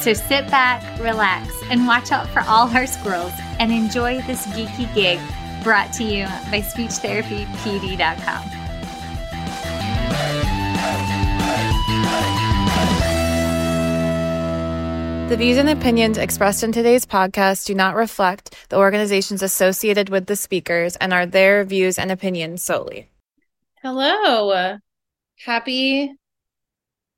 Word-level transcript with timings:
So 0.00 0.12
sit 0.14 0.48
back, 0.48 1.00
relax, 1.00 1.52
and 1.70 1.86
watch 1.86 2.12
out 2.12 2.28
for 2.28 2.40
all 2.42 2.68
our 2.68 2.86
squirrels 2.86 3.32
and 3.58 3.72
enjoy 3.72 4.22
this 4.22 4.46
geeky 4.46 4.92
gig 4.94 5.18
brought 5.64 5.92
to 5.94 6.04
you 6.04 6.24
by 6.50 6.60
SpeechTherapyPD.com. 6.62 8.48
The 15.28 15.36
views 15.36 15.58
and 15.58 15.68
opinions 15.68 16.16
expressed 16.16 16.62
in 16.62 16.72
today's 16.72 17.04
podcast 17.04 17.66
do 17.66 17.74
not 17.74 17.96
reflect 17.96 18.54
the 18.70 18.78
organizations 18.78 19.42
associated 19.42 20.08
with 20.08 20.26
the 20.26 20.36
speakers 20.36 20.96
and 20.96 21.12
are 21.12 21.26
their 21.26 21.64
views 21.64 21.98
and 21.98 22.10
opinions 22.10 22.62
solely. 22.62 23.10
Hello. 23.82 24.78
Happy 25.44 26.14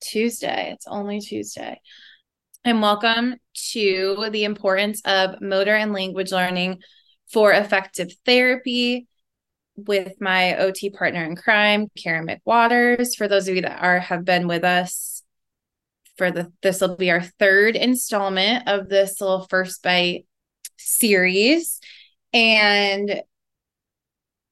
Tuesday. 0.01 0.73
It's 0.73 0.87
only 0.89 1.21
Tuesday. 1.21 1.81
And 2.63 2.83
welcome 2.83 3.37
to 3.71 4.29
the 4.31 4.45
importance 4.45 5.01
of 5.07 5.41
motor 5.41 5.75
and 5.75 5.95
language 5.95 6.31
learning 6.31 6.83
for 7.33 7.53
effective 7.53 8.13
therapy 8.27 9.09
with 9.77 10.21
my 10.21 10.57
OT 10.57 10.91
partner 10.91 11.25
in 11.25 11.37
crime, 11.37 11.89
Karen 11.97 12.27
McWaters. 12.27 13.17
For 13.17 13.29
those 13.29 13.49
of 13.49 13.57
you 13.57 13.63
that 13.63 13.83
are 13.83 13.99
have 13.99 14.27
been 14.27 14.47
with 14.47 14.63
us 14.63 15.23
for 16.19 16.31
the 16.31 16.53
this 16.61 16.83
will 16.83 16.97
be 16.97 17.11
our 17.11 17.23
third 17.23 17.77
installment 17.77 18.69
of 18.69 18.91
this 18.91 19.23
little 19.23 19.47
first 19.49 19.83
bite 19.83 20.27
series. 20.77 21.81
And 22.35 23.23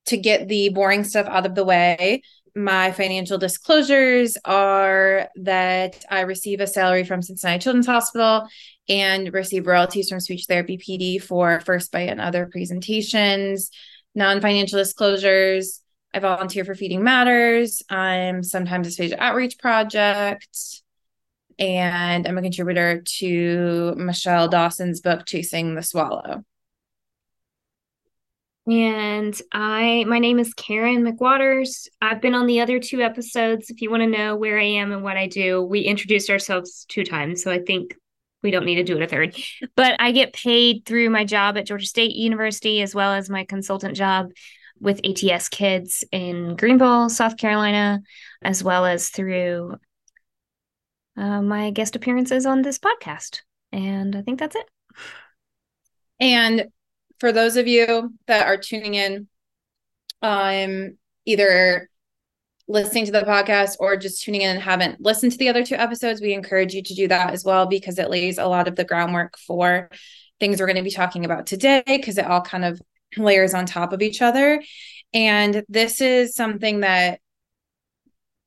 to 0.06 0.16
get 0.16 0.48
the 0.48 0.70
boring 0.70 1.04
stuff 1.04 1.26
out 1.26 1.44
of 1.44 1.54
the 1.54 1.64
way, 1.64 2.22
my 2.58 2.90
financial 2.92 3.38
disclosures 3.38 4.36
are 4.44 5.28
that 5.36 6.04
I 6.10 6.20
receive 6.22 6.60
a 6.60 6.66
salary 6.66 7.04
from 7.04 7.22
Cincinnati 7.22 7.60
Children's 7.60 7.86
Hospital 7.86 8.48
and 8.88 9.32
receive 9.32 9.66
royalties 9.66 10.08
from 10.08 10.20
Speech 10.20 10.46
Therapy 10.48 10.76
PD 10.76 11.22
for 11.22 11.60
First 11.60 11.92
Bite 11.92 12.08
and 12.08 12.20
other 12.20 12.46
presentations. 12.46 13.70
Non 14.14 14.40
financial 14.40 14.78
disclosures 14.78 15.82
I 16.12 16.18
volunteer 16.18 16.64
for 16.64 16.74
Feeding 16.74 17.04
Matters. 17.04 17.82
I'm 17.88 18.42
sometimes 18.42 18.88
a 18.88 18.90
Dysphagia 18.90 19.18
Outreach 19.18 19.58
Project. 19.58 20.82
And 21.58 22.26
I'm 22.26 22.38
a 22.38 22.42
contributor 22.42 23.02
to 23.18 23.94
Michelle 23.96 24.48
Dawson's 24.48 25.00
book, 25.00 25.26
Chasing 25.26 25.74
the 25.74 25.82
Swallow. 25.82 26.44
And 28.68 29.40
I, 29.50 30.04
my 30.06 30.18
name 30.18 30.38
is 30.38 30.52
Karen 30.52 31.02
McWaters. 31.02 31.88
I've 32.02 32.20
been 32.20 32.34
on 32.34 32.46
the 32.46 32.60
other 32.60 32.78
two 32.78 33.00
episodes. 33.00 33.70
If 33.70 33.80
you 33.80 33.90
want 33.90 34.02
to 34.02 34.06
know 34.06 34.36
where 34.36 34.58
I 34.58 34.64
am 34.64 34.92
and 34.92 35.02
what 35.02 35.16
I 35.16 35.26
do, 35.26 35.62
we 35.62 35.80
introduced 35.80 36.28
ourselves 36.28 36.84
two 36.86 37.02
times. 37.02 37.42
So 37.42 37.50
I 37.50 37.60
think 37.60 37.94
we 38.42 38.50
don't 38.50 38.66
need 38.66 38.74
to 38.74 38.84
do 38.84 38.96
it 38.96 39.02
a 39.02 39.06
third. 39.06 39.36
But 39.74 39.96
I 39.98 40.12
get 40.12 40.34
paid 40.34 40.84
through 40.84 41.08
my 41.08 41.24
job 41.24 41.56
at 41.56 41.66
Georgia 41.66 41.86
State 41.86 42.14
University 42.14 42.82
as 42.82 42.94
well 42.94 43.14
as 43.14 43.30
my 43.30 43.44
consultant 43.44 43.96
job 43.96 44.32
with 44.78 45.00
ATS 45.02 45.48
Kids 45.48 46.04
in 46.12 46.54
Greenville, 46.54 47.08
South 47.08 47.38
Carolina, 47.38 48.00
as 48.42 48.62
well 48.62 48.84
as 48.84 49.08
through 49.08 49.76
uh, 51.16 51.40
my 51.40 51.70
guest 51.70 51.96
appearances 51.96 52.44
on 52.44 52.60
this 52.60 52.78
podcast. 52.78 53.40
And 53.72 54.14
I 54.14 54.20
think 54.20 54.38
that's 54.38 54.56
it. 54.56 54.66
And 56.20 56.68
for 57.20 57.32
those 57.32 57.56
of 57.56 57.66
you 57.66 58.14
that 58.26 58.46
are 58.46 58.56
tuning 58.56 58.94
in, 58.94 59.28
um, 60.22 60.96
either 61.24 61.88
listening 62.68 63.06
to 63.06 63.12
the 63.12 63.22
podcast 63.22 63.76
or 63.80 63.96
just 63.96 64.22
tuning 64.22 64.42
in 64.42 64.50
and 64.50 64.62
haven't 64.62 65.00
listened 65.00 65.32
to 65.32 65.38
the 65.38 65.48
other 65.48 65.64
two 65.64 65.74
episodes, 65.74 66.20
we 66.20 66.34
encourage 66.34 66.74
you 66.74 66.82
to 66.82 66.94
do 66.94 67.08
that 67.08 67.32
as 67.32 67.44
well 67.44 67.66
because 67.66 67.98
it 67.98 68.10
lays 68.10 68.38
a 68.38 68.46
lot 68.46 68.68
of 68.68 68.76
the 68.76 68.84
groundwork 68.84 69.38
for 69.38 69.88
things 70.38 70.60
we're 70.60 70.66
going 70.66 70.76
to 70.76 70.82
be 70.82 70.90
talking 70.90 71.24
about 71.24 71.46
today 71.46 71.82
because 71.86 72.18
it 72.18 72.26
all 72.26 72.42
kind 72.42 72.64
of 72.64 72.80
layers 73.16 73.54
on 73.54 73.66
top 73.66 73.92
of 73.92 74.02
each 74.02 74.20
other. 74.20 74.62
And 75.14 75.64
this 75.68 76.00
is 76.00 76.34
something 76.34 76.80
that 76.80 77.20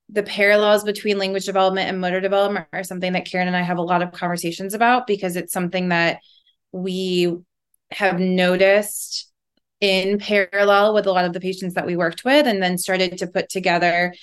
the 0.10 0.24
parallels 0.24 0.84
between 0.84 1.18
language 1.18 1.46
development 1.46 1.90
and 1.90 2.00
motor 2.00 2.22
development 2.22 2.68
are 2.74 2.84
something 2.84 3.14
that 3.14 3.26
Karen 3.26 3.48
and 3.48 3.56
I 3.56 3.62
have 3.62 3.78
a 3.78 3.84
lot 3.84 4.02
of 4.02 4.12
conversations 4.12 4.74
about 4.74 5.08
because 5.08 5.36
it's 5.36 5.54
something 5.54 5.90
that 5.90 6.20
we 6.72 7.34
have 7.92 8.20
noticed 8.20 9.32
in 9.80 10.20
parallel 10.20 10.94
with 10.94 11.08
a 11.08 11.12
lot 11.12 11.26
of 11.26 11.34
the 11.34 11.40
patients 11.40 11.74
that 11.74 11.88
we 11.88 11.96
worked 11.96 12.24
with 12.24 12.46
and 12.46 12.62
then 12.62 12.78
started 12.78 13.18
to 13.18 13.28
put 13.28 13.50
together 13.50 14.14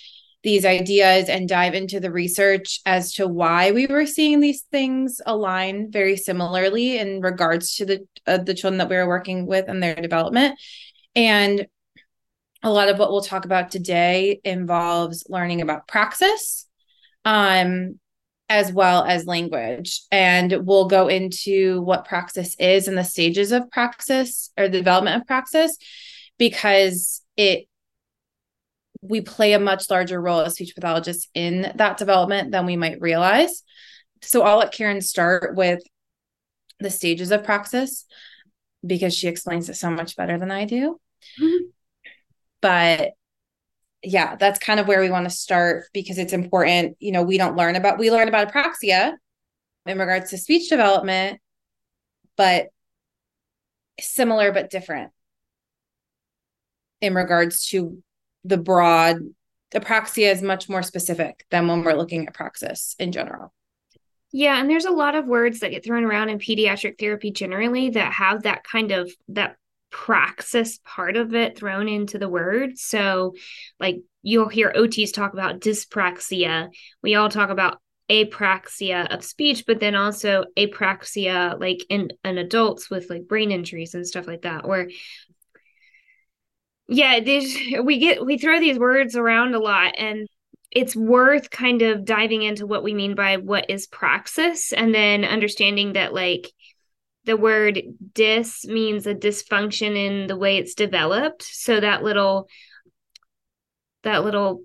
these 0.44 0.64
ideas 0.64 1.28
and 1.28 1.48
dive 1.48 1.74
into 1.74 1.98
the 1.98 2.12
research 2.12 2.80
as 2.86 3.12
to 3.14 3.26
why 3.26 3.72
we 3.72 3.86
were 3.86 4.06
seeing 4.06 4.38
these 4.38 4.62
things 4.70 5.20
align 5.26 5.90
very 5.90 6.16
similarly 6.16 6.98
in 6.98 7.20
regards 7.20 7.74
to 7.74 7.84
the 7.84 8.06
uh, 8.26 8.38
the 8.38 8.54
children 8.54 8.78
that 8.78 8.88
we 8.88 8.96
were 8.96 9.08
working 9.08 9.46
with 9.46 9.68
and 9.68 9.82
their 9.82 9.96
development. 9.96 10.58
And 11.16 11.66
a 12.62 12.70
lot 12.70 12.88
of 12.88 12.98
what 12.98 13.10
we'll 13.10 13.20
talk 13.20 13.44
about 13.44 13.70
today 13.70 14.40
involves 14.44 15.24
learning 15.28 15.60
about 15.60 15.88
praxis 15.88 16.66
um, 17.24 17.98
as 18.48 18.72
well 18.72 19.04
as 19.04 19.26
language. 19.26 20.02
And 20.10 20.66
we'll 20.66 20.88
go 20.88 21.08
into 21.08 21.82
what 21.82 22.06
praxis 22.06 22.56
is 22.58 22.88
and 22.88 22.96
the 22.96 23.04
stages 23.04 23.52
of 23.52 23.70
praxis 23.70 24.50
or 24.56 24.68
the 24.68 24.78
development 24.78 25.20
of 25.20 25.26
praxis 25.26 25.76
because 26.38 27.22
it 27.36 27.66
we 29.00 29.20
play 29.20 29.52
a 29.52 29.60
much 29.60 29.88
larger 29.90 30.20
role 30.20 30.40
as 30.40 30.54
speech 30.54 30.74
pathologists 30.74 31.28
in 31.32 31.72
that 31.76 31.98
development 31.98 32.50
than 32.50 32.66
we 32.66 32.76
might 32.76 33.00
realize. 33.00 33.62
So 34.22 34.42
I'll 34.42 34.58
let 34.58 34.72
Karen 34.72 35.00
start 35.00 35.54
with 35.54 35.80
the 36.80 36.90
stages 36.90 37.30
of 37.30 37.44
praxis 37.44 38.06
because 38.84 39.14
she 39.14 39.28
explains 39.28 39.68
it 39.68 39.76
so 39.76 39.90
much 39.90 40.16
better 40.16 40.36
than 40.36 40.50
I 40.50 40.64
do. 40.64 41.00
Mm-hmm. 41.40 41.64
But 42.60 43.12
yeah, 44.08 44.36
that's 44.36 44.58
kind 44.58 44.80
of 44.80 44.88
where 44.88 45.00
we 45.00 45.10
want 45.10 45.24
to 45.26 45.30
start 45.30 45.84
because 45.92 46.16
it's 46.16 46.32
important. 46.32 46.96
You 46.98 47.12
know, 47.12 47.22
we 47.22 47.36
don't 47.36 47.56
learn 47.56 47.76
about, 47.76 47.98
we 47.98 48.10
learn 48.10 48.28
about 48.28 48.50
apraxia 48.50 49.12
in 49.84 49.98
regards 49.98 50.30
to 50.30 50.38
speech 50.38 50.70
development, 50.70 51.40
but 52.36 52.68
similar 54.00 54.50
but 54.52 54.70
different 54.70 55.10
in 57.00 57.14
regards 57.14 57.66
to 57.68 58.02
the 58.44 58.56
broad 58.56 59.18
apraxia 59.74 60.32
is 60.32 60.40
much 60.40 60.68
more 60.68 60.82
specific 60.82 61.44
than 61.50 61.68
when 61.68 61.84
we're 61.84 61.92
looking 61.92 62.26
at 62.26 62.34
praxis 62.34 62.96
in 62.98 63.12
general. 63.12 63.52
Yeah, 64.32 64.58
and 64.58 64.70
there's 64.70 64.84
a 64.84 64.90
lot 64.90 65.14
of 65.14 65.26
words 65.26 65.60
that 65.60 65.70
get 65.70 65.84
thrown 65.84 66.04
around 66.04 66.30
in 66.30 66.38
pediatric 66.38 66.98
therapy 66.98 67.30
generally 67.30 67.90
that 67.90 68.12
have 68.12 68.44
that 68.44 68.64
kind 68.64 68.90
of 68.90 69.10
that 69.28 69.56
praxis 69.90 70.78
part 70.84 71.16
of 71.16 71.34
it 71.34 71.58
thrown 71.58 71.88
into 71.88 72.18
the 72.18 72.28
word. 72.28 72.78
So, 72.78 73.34
like 73.80 74.00
you'll 74.22 74.48
hear 74.48 74.72
OTs 74.74 75.12
talk 75.12 75.32
about 75.32 75.60
dyspraxia. 75.60 76.68
We 77.02 77.14
all 77.14 77.28
talk 77.28 77.50
about 77.50 77.80
apraxia 78.10 79.12
of 79.14 79.24
speech, 79.24 79.64
but 79.66 79.80
then 79.80 79.94
also 79.94 80.44
apraxia 80.56 81.58
like 81.60 81.84
in, 81.88 82.10
in 82.24 82.38
adults 82.38 82.90
with 82.90 83.10
like 83.10 83.28
brain 83.28 83.50
injuries 83.50 83.94
and 83.94 84.06
stuff 84.06 84.26
like 84.26 84.42
that. 84.42 84.64
Or 84.64 84.88
yeah, 86.88 87.20
these, 87.20 87.56
we 87.82 87.98
get 87.98 88.24
we 88.24 88.38
throw 88.38 88.60
these 88.60 88.78
words 88.78 89.14
around 89.14 89.54
a 89.54 89.58
lot 89.58 89.94
and 89.98 90.26
it's 90.70 90.94
worth 90.94 91.50
kind 91.50 91.82
of 91.82 92.04
diving 92.04 92.42
into 92.42 92.66
what 92.66 92.82
we 92.82 92.92
mean 92.92 93.14
by 93.14 93.38
what 93.38 93.70
is 93.70 93.86
praxis 93.86 94.72
and 94.72 94.94
then 94.94 95.24
understanding 95.24 95.94
that 95.94 96.12
like 96.12 96.52
the 97.28 97.36
word 97.36 97.82
dis 98.14 98.64
means 98.64 99.06
a 99.06 99.14
dysfunction 99.14 99.94
in 99.94 100.26
the 100.28 100.36
way 100.36 100.56
it's 100.56 100.74
developed. 100.74 101.42
So 101.42 101.78
that 101.78 102.02
little 102.02 102.48
that 104.02 104.24
little 104.24 104.62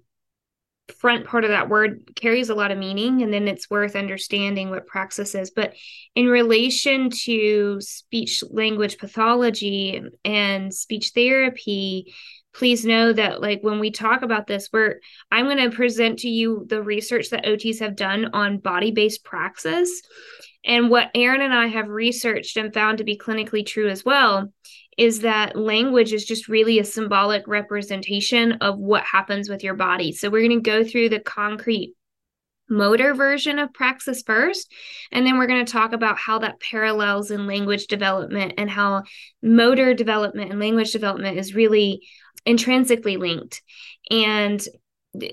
front 0.97 1.25
part 1.25 1.43
of 1.43 1.49
that 1.49 1.67
word 1.67 2.09
carries 2.15 2.49
a 2.49 2.55
lot 2.55 2.71
of 2.71 2.77
meaning 2.77 3.21
and 3.21 3.33
then 3.33 3.49
it's 3.49 3.69
worth 3.69 3.97
understanding 3.97 4.69
what 4.69 4.87
praxis 4.87 5.35
is. 5.35 5.51
But 5.51 5.73
in 6.15 6.27
relation 6.27 7.09
to 7.25 7.81
speech 7.81 8.41
language 8.49 8.97
pathology 8.97 10.01
and 10.23 10.73
speech 10.73 11.11
therapy 11.13 12.13
please 12.53 12.85
know 12.85 13.11
that 13.11 13.41
like 13.41 13.59
when 13.61 13.79
we 13.79 13.89
talk 13.89 14.21
about 14.21 14.45
this 14.45 14.69
we're 14.71 14.99
i'm 15.31 15.45
going 15.45 15.57
to 15.57 15.75
present 15.75 16.19
to 16.19 16.29
you 16.29 16.67
the 16.69 16.83
research 16.83 17.31
that 17.31 17.45
ots 17.45 17.79
have 17.79 17.95
done 17.95 18.29
on 18.33 18.59
body 18.59 18.91
based 18.91 19.23
praxis 19.23 20.03
and 20.65 20.89
what 20.89 21.11
Erin 21.15 21.41
and 21.41 21.53
i 21.53 21.67
have 21.67 21.87
researched 21.87 22.57
and 22.57 22.73
found 22.73 22.97
to 22.97 23.03
be 23.03 23.17
clinically 23.17 23.65
true 23.65 23.89
as 23.89 24.03
well 24.05 24.51
is 24.97 25.21
that 25.21 25.55
language 25.55 26.13
is 26.13 26.25
just 26.25 26.47
really 26.47 26.79
a 26.79 26.83
symbolic 26.83 27.47
representation 27.47 28.53
of 28.53 28.77
what 28.77 29.03
happens 29.03 29.49
with 29.49 29.63
your 29.63 29.73
body. 29.73 30.11
So 30.11 30.29
we're 30.29 30.47
going 30.47 30.63
to 30.63 30.69
go 30.69 30.83
through 30.83 31.09
the 31.09 31.19
concrete 31.19 31.95
motor 32.69 33.13
version 33.13 33.59
of 33.59 33.73
praxis 33.73 34.23
first 34.25 34.71
and 35.11 35.25
then 35.27 35.37
we're 35.37 35.47
going 35.47 35.65
to 35.65 35.71
talk 35.71 35.91
about 35.91 36.17
how 36.17 36.39
that 36.39 36.59
parallels 36.61 37.29
in 37.29 37.45
language 37.45 37.87
development 37.87 38.53
and 38.57 38.69
how 38.69 39.03
motor 39.41 39.93
development 39.93 40.49
and 40.49 40.59
language 40.59 40.91
development 40.91 41.37
is 41.37 41.53
really 41.53 42.01
intrinsically 42.45 43.17
linked. 43.17 43.61
And 44.09 44.61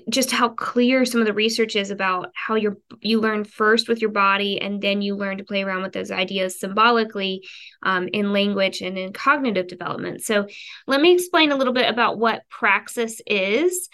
just 0.09 0.29
how 0.29 0.49
clear 0.49 1.05
some 1.05 1.21
of 1.21 1.27
the 1.27 1.33
research 1.33 1.75
is 1.75 1.89
about 1.89 2.31
how 2.35 2.53
you 2.55 2.79
you 2.99 3.19
learn 3.19 3.43
first 3.43 3.89
with 3.89 3.99
your 3.99 4.11
body 4.11 4.61
and 4.61 4.79
then 4.81 5.01
you 5.01 5.15
learn 5.15 5.37
to 5.37 5.43
play 5.43 5.63
around 5.63 5.81
with 5.81 5.93
those 5.93 6.11
ideas 6.11 6.59
symbolically 6.59 7.41
um, 7.83 8.07
in 8.13 8.31
language 8.31 8.81
and 8.81 8.97
in 8.97 9.11
cognitive 9.11 9.67
development. 9.67 10.21
So 10.21 10.47
let 10.85 11.01
me 11.01 11.13
explain 11.13 11.51
a 11.51 11.55
little 11.55 11.73
bit 11.73 11.89
about 11.89 12.19
what 12.19 12.43
praxis 12.49 13.21
is. 13.25 13.89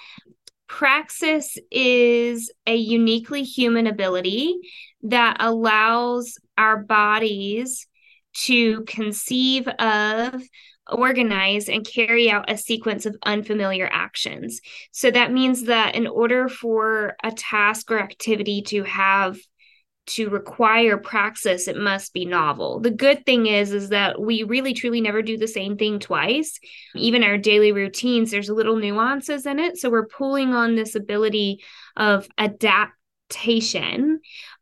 Praxis 0.67 1.57
is 1.71 2.51
a 2.65 2.75
uniquely 2.75 3.43
human 3.43 3.87
ability 3.87 4.57
that 5.03 5.37
allows 5.39 6.37
our 6.57 6.83
bodies 6.83 7.87
to 8.33 8.83
conceive 8.83 9.67
of 9.67 10.41
organize 10.89 11.69
and 11.69 11.85
carry 11.85 12.29
out 12.29 12.51
a 12.51 12.57
sequence 12.57 13.05
of 13.05 13.15
unfamiliar 13.23 13.89
actions. 13.91 14.61
So 14.91 15.11
that 15.11 15.31
means 15.31 15.63
that 15.63 15.95
in 15.95 16.07
order 16.07 16.47
for 16.49 17.15
a 17.23 17.31
task 17.31 17.91
or 17.91 17.99
activity 17.99 18.61
to 18.67 18.83
have 18.83 19.37
to 20.07 20.29
require 20.29 20.97
praxis 20.97 21.67
it 21.67 21.75
must 21.75 22.13
be 22.13 22.25
novel. 22.25 22.79
The 22.79 22.91
good 22.91 23.25
thing 23.25 23.45
is 23.45 23.73
is 23.73 23.89
that 23.89 24.19
we 24.19 24.43
really 24.43 24.73
truly 24.73 25.01
never 25.01 25.21
do 25.21 25.37
the 25.37 25.47
same 25.47 25.77
thing 25.77 25.99
twice. 25.99 26.59
Even 26.95 27.23
our 27.23 27.37
daily 27.37 27.73
routines 27.73 28.31
there's 28.31 28.49
a 28.49 28.53
little 28.53 28.77
nuances 28.77 29.45
in 29.45 29.59
it. 29.59 29.77
So 29.77 29.89
we're 29.89 30.07
pulling 30.07 30.53
on 30.53 30.75
this 30.75 30.95
ability 30.95 31.61
of 31.97 32.27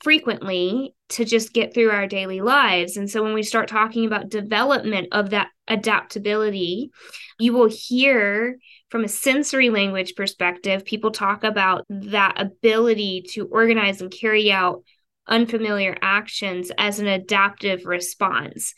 frequently 0.04 0.94
to 1.10 1.26
just 1.26 1.54
get 1.54 1.74
through 1.74 1.92
our 1.92 2.08
daily 2.08 2.42
lives. 2.42 2.98
And 2.98 3.10
so 3.10 3.24
when 3.24 3.34
we 3.34 3.44
start 3.44 3.68
talking 3.68 4.06
about 4.06 4.30
development 4.30 5.10
of 5.12 5.32
that 5.32 5.50
adaptability, 5.68 6.92
you 7.40 7.54
will 7.54 7.70
hear 7.70 8.58
from 8.90 9.04
a 9.04 9.10
sensory 9.10 9.70
language 9.70 10.16
perspective, 10.16 10.86
people 10.86 11.12
talk 11.12 11.44
about 11.44 11.86
that 11.90 12.36
ability 12.38 13.26
to 13.32 13.46
organize 13.48 14.02
and 14.02 14.12
carry 14.12 14.52
out 14.52 14.84
unfamiliar 15.28 15.98
actions 16.02 16.72
as 16.78 17.00
an 17.00 17.08
adaptive 17.08 17.86
response. 17.86 18.74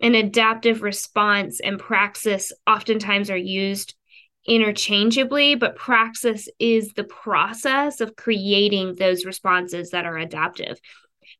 An 0.00 0.14
adaptive 0.14 0.82
response 0.82 1.60
and 1.60 1.78
praxis 1.78 2.52
oftentimes 2.66 3.30
are 3.30 3.36
used 3.36 3.94
interchangeably, 4.46 5.54
but 5.54 5.76
praxis 5.76 6.48
is 6.58 6.92
the 6.94 7.04
process 7.04 8.00
of 8.00 8.16
creating 8.16 8.94
those 8.94 9.24
responses 9.24 9.90
that 9.90 10.04
are 10.04 10.18
adaptive. 10.18 10.80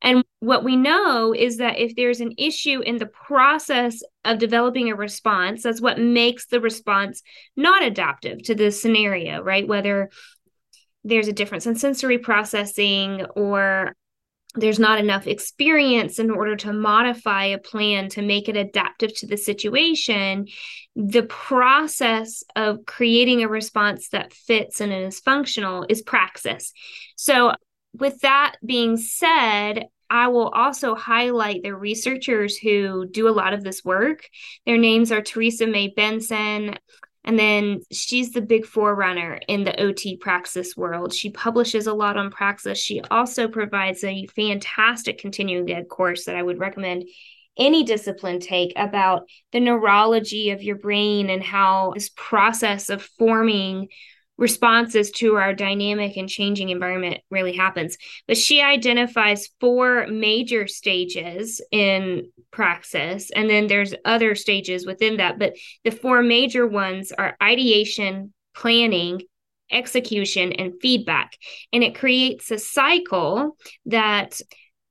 And 0.00 0.24
what 0.40 0.64
we 0.64 0.76
know 0.76 1.32
is 1.32 1.58
that 1.58 1.78
if 1.78 1.94
there's 1.94 2.20
an 2.20 2.34
issue 2.36 2.80
in 2.80 2.98
the 2.98 3.06
process 3.06 4.02
of 4.24 4.38
developing 4.38 4.90
a 4.90 4.96
response, 4.96 5.62
that's 5.62 5.80
what 5.80 5.98
makes 5.98 6.46
the 6.46 6.60
response 6.60 7.22
not 7.56 7.82
adaptive 7.82 8.42
to 8.44 8.54
the 8.54 8.70
scenario, 8.70 9.42
right? 9.42 9.66
Whether 9.66 10.10
there's 11.04 11.28
a 11.28 11.32
difference 11.32 11.66
in 11.66 11.76
sensory 11.76 12.18
processing 12.18 13.26
or 13.36 13.94
there's 14.54 14.78
not 14.78 14.98
enough 14.98 15.26
experience 15.26 16.18
in 16.18 16.30
order 16.30 16.56
to 16.56 16.72
modify 16.72 17.46
a 17.46 17.58
plan 17.58 18.08
to 18.10 18.22
make 18.22 18.48
it 18.48 18.56
adaptive 18.56 19.14
to 19.16 19.26
the 19.26 19.36
situation 19.36 20.46
the 20.94 21.22
process 21.22 22.44
of 22.54 22.84
creating 22.86 23.42
a 23.42 23.48
response 23.48 24.10
that 24.10 24.32
fits 24.32 24.80
and 24.80 24.92
is 24.92 25.20
functional 25.20 25.86
is 25.88 26.02
praxis 26.02 26.72
so 27.16 27.52
with 27.94 28.20
that 28.20 28.56
being 28.64 28.96
said, 28.96 29.86
I 30.08 30.28
will 30.28 30.48
also 30.48 30.94
highlight 30.94 31.62
the 31.62 31.74
researchers 31.74 32.56
who 32.56 33.06
do 33.06 33.28
a 33.28 33.30
lot 33.30 33.54
of 33.54 33.64
this 33.64 33.84
work. 33.84 34.28
Their 34.66 34.78
names 34.78 35.10
are 35.10 35.22
Teresa 35.22 35.66
May 35.66 35.88
Benson, 35.88 36.76
and 37.24 37.38
then 37.38 37.80
she's 37.90 38.32
the 38.32 38.42
big 38.42 38.66
forerunner 38.66 39.40
in 39.48 39.64
the 39.64 39.78
OT 39.80 40.16
praxis 40.16 40.76
world. 40.76 41.14
She 41.14 41.30
publishes 41.30 41.86
a 41.86 41.94
lot 41.94 42.16
on 42.16 42.30
praxis. 42.30 42.78
She 42.78 43.00
also 43.10 43.48
provides 43.48 44.04
a 44.04 44.26
fantastic 44.26 45.18
continuing 45.18 45.70
ed 45.70 45.88
course 45.88 46.24
that 46.26 46.36
I 46.36 46.42
would 46.42 46.58
recommend 46.58 47.04
any 47.58 47.84
discipline 47.84 48.40
take 48.40 48.72
about 48.76 49.28
the 49.52 49.60
neurology 49.60 50.50
of 50.50 50.62
your 50.62 50.76
brain 50.76 51.30
and 51.30 51.42
how 51.42 51.92
this 51.94 52.10
process 52.16 52.88
of 52.88 53.02
forming 53.18 53.88
responses 54.38 55.10
to 55.10 55.36
our 55.36 55.54
dynamic 55.54 56.16
and 56.16 56.28
changing 56.28 56.70
environment 56.70 57.20
really 57.30 57.52
happens. 57.52 57.96
But 58.26 58.36
she 58.36 58.60
identifies 58.60 59.50
four 59.60 60.06
major 60.08 60.66
stages 60.66 61.60
in 61.70 62.30
praxis, 62.50 63.30
and 63.30 63.48
then 63.48 63.66
there's 63.66 63.94
other 64.04 64.34
stages 64.34 64.86
within 64.86 65.18
that. 65.18 65.38
But 65.38 65.56
the 65.84 65.90
four 65.90 66.22
major 66.22 66.66
ones 66.66 67.12
are 67.12 67.36
ideation, 67.42 68.32
planning, 68.54 69.22
execution, 69.70 70.52
and 70.52 70.74
feedback. 70.80 71.36
And 71.72 71.84
it 71.84 71.94
creates 71.94 72.50
a 72.50 72.58
cycle 72.58 73.56
that 73.86 74.40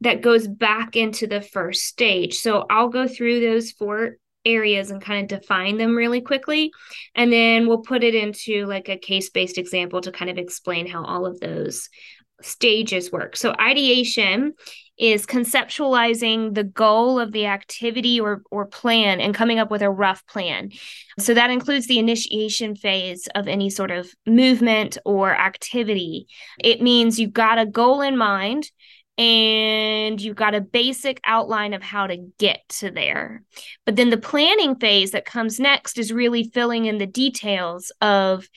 that 0.01 0.21
goes 0.21 0.47
back 0.47 0.95
into 0.95 1.27
the 1.27 1.41
first 1.41 1.83
stage. 1.83 2.37
So 2.39 2.65
I'll 2.69 2.89
go 2.89 3.07
through 3.07 3.39
those 3.39 3.71
four 3.71 4.17
areas 4.43 4.89
and 4.89 5.01
kind 5.01 5.31
of 5.31 5.39
define 5.39 5.77
them 5.77 5.95
really 5.95 6.21
quickly. 6.21 6.71
And 7.15 7.31
then 7.31 7.67
we'll 7.67 7.81
put 7.81 8.03
it 8.03 8.15
into 8.15 8.65
like 8.65 8.89
a 8.89 8.97
case 8.97 9.29
based 9.29 9.57
example 9.57 10.01
to 10.01 10.11
kind 10.11 10.31
of 10.31 10.37
explain 10.37 10.87
how 10.87 11.05
all 11.05 11.25
of 11.25 11.39
those 11.39 11.89
stages 12.41 13.11
work. 13.11 13.35
So, 13.35 13.53
ideation 13.59 14.53
is 14.97 15.25
conceptualizing 15.25 16.53
the 16.53 16.63
goal 16.63 17.19
of 17.19 17.31
the 17.31 17.47
activity 17.47 18.19
or, 18.19 18.41
or 18.51 18.65
plan 18.65 19.19
and 19.19 19.33
coming 19.33 19.57
up 19.57 19.71
with 19.71 19.81
a 19.81 19.89
rough 19.89 20.25
plan. 20.27 20.71
So, 21.19 21.33
that 21.33 21.51
includes 21.51 21.87
the 21.87 21.99
initiation 21.99 22.75
phase 22.75 23.27
of 23.35 23.47
any 23.47 23.69
sort 23.69 23.91
of 23.91 24.11
movement 24.25 24.97
or 25.05 25.35
activity. 25.35 26.27
It 26.59 26.81
means 26.81 27.19
you've 27.19 27.33
got 27.33 27.59
a 27.59 27.65
goal 27.65 28.01
in 28.01 28.17
mind 28.17 28.69
and 29.21 30.19
you've 30.19 30.35
got 30.35 30.55
a 30.55 30.61
basic 30.61 31.21
outline 31.23 31.75
of 31.75 31.83
how 31.83 32.07
to 32.07 32.17
get 32.39 32.67
to 32.69 32.89
there. 32.89 33.43
But 33.85 33.95
then 33.95 34.09
the 34.09 34.17
planning 34.17 34.77
phase 34.77 35.11
that 35.11 35.25
comes 35.25 35.59
next 35.59 35.99
is 35.99 36.11
really 36.11 36.49
filling 36.51 36.85
in 36.85 36.97
the 36.97 37.05
details 37.05 37.91
of 38.01 38.49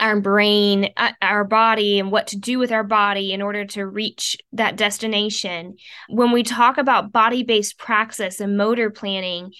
our 0.00 0.18
brain, 0.18 0.88
uh, 0.96 1.12
our 1.20 1.44
body, 1.44 1.98
and 1.98 2.10
what 2.10 2.28
to 2.28 2.38
do 2.38 2.58
with 2.58 2.72
our 2.72 2.84
body 2.84 3.34
in 3.34 3.42
order 3.42 3.66
to 3.66 3.86
reach 3.86 4.38
that 4.52 4.76
destination. 4.76 5.76
When 6.08 6.32
we 6.32 6.42
talk 6.42 6.78
about 6.78 7.12
body 7.12 7.42
based 7.42 7.78
praxis 7.78 8.40
and 8.40 8.56
motor 8.56 8.88
planning, 8.88 9.52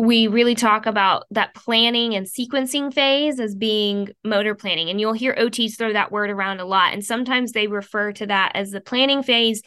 we 0.00 0.26
really 0.28 0.54
talk 0.54 0.86
about 0.86 1.24
that 1.30 1.54
planning 1.54 2.14
and 2.14 2.26
sequencing 2.26 2.92
phase 2.92 3.38
as 3.38 3.54
being 3.54 4.08
motor 4.24 4.54
planning. 4.54 4.88
And 4.88 5.00
you'll 5.00 5.12
hear 5.12 5.34
OTs 5.34 5.76
throw 5.76 5.92
that 5.92 6.10
word 6.10 6.30
around 6.30 6.60
a 6.60 6.64
lot. 6.64 6.92
And 6.92 7.04
sometimes 7.04 7.52
they 7.52 7.66
refer 7.66 8.12
to 8.12 8.26
that 8.26 8.52
as 8.54 8.70
the 8.70 8.80
planning 8.80 9.22
phase 9.22 9.62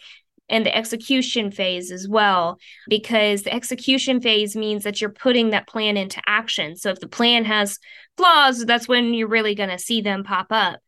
and 0.49 0.65
the 0.65 0.75
execution 0.75 1.51
phase 1.51 1.91
as 1.91 2.07
well, 2.07 2.57
because 2.89 3.43
the 3.43 3.53
execution 3.53 4.19
phase 4.21 4.55
means 4.55 4.83
that 4.83 4.99
you're 4.99 5.09
putting 5.09 5.51
that 5.51 5.67
plan 5.67 5.97
into 5.97 6.21
action. 6.25 6.75
So 6.75 6.89
if 6.89 6.99
the 6.99 7.07
plan 7.07 7.45
has 7.45 7.79
flaws, 8.17 8.65
that's 8.65 8.87
when 8.87 9.13
you're 9.13 9.27
really 9.27 9.55
going 9.55 9.69
to 9.69 9.79
see 9.79 10.01
them 10.01 10.23
pop 10.23 10.47
up. 10.49 10.79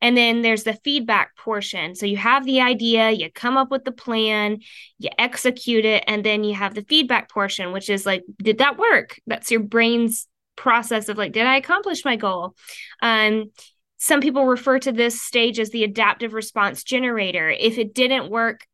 And 0.00 0.16
then 0.16 0.42
there's 0.42 0.64
the 0.64 0.78
feedback 0.84 1.36
portion. 1.36 1.94
So 1.94 2.06
you 2.06 2.16
have 2.18 2.44
the 2.44 2.60
idea, 2.60 3.10
you 3.10 3.30
come 3.32 3.56
up 3.56 3.70
with 3.70 3.84
the 3.84 3.92
plan, 3.92 4.58
you 4.98 5.08
execute 5.18 5.84
it, 5.84 6.04
and 6.06 6.24
then 6.24 6.44
you 6.44 6.54
have 6.54 6.74
the 6.74 6.84
feedback 6.84 7.30
portion, 7.30 7.72
which 7.72 7.88
is 7.88 8.04
like, 8.04 8.22
did 8.38 8.58
that 8.58 8.78
work? 8.78 9.18
That's 9.26 9.50
your 9.50 9.62
brain's 9.62 10.26
process 10.54 11.08
of 11.08 11.18
like, 11.18 11.32
did 11.32 11.46
I 11.46 11.56
accomplish 11.56 12.04
my 12.04 12.16
goal? 12.16 12.54
Um, 13.00 13.50
some 13.98 14.20
people 14.20 14.44
refer 14.44 14.78
to 14.80 14.92
this 14.92 15.20
stage 15.20 15.58
as 15.58 15.70
the 15.70 15.84
adaptive 15.84 16.34
response 16.34 16.84
generator. 16.84 17.48
If 17.48 17.78
it 17.78 17.94
didn't 17.94 18.30
work, 18.30 18.66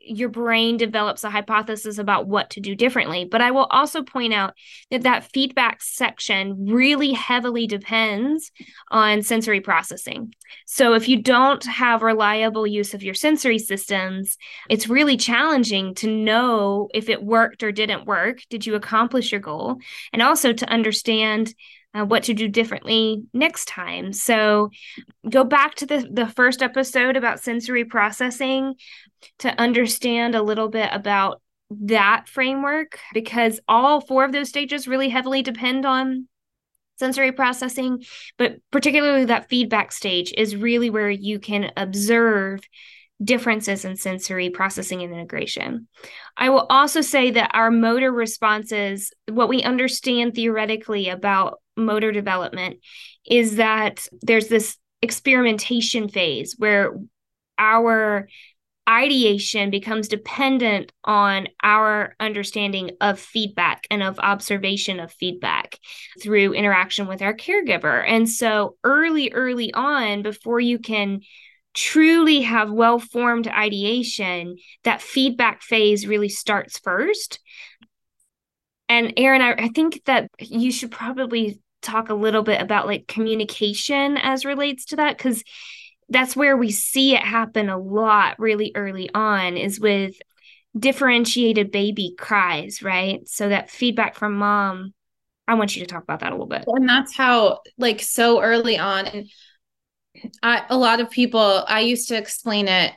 your 0.00 0.28
brain 0.28 0.76
develops 0.76 1.24
a 1.24 1.30
hypothesis 1.30 1.98
about 1.98 2.26
what 2.26 2.50
to 2.50 2.60
do 2.60 2.74
differently. 2.74 3.26
But 3.30 3.40
I 3.40 3.50
will 3.50 3.66
also 3.70 4.02
point 4.02 4.32
out 4.32 4.54
that 4.90 5.02
that 5.02 5.30
feedback 5.32 5.82
section 5.82 6.66
really 6.68 7.12
heavily 7.12 7.66
depends 7.66 8.50
on 8.90 9.22
sensory 9.22 9.60
processing. 9.60 10.34
So 10.66 10.94
if 10.94 11.08
you 11.08 11.22
don't 11.22 11.64
have 11.64 12.02
reliable 12.02 12.66
use 12.66 12.94
of 12.94 13.02
your 13.02 13.14
sensory 13.14 13.58
systems, 13.58 14.36
it's 14.68 14.88
really 14.88 15.16
challenging 15.16 15.94
to 15.96 16.10
know 16.10 16.88
if 16.94 17.08
it 17.08 17.22
worked 17.22 17.62
or 17.62 17.72
didn't 17.72 18.06
work. 18.06 18.40
Did 18.48 18.66
you 18.66 18.74
accomplish 18.74 19.32
your 19.32 19.40
goal? 19.40 19.76
And 20.12 20.22
also 20.22 20.52
to 20.52 20.70
understand 20.70 21.54
uh, 21.92 22.04
what 22.04 22.22
to 22.24 22.34
do 22.34 22.48
differently 22.48 23.24
next 23.32 23.66
time. 23.66 24.12
So 24.12 24.70
go 25.28 25.44
back 25.44 25.74
to 25.76 25.86
the, 25.86 26.08
the 26.10 26.28
first 26.28 26.62
episode 26.62 27.16
about 27.16 27.40
sensory 27.40 27.84
processing 27.84 28.74
to 29.40 29.60
understand 29.60 30.34
a 30.34 30.42
little 30.42 30.68
bit 30.68 30.88
about 30.92 31.40
that 31.70 32.28
framework 32.28 32.98
because 33.14 33.60
all 33.68 34.00
four 34.00 34.24
of 34.24 34.32
those 34.32 34.48
stages 34.48 34.88
really 34.88 35.08
heavily 35.08 35.42
depend 35.42 35.86
on 35.86 36.28
sensory 36.98 37.32
processing, 37.32 38.04
but 38.38 38.56
particularly 38.70 39.24
that 39.24 39.48
feedback 39.48 39.90
stage 39.90 40.32
is 40.36 40.56
really 40.56 40.90
where 40.90 41.10
you 41.10 41.38
can 41.38 41.72
observe 41.76 42.60
differences 43.22 43.84
in 43.84 43.96
sensory 43.96 44.50
processing 44.50 45.02
and 45.02 45.12
integration. 45.12 45.88
I 46.36 46.50
will 46.50 46.66
also 46.70 47.00
say 47.00 47.30
that 47.32 47.50
our 47.54 47.70
motor 47.70 48.12
responses, 48.12 49.12
what 49.28 49.48
we 49.48 49.62
understand 49.62 50.34
theoretically 50.34 51.08
about 51.08 51.60
motor 51.76 52.12
development, 52.12 52.78
is 53.28 53.56
that 53.56 54.06
there's 54.22 54.48
this 54.48 54.76
experimentation 55.02 56.08
phase 56.08 56.54
where 56.58 56.94
our 57.58 58.28
ideation 58.90 59.70
becomes 59.70 60.08
dependent 60.08 60.92
on 61.04 61.46
our 61.62 62.16
understanding 62.18 62.90
of 63.00 63.20
feedback 63.20 63.86
and 63.90 64.02
of 64.02 64.18
observation 64.18 64.98
of 64.98 65.12
feedback 65.12 65.78
through 66.20 66.54
interaction 66.54 67.06
with 67.06 67.22
our 67.22 67.32
caregiver. 67.34 68.04
And 68.06 68.28
so 68.28 68.76
early, 68.82 69.30
early 69.32 69.72
on, 69.72 70.22
before 70.22 70.58
you 70.58 70.80
can 70.80 71.20
truly 71.72 72.42
have 72.42 72.72
well 72.72 72.98
formed 72.98 73.46
ideation, 73.46 74.56
that 74.82 75.00
feedback 75.00 75.62
phase 75.62 76.06
really 76.06 76.28
starts 76.28 76.78
first. 76.80 77.38
And 78.88 79.12
Erin, 79.16 79.40
I, 79.40 79.52
I 79.52 79.68
think 79.68 80.02
that 80.06 80.28
you 80.40 80.72
should 80.72 80.90
probably 80.90 81.60
talk 81.80 82.08
a 82.08 82.14
little 82.14 82.42
bit 82.42 82.60
about 82.60 82.86
like 82.86 83.06
communication 83.06 84.16
as 84.16 84.44
relates 84.44 84.86
to 84.86 84.96
that 84.96 85.16
because 85.16 85.42
that's 86.10 86.36
where 86.36 86.56
we 86.56 86.70
see 86.70 87.14
it 87.14 87.22
happen 87.22 87.68
a 87.68 87.78
lot 87.78 88.38
really 88.38 88.72
early 88.74 89.08
on 89.14 89.56
is 89.56 89.80
with 89.80 90.14
differentiated 90.78 91.70
baby 91.70 92.14
cries, 92.18 92.82
right? 92.82 93.26
So 93.28 93.48
that 93.48 93.70
feedback 93.70 94.16
from 94.16 94.34
mom. 94.34 94.92
I 95.48 95.54
want 95.54 95.74
you 95.74 95.82
to 95.82 95.86
talk 95.86 96.04
about 96.04 96.20
that 96.20 96.30
a 96.30 96.34
little 96.34 96.46
bit. 96.46 96.64
And 96.68 96.88
that's 96.88 97.16
how, 97.16 97.60
like, 97.76 98.00
so 98.00 98.40
early 98.40 98.78
on, 98.78 99.06
and 99.06 99.30
I, 100.42 100.64
a 100.68 100.76
lot 100.76 101.00
of 101.00 101.10
people, 101.10 101.64
I 101.66 101.80
used 101.80 102.08
to 102.08 102.16
explain 102.16 102.68
it 102.68 102.92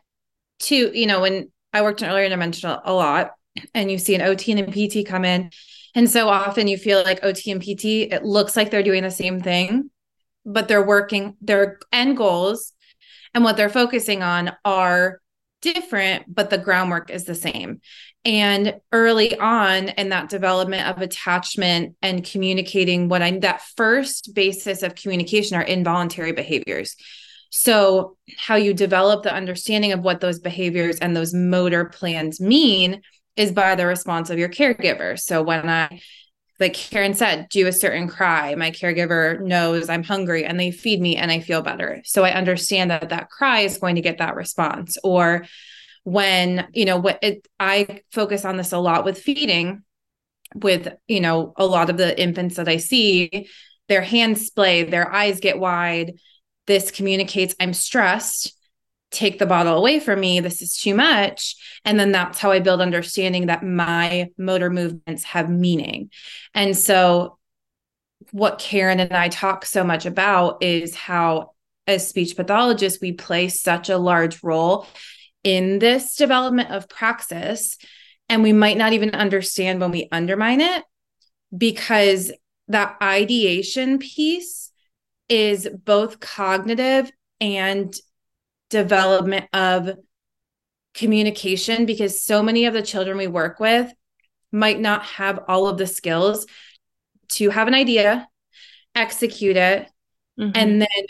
to, 0.60 0.98
you 0.98 1.08
know, 1.08 1.22
when 1.22 1.52
I 1.72 1.82
worked 1.82 2.04
in 2.04 2.10
earlier 2.10 2.26
intervention 2.26 2.78
a 2.84 2.94
lot, 2.94 3.32
and 3.74 3.90
you 3.90 3.98
see 3.98 4.14
an 4.14 4.22
OT 4.22 4.52
and 4.52 4.62
a 4.62 4.72
PT 4.72 5.08
come 5.08 5.26
in. 5.26 5.50
And 5.96 6.10
so 6.10 6.30
often 6.30 6.68
you 6.68 6.78
feel 6.78 7.04
like 7.04 7.24
OT 7.24 7.52
and 7.52 7.62
PT, 7.62 8.14
it 8.14 8.24
looks 8.24 8.56
like 8.56 8.70
they're 8.70 8.84
doing 8.84 9.04
the 9.04 9.12
same 9.12 9.42
thing, 9.42 9.90
but 10.46 10.68
they're 10.68 10.86
working 10.86 11.38
their 11.42 11.80
end 11.92 12.18
goals 12.18 12.74
and 13.34 13.44
what 13.44 13.58
they're 13.58 13.70
focusing 13.70 14.24
on 14.24 14.52
are 14.64 15.20
different, 15.62 16.26
but 16.34 16.50
the 16.50 16.58
groundwork 16.58 17.10
is 17.10 17.24
the 17.24 17.36
same. 17.36 17.82
And 18.26 18.76
early 18.92 19.38
on 19.38 19.90
in 19.90 20.10
that 20.10 20.30
development 20.30 20.88
of 20.88 21.02
attachment 21.02 21.96
and 22.02 22.24
communicating 22.24 23.10
what 23.10 23.22
I 23.22 23.32
that 23.40 23.62
first 23.76 24.34
basis 24.34 24.84
of 24.84 24.96
communication 24.96 25.58
are 25.58 25.64
involuntary 25.64 26.32
behaviors. 26.32 26.96
So, 27.50 28.18
how 28.38 28.56
you 28.56 28.74
develop 28.74 29.24
the 29.24 29.34
understanding 29.34 29.92
of 29.92 30.00
what 30.02 30.22
those 30.22 30.40
behaviors 30.40 30.98
and 31.00 31.16
those 31.16 31.34
motor 31.34 31.86
plans 31.86 32.40
mean 32.40 33.02
is 33.36 33.52
by 33.52 33.76
the 33.76 33.86
response 33.86 34.30
of 34.30 34.40
your 34.40 34.50
caregiver. 34.50 35.20
So, 35.20 35.44
when 35.44 35.70
I 35.70 36.02
like 36.64 36.74
Karen 36.74 37.14
said, 37.14 37.50
do 37.50 37.68
a 37.68 37.74
certain 37.74 38.08
cry. 38.08 38.56
My 38.56 38.72
caregiver 38.72 39.40
knows 39.42 39.90
I'm 39.90 40.04
hungry 40.04 40.46
and 40.46 40.58
they 40.58 40.72
feed 40.72 41.02
me 41.02 41.18
and 41.18 41.30
I 41.30 41.42
feel 41.42 41.62
better. 41.62 42.02
So 42.06 42.24
I 42.24 42.32
understand 42.32 42.90
that 42.90 43.10
that 43.10 43.30
cry 43.30 43.60
is 43.60 43.78
going 43.78 43.96
to 43.96 44.02
get 44.02 44.20
that 44.20 44.36
response. 44.36 44.98
Or 45.04 45.46
when, 46.04 46.68
you 46.74 46.86
know, 46.86 46.98
what 46.98 47.20
it, 47.22 47.46
I 47.60 48.02
focus 48.14 48.46
on 48.46 48.56
this 48.56 48.72
a 48.72 48.78
lot 48.78 49.04
with 49.04 49.20
feeding 49.20 49.84
with, 50.56 50.88
you 51.08 51.20
know, 51.20 51.54
a 51.58 51.66
lot 51.66 51.90
of 51.90 51.98
the 51.98 52.18
infants 52.20 52.56
that 52.56 52.70
I 52.70 52.78
see, 52.78 53.50
their 53.90 54.02
hands 54.02 54.46
splay, 54.46 54.84
their 54.84 55.12
eyes 55.12 55.42
get 55.42 55.60
wide. 55.60 56.14
This 56.66 56.92
communicates 56.92 57.56
I'm 57.60 57.74
stressed 57.74 58.56
take 59.14 59.40
the 59.40 59.46
bottle 59.46 59.78
away 59.78 60.00
from 60.00 60.20
me. 60.20 60.40
This 60.40 60.62
is 60.62 60.76
too 60.76 60.96
much. 60.96 61.56
And 61.86 62.00
then 62.00 62.12
that's 62.12 62.40
how 62.40 62.52
I 62.52 62.60
build 62.60 62.82
understanding 62.82 63.46
that 63.46 63.64
my 63.64 64.30
motor 64.38 64.70
movements 64.70 65.24
have 65.26 65.50
meaning. 65.50 66.10
And 66.54 66.78
so, 66.78 67.38
what 68.32 68.58
Karen 68.58 69.00
and 69.00 69.14
I 69.14 69.30
talk 69.30 69.66
so 69.66 69.84
much 69.84 70.06
about 70.06 70.64
is 70.64 70.96
how, 70.96 71.52
as 71.88 72.08
speech 72.08 72.36
pathologists, 72.36 73.02
we 73.02 73.12
play 73.12 73.50
such 73.50 73.90
a 73.90 73.98
large 73.98 74.44
role 74.44 74.88
in 75.44 75.80
this 75.80 76.16
development 76.16 76.72
of 76.72 76.90
praxis. 76.90 77.78
And 78.30 78.42
we 78.42 78.54
might 78.54 78.78
not 78.78 78.94
even 78.94 79.12
understand 79.12 79.82
when 79.82 79.92
we 79.92 80.08
undermine 80.12 80.62
it 80.62 80.84
because 81.56 82.32
that 82.70 82.98
ideation 83.02 84.00
piece 84.00 84.72
is 85.28 85.68
both 85.84 86.20
cognitive 86.20 87.12
and 87.42 87.94
development 88.74 89.46
of 89.54 89.92
communication 90.96 91.86
because 91.86 92.24
so 92.24 92.42
many 92.42 92.66
of 92.66 92.74
the 92.74 92.82
children 92.82 93.18
we 93.18 93.28
work 93.28 93.60
with 93.60 93.94
might 94.52 94.80
not 94.80 95.04
have 95.04 95.42
all 95.48 95.68
of 95.68 95.78
the 95.78 95.86
skills 95.86 96.48
to 97.30 97.52
have 97.52 97.68
an 97.68 97.76
idea, 97.76 98.28
execute 98.96 99.58
it, 99.58 99.88
mm-hmm. 100.40 100.52
and 100.56 100.82
then 100.82 101.06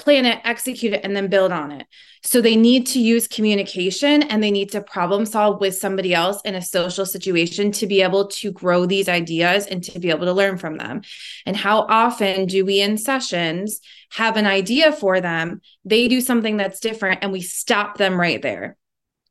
plan 0.00 0.24
it, 0.24 0.40
execute 0.44 0.94
it, 0.94 1.04
and 1.04 1.14
then 1.14 1.28
build 1.28 1.52
on 1.52 1.70
it. 1.70 1.86
So 2.22 2.40
they 2.40 2.56
need 2.56 2.86
to 2.88 3.00
use 3.00 3.28
communication 3.28 4.22
and 4.24 4.42
they 4.42 4.50
need 4.50 4.72
to 4.72 4.80
problem 4.80 5.26
solve 5.26 5.60
with 5.60 5.76
somebody 5.76 6.14
else 6.14 6.40
in 6.44 6.54
a 6.54 6.62
social 6.62 7.06
situation 7.06 7.70
to 7.72 7.86
be 7.86 8.02
able 8.02 8.28
to 8.28 8.50
grow 8.50 8.86
these 8.86 9.08
ideas 9.08 9.66
and 9.66 9.82
to 9.84 9.98
be 9.98 10.10
able 10.10 10.26
to 10.26 10.32
learn 10.32 10.58
from 10.58 10.76
them. 10.76 11.02
And 11.46 11.56
how 11.56 11.80
often 11.82 12.46
do 12.46 12.64
we 12.64 12.80
in 12.80 12.98
sessions 12.98 13.80
have 14.12 14.36
an 14.36 14.46
idea 14.46 14.92
for 14.92 15.20
them? 15.20 15.60
They 15.84 16.08
do 16.08 16.20
something 16.20 16.56
that's 16.56 16.80
different 16.80 17.20
and 17.22 17.30
we 17.30 17.42
stop 17.42 17.96
them 17.96 18.18
right 18.18 18.42
there. 18.42 18.76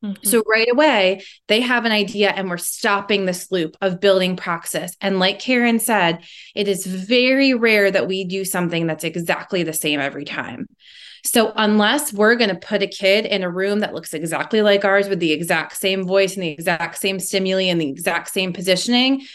Mm-hmm. 0.03 0.27
So 0.27 0.44
right 0.48 0.72
away, 0.72 1.22
they 1.48 1.62
have 1.62 1.86
an 1.86 1.91
idea 1.91 2.29
and 2.29 2.50
we're 2.50 2.58
stopping 2.58 3.25
this 3.25 3.51
loop 3.51 3.75
of 3.82 4.00
building 4.00 4.38
praxis. 4.38 4.96
And 5.01 5.20
like 5.20 5.39
Karen 5.39 5.79
said, 5.79 6.24
it 6.56 6.68
is 6.68 6.86
very 6.86 7.53
rare 7.53 7.91
that 7.91 8.08
we 8.08 8.24
do 8.24 8.46
something 8.46 8.88
that's 8.88 9.03
exactly 9.03 9.63
the 9.63 9.74
same 9.74 10.00
every 10.00 10.25
time. 10.25 10.68
So 11.25 11.51
unless 11.56 12.13
we're 12.13 12.36
going 12.36 12.50
to 12.50 12.56
put 12.56 12.82
a 12.82 12.88
kid 12.88 13.25
in 13.25 13.44
a 13.44 13.50
room 13.50 13.79
that 13.79 13.94
looks 13.94 14.13
exactly 14.13 14.62
like 14.62 14.86
ours 14.86 15.10
with 15.10 15.20
the 15.20 15.34
exact 15.34 15.75
same 15.75 16.06
voice 16.06 16.36
and 16.36 16.44
the 16.44 16.50
exact 16.50 16.98
same 16.98 17.20
stimuli 17.20 17.63
and 17.63 17.82
the 17.82 17.89
exact 17.89 18.29
same 18.29 18.53
positioning, 18.53 19.25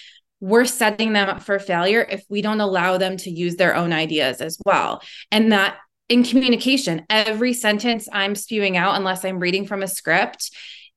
we're 0.40 0.64
setting 0.64 1.12
them 1.12 1.28
up 1.28 1.42
for 1.42 1.59
failure 1.59 2.06
if 2.09 2.25
we 2.28 2.42
don't 2.42 2.61
allow 2.61 2.97
them 2.97 3.16
to 3.18 3.30
use 3.30 3.56
their 3.56 3.75
own 3.75 3.92
ideas 3.92 4.40
as 4.40 4.59
well. 4.64 5.02
And 5.30 5.52
that 5.52 5.76
in 6.08 6.23
communication, 6.25 7.06
every 7.08 7.54
sentence 7.54 8.08
I'm 8.12 8.34
spewing 8.34 8.76
out, 8.76 8.96
unless 8.96 9.25
I'm 9.25 9.38
reading 9.38 9.66
from 9.66 9.82
a 9.82 9.88
script, 9.88 10.50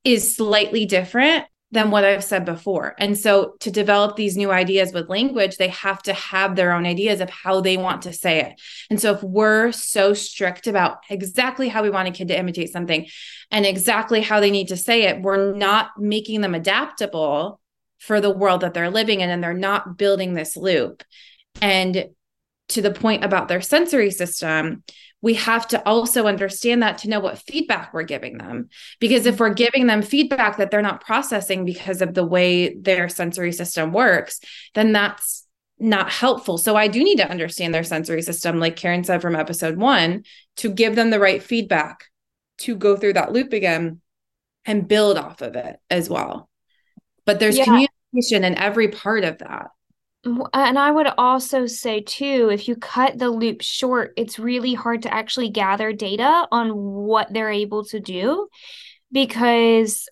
is 0.04 0.36
slightly 0.36 0.86
different 0.86 1.46
than 1.72 1.92
what 1.92 2.06
I've 2.06 2.24
said 2.24 2.46
before. 2.46 2.96
And 2.98 3.18
so 3.18 3.56
to 3.60 3.72
develop 3.72 4.16
these 4.16 4.38
new 4.38 4.52
ideas 4.52 4.94
with 4.94 5.10
language, 5.10 5.58
they 5.58 5.68
have 5.70 6.02
to 6.04 6.14
have 6.14 6.56
their 6.56 6.72
own 6.72 6.86
ideas 6.86 7.20
of 7.20 7.30
how 7.30 7.60
they 7.60 7.76
want 7.76 8.04
to 8.04 8.14
say 8.14 8.42
it. 8.42 8.62
And 8.90 9.02
so 9.02 9.14
if 9.14 9.24
we're 9.24 9.74
so 9.74 10.14
strict 10.14 10.68
about 10.68 11.00
exactly 11.10 11.68
how 11.68 11.84
we 11.84 11.90
want 11.90 12.08
a 12.08 12.12
kid 12.12 12.30
to 12.30 12.40
imitate 12.40 12.72
something 12.72 13.08
and 13.52 13.66
exactly 13.66 14.22
how 14.22 14.40
they 14.40 14.52
need 14.52 14.70
to 14.70 14.78
say 14.78 15.04
it, 15.04 15.22
we're 15.22 15.54
not 15.54 15.90
making 15.98 16.40
them 16.40 16.56
adaptable 16.56 17.60
for 18.00 18.22
the 18.22 18.32
world 18.32 18.62
that 18.62 18.74
they're 18.74 18.90
living 18.90 19.20
in 19.20 19.30
and 19.30 19.44
they're 19.44 19.54
not 19.54 19.98
building 19.98 20.34
this 20.34 20.56
loop. 20.56 21.04
And 21.62 22.10
to 22.70 22.82
the 22.82 22.92
point 22.92 23.24
about 23.24 23.48
their 23.48 23.62
sensory 23.62 24.12
system, 24.12 24.84
we 25.22 25.34
have 25.36 25.68
to 25.70 25.84
also 25.88 26.28
understand 26.28 26.84
that 26.84 27.00
to 27.00 27.10
know 27.10 27.20
what 27.20 27.40
feedback 27.40 27.94
we're 27.94 28.04
giving 28.04 28.38
them. 28.38 28.70
Because 29.00 29.26
if 29.26 29.40
we're 29.40 29.54
giving 29.54 29.88
them 29.88 30.02
feedback 30.02 30.58
that 30.58 30.70
they're 30.70 30.82
not 30.82 31.04
processing 31.04 31.66
because 31.66 32.02
of 32.02 32.14
the 32.14 32.26
way 32.26 32.76
their 32.76 33.10
sensory 33.10 33.52
system 33.52 33.94
works, 33.94 34.40
then 34.76 34.92
that's 34.92 35.48
not 35.80 36.12
helpful. 36.12 36.58
So 36.58 36.76
I 36.76 36.88
do 36.88 37.04
need 37.04 37.18
to 37.18 37.30
understand 37.30 37.74
their 37.74 37.84
sensory 37.84 38.22
system, 38.22 38.60
like 38.60 38.76
Karen 38.76 39.04
said 39.04 39.22
from 39.22 39.36
episode 39.36 39.78
one, 39.78 40.24
to 40.58 40.70
give 40.70 40.96
them 40.96 41.10
the 41.10 41.20
right 41.20 41.42
feedback 41.42 42.06
to 42.60 42.76
go 42.76 42.96
through 42.96 43.14
that 43.14 43.32
loop 43.32 43.54
again 43.54 44.02
and 44.66 44.88
build 44.88 45.18
off 45.18 45.42
of 45.42 45.56
it 45.56 45.78
as 45.90 46.10
well. 46.10 46.50
But 47.26 47.40
there's 47.40 47.58
yeah. 47.58 47.66
communication 47.66 48.44
in 48.44 48.58
every 48.58 48.90
part 48.90 49.24
of 49.24 49.40
that. 49.40 49.68
Uh, 50.28 50.48
and 50.54 50.78
I 50.78 50.92
would 50.92 51.08
also 51.18 51.66
say, 51.66 52.02
too, 52.02 52.50
if 52.52 52.68
you 52.68 52.76
cut 52.76 53.18
the 53.18 53.30
loop 53.30 53.62
short, 53.62 54.14
it's 54.18 54.40
really 54.40 54.74
hard 54.74 55.04
to 55.04 55.14
actually 55.14 55.50
gather 55.50 55.94
data 55.94 56.48
on 56.52 56.76
what 56.76 57.32
they're 57.32 57.52
able 57.52 57.86
to 57.86 58.00
do 58.00 58.48
because 59.12 60.10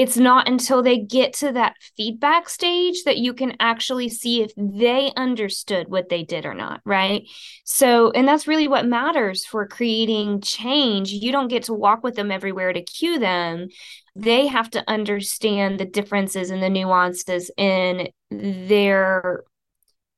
it's 0.00 0.16
not 0.16 0.48
until 0.48 0.82
they 0.82 0.96
get 0.96 1.34
to 1.34 1.52
that 1.52 1.76
feedback 1.94 2.48
stage 2.48 3.04
that 3.04 3.18
you 3.18 3.34
can 3.34 3.54
actually 3.60 4.08
see 4.08 4.40
if 4.40 4.50
they 4.56 5.12
understood 5.14 5.88
what 5.88 6.08
they 6.08 6.22
did 6.22 6.46
or 6.46 6.54
not, 6.54 6.80
right? 6.86 7.28
So, 7.64 8.10
and 8.12 8.26
that's 8.26 8.46
really 8.46 8.66
what 8.66 8.86
matters 8.86 9.44
for 9.44 9.68
creating 9.68 10.40
change. 10.40 11.10
You 11.10 11.32
don't 11.32 11.48
get 11.48 11.64
to 11.64 11.74
walk 11.74 12.02
with 12.02 12.14
them 12.14 12.30
everywhere 12.30 12.72
to 12.72 12.80
cue 12.80 13.18
them. 13.18 13.68
They 14.16 14.46
have 14.46 14.70
to 14.70 14.82
understand 14.88 15.78
the 15.78 15.84
differences 15.84 16.48
and 16.48 16.62
the 16.62 16.70
nuances 16.70 17.50
in 17.58 18.08
their 18.30 19.44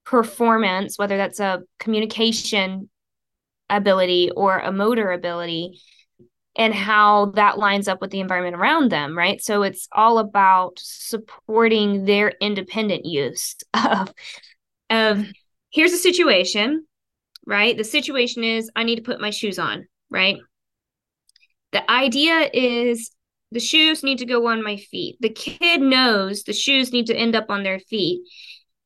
performance, 0.04 0.96
whether 0.96 1.16
that's 1.16 1.40
a 1.40 1.62
communication 1.80 2.88
ability 3.68 4.30
or 4.30 4.60
a 4.60 4.70
motor 4.70 5.10
ability 5.10 5.80
and 6.56 6.74
how 6.74 7.26
that 7.34 7.58
lines 7.58 7.88
up 7.88 8.00
with 8.00 8.10
the 8.10 8.20
environment 8.20 8.56
around 8.56 8.90
them, 8.90 9.16
right? 9.16 9.42
So 9.42 9.62
it's 9.62 9.88
all 9.92 10.18
about 10.18 10.74
supporting 10.76 12.04
their 12.04 12.32
independent 12.40 13.06
use 13.06 13.56
of, 13.74 14.12
of 14.90 15.26
here's 15.70 15.92
a 15.92 15.98
situation, 15.98 16.86
right? 17.46 17.76
The 17.76 17.84
situation 17.84 18.44
is 18.44 18.70
I 18.76 18.84
need 18.84 18.96
to 18.96 19.02
put 19.02 19.20
my 19.20 19.30
shoes 19.30 19.58
on, 19.58 19.86
right? 20.10 20.36
The 21.72 21.90
idea 21.90 22.50
is 22.52 23.10
the 23.50 23.60
shoes 23.60 24.02
need 24.02 24.18
to 24.18 24.26
go 24.26 24.46
on 24.48 24.62
my 24.62 24.76
feet. 24.76 25.16
The 25.20 25.30
kid 25.30 25.80
knows 25.80 26.42
the 26.42 26.52
shoes 26.52 26.92
need 26.92 27.06
to 27.06 27.16
end 27.16 27.34
up 27.34 27.46
on 27.48 27.62
their 27.62 27.78
feet. 27.78 28.22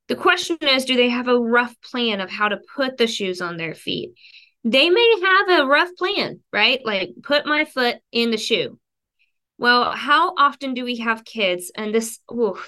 The 0.09 0.17
question 0.17 0.57
is 0.61 0.85
do 0.85 0.97
they 0.97 1.09
have 1.09 1.27
a 1.27 1.39
rough 1.39 1.75
plan 1.81 2.21
of 2.21 2.31
how 2.31 2.49
to 2.49 2.61
put 2.77 2.97
the 2.97 3.09
shoes 3.09 3.41
on 3.41 3.57
their 3.57 3.75
feet? 3.75 4.13
They 4.67 4.91
may 4.91 5.15
have 5.23 5.61
a 5.61 5.67
rough 5.67 5.91
plan, 5.97 6.41
right? 6.53 6.81
Like 6.85 7.11
put 7.23 7.47
my 7.47 7.65
foot 7.65 7.99
in 8.11 8.33
the 8.33 8.37
shoe. 8.37 8.81
Well, 9.59 9.93
how 9.93 10.35
often 10.37 10.75
do 10.75 10.85
we 10.85 10.97
have 10.97 11.25
kids 11.25 11.71
and 11.75 11.95
this 11.95 12.19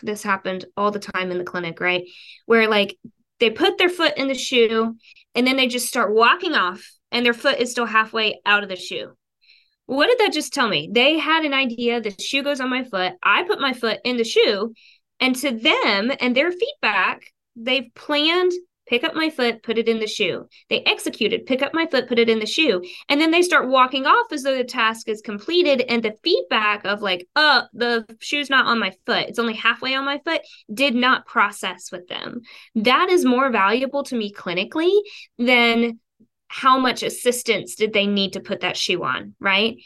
this 0.03 0.23
happened 0.23 0.65
all 0.77 0.93
the 0.93 1.01
time 1.01 1.33
in 1.33 1.39
the 1.39 1.45
clinic, 1.45 1.81
right? 1.81 2.05
Where 2.47 2.69
like 2.69 2.97
they 3.41 3.51
put 3.51 3.79
their 3.79 3.89
foot 3.89 4.17
in 4.17 4.29
the 4.29 4.35
shoe 4.35 4.97
and 5.35 5.45
then 5.45 5.57
they 5.57 5.67
just 5.67 5.89
start 5.89 6.15
walking 6.15 6.55
off 6.55 6.89
and 7.11 7.27
their 7.27 7.35
foot 7.35 7.59
is 7.59 7.73
still 7.73 7.87
halfway 7.87 8.41
out 8.47 8.63
of 8.63 8.69
the 8.69 8.77
shoe. 8.77 9.17
What 9.87 10.07
did 10.07 10.19
that 10.21 10.33
just 10.33 10.55
tell 10.55 10.69
me? 10.69 10.89
They 10.93 11.19
had 11.19 11.45
an 11.45 11.53
idea 11.53 12.01
the 12.01 12.15
shoe 12.21 12.45
goes 12.45 12.61
on 12.61 12.71
my 12.71 12.85
foot. 12.85 13.15
I 13.25 13.43
put 13.43 13.61
my 13.61 13.73
foot 13.73 13.99
in 14.05 14.19
the 14.19 14.25
shoe 14.25 14.73
and 15.19 15.35
to 15.35 15.51
them 15.51 16.13
and 16.21 16.37
their 16.37 16.53
feedback, 16.53 17.23
they've 17.57 17.93
planned 17.97 18.53
pick 18.89 19.05
up 19.05 19.15
my 19.15 19.31
foot, 19.31 19.63
put 19.63 19.79
it 19.79 19.89
in 19.89 20.01
the 20.01 20.07
shoe. 20.07 20.47
They 20.71 20.83
executed, 20.83 21.47
pick 21.47 21.63
up 21.63 21.75
my 21.75 21.87
foot, 21.87 22.09
put 22.09 22.19
it 22.19 22.29
in 22.29 22.41
the 22.41 22.47
shoe. 22.47 22.83
And 23.09 23.21
then 23.21 23.31
they 23.31 23.43
start 23.43 23.69
walking 23.69 24.07
off 24.07 24.33
as 24.33 24.43
though 24.43 24.57
the 24.57 24.65
task 24.65 25.09
is 25.09 25.21
completed. 25.21 25.83
And 25.83 26.03
the 26.03 26.17
feedback 26.25 26.85
of, 26.85 27.03
like, 27.03 27.27
oh, 27.37 27.65
the 27.73 28.07
shoe's 28.21 28.51
not 28.51 28.67
on 28.67 28.81
my 28.81 28.93
foot, 29.07 29.29
it's 29.29 29.39
only 29.39 29.55
halfway 29.55 29.95
on 29.95 30.05
my 30.05 30.21
foot, 30.25 30.41
did 30.73 30.95
not 30.95 31.27
process 31.27 31.93
with 31.93 32.09
them. 32.09 32.41
That 32.75 33.11
is 33.11 33.25
more 33.25 33.51
valuable 33.51 34.03
to 34.05 34.17
me 34.17 34.33
clinically 34.33 34.99
than 35.39 36.01
how 36.49 36.79
much 36.79 37.03
assistance 37.03 37.75
did 37.75 37.93
they 37.93 38.07
need 38.07 38.33
to 38.33 38.41
put 38.41 38.61
that 38.61 38.77
shoe 38.77 39.05
on, 39.05 39.35
right? 39.39 39.77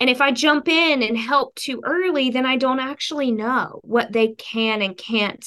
And 0.00 0.10
if 0.10 0.20
I 0.20 0.32
jump 0.32 0.68
in 0.68 1.02
and 1.02 1.16
help 1.16 1.54
too 1.54 1.80
early, 1.84 2.30
then 2.30 2.44
I 2.44 2.56
don't 2.56 2.80
actually 2.80 3.30
know 3.30 3.80
what 3.84 4.12
they 4.12 4.28
can 4.28 4.82
and 4.82 4.96
can't 4.96 5.46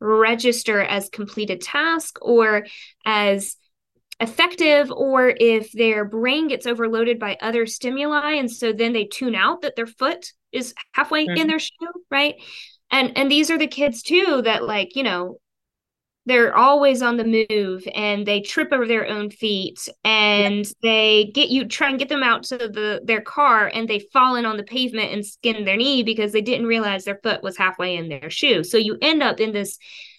register 0.00 0.80
as 0.80 1.08
completed 1.08 1.60
task 1.60 2.18
or 2.22 2.66
as 3.04 3.56
effective 4.20 4.90
or 4.90 5.32
if 5.38 5.70
their 5.72 6.04
brain 6.04 6.48
gets 6.48 6.66
overloaded 6.66 7.18
by 7.18 7.36
other 7.40 7.66
stimuli 7.66 8.32
and 8.32 8.50
so 8.50 8.72
then 8.72 8.92
they 8.92 9.04
tune 9.04 9.34
out 9.34 9.62
that 9.62 9.76
their 9.76 9.86
foot 9.86 10.32
is 10.50 10.74
halfway 10.92 11.26
mm-hmm. 11.26 11.40
in 11.40 11.46
their 11.46 11.58
shoe 11.58 11.72
right 12.10 12.34
and 12.90 13.16
and 13.16 13.30
these 13.30 13.50
are 13.50 13.58
the 13.58 13.66
kids 13.66 14.02
too 14.02 14.42
that 14.42 14.64
like 14.64 14.96
you 14.96 15.04
know 15.04 15.38
they're 16.28 16.56
always 16.56 17.00
on 17.00 17.16
the 17.16 17.46
move 17.48 17.82
and 17.94 18.26
they 18.26 18.40
trip 18.40 18.68
over 18.72 18.86
their 18.86 19.08
own 19.08 19.30
feet 19.30 19.88
and 20.04 20.70
they 20.82 21.30
get 21.34 21.48
you 21.48 21.66
try 21.66 21.88
and 21.88 21.98
get 21.98 22.08
them 22.08 22.22
out 22.22 22.42
to 22.42 22.58
the 22.58 23.00
their 23.04 23.22
car 23.22 23.70
and 23.72 23.88
they 23.88 23.98
fall 24.12 24.36
in 24.36 24.44
on 24.44 24.58
the 24.58 24.62
pavement 24.62 25.12
and 25.12 25.24
skin 25.24 25.64
their 25.64 25.76
knee 25.76 26.02
because 26.02 26.32
they 26.32 26.42
didn't 26.42 26.66
realize 26.66 27.04
their 27.04 27.20
foot 27.22 27.42
was 27.42 27.56
halfway 27.56 27.96
in 27.96 28.08
their 28.08 28.28
shoe. 28.28 28.62
So 28.62 28.76
you 28.76 28.98
end 29.00 29.22
up 29.22 29.40
in 29.40 29.52
this 29.52 29.78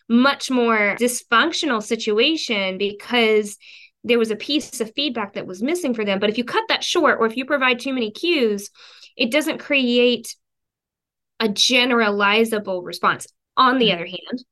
much 0.10 0.50
more 0.50 0.96
dysfunctional 1.00 1.84
situation 1.84 2.80
because 2.80 3.56
there 4.04 4.18
was 4.18 4.32
a 4.32 4.36
piece 4.36 4.82
of 4.82 4.92
feedback 4.96 5.34
that 5.34 5.46
was 5.46 5.62
missing 5.62 5.94
for 5.94 6.04
them. 6.04 6.20
But 6.20 6.32
if 6.32 6.38
you 6.38 6.44
cut 6.44 6.64
that 6.70 6.84
short 6.84 7.20
or 7.20 7.28
if 7.28 7.38
you 7.38 7.46
provide 7.46 7.80
too 7.80 7.94
many 7.94 8.10
cues 8.10 8.72
it 9.16 9.32
doesn't 9.32 9.60
create 9.60 10.36
a 11.40 11.48
generalizable 11.48 12.84
response. 12.84 13.28
On 13.58 13.78
the 13.78 13.90
mm-hmm. 13.90 13.96
other 13.96 14.06
hand 14.06 14.44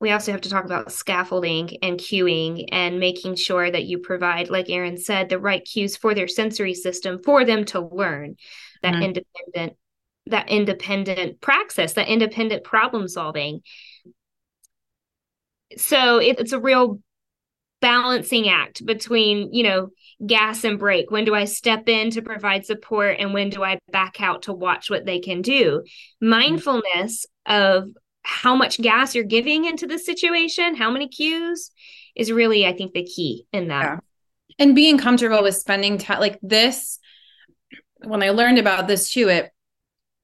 we 0.00 0.10
also 0.10 0.32
have 0.32 0.40
to 0.40 0.50
talk 0.50 0.64
about 0.64 0.90
scaffolding 0.90 1.76
and 1.82 1.98
cueing 1.98 2.64
and 2.72 2.98
making 2.98 3.36
sure 3.36 3.70
that 3.70 3.84
you 3.84 3.98
provide, 3.98 4.48
like 4.48 4.70
Erin 4.70 4.96
said, 4.96 5.28
the 5.28 5.38
right 5.38 5.62
cues 5.62 5.96
for 5.96 6.14
their 6.14 6.28
sensory 6.28 6.74
system 6.74 7.22
for 7.22 7.44
them 7.44 7.66
to 7.66 7.80
learn 7.80 8.36
that 8.82 8.94
mm-hmm. 8.94 9.02
independent 9.02 9.76
that 10.26 10.48
independent 10.48 11.40
praxis, 11.40 11.94
that 11.94 12.08
independent 12.08 12.62
problem 12.62 13.08
solving. 13.08 13.62
So 15.76 16.18
it, 16.18 16.38
it's 16.38 16.52
a 16.52 16.60
real 16.60 17.00
balancing 17.80 18.48
act 18.48 18.84
between, 18.84 19.52
you 19.52 19.64
know, 19.64 19.88
gas 20.24 20.64
and 20.64 20.78
brake. 20.78 21.10
When 21.10 21.24
do 21.24 21.34
I 21.34 21.46
step 21.46 21.88
in 21.88 22.10
to 22.12 22.22
provide 22.22 22.64
support 22.64 23.16
and 23.18 23.32
when 23.34 23.50
do 23.50 23.64
I 23.64 23.78
back 23.90 24.20
out 24.20 24.42
to 24.42 24.52
watch 24.52 24.88
what 24.88 25.04
they 25.04 25.18
can 25.18 25.42
do? 25.42 25.82
Mm-hmm. 25.82 26.28
Mindfulness 26.28 27.26
of 27.46 27.88
how 28.30 28.54
much 28.54 28.80
gas 28.80 29.14
you're 29.14 29.24
giving 29.24 29.64
into 29.64 29.86
the 29.86 29.98
situation, 29.98 30.76
how 30.76 30.90
many 30.90 31.08
cues 31.08 31.72
is 32.14 32.30
really, 32.30 32.64
I 32.64 32.72
think, 32.72 32.92
the 32.92 33.04
key 33.04 33.46
in 33.52 33.68
that. 33.68 33.82
Yeah. 33.82 33.98
And 34.58 34.74
being 34.74 34.98
comfortable 34.98 35.42
with 35.42 35.56
spending 35.56 35.98
time 35.98 36.20
like 36.20 36.38
this, 36.40 37.00
when 38.04 38.22
I 38.22 38.30
learned 38.30 38.58
about 38.58 38.86
this 38.86 39.12
too, 39.12 39.28
it 39.28 39.50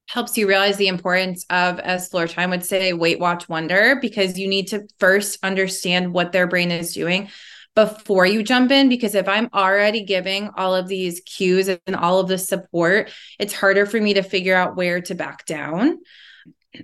helps 0.07 0.37
you 0.37 0.47
realize 0.47 0.77
the 0.77 0.87
importance 0.87 1.45
of, 1.49 1.79
as 1.79 2.09
Floortime 2.09 2.49
would 2.49 2.63
say, 2.63 2.93
wait, 2.93 3.19
watch, 3.19 3.49
wonder, 3.49 3.97
because 4.01 4.39
you 4.39 4.47
need 4.47 4.69
to 4.69 4.87
first 4.99 5.39
understand 5.43 6.13
what 6.13 6.31
their 6.31 6.47
brain 6.47 6.71
is 6.71 6.93
doing 6.93 7.29
before 7.75 8.25
you 8.25 8.41
jump 8.41 8.71
in 8.71 8.89
because 8.89 9.13
if 9.13 9.27
i'm 9.27 9.49
already 9.53 10.03
giving 10.03 10.49
all 10.57 10.73
of 10.73 10.87
these 10.87 11.19
cues 11.27 11.67
and 11.67 11.95
all 11.95 12.19
of 12.19 12.27
the 12.27 12.39
support 12.39 13.11
it's 13.37 13.53
harder 13.53 13.85
for 13.85 14.01
me 14.01 14.15
to 14.15 14.23
figure 14.23 14.55
out 14.55 14.75
where 14.75 14.99
to 14.99 15.13
back 15.13 15.45
down 15.45 15.99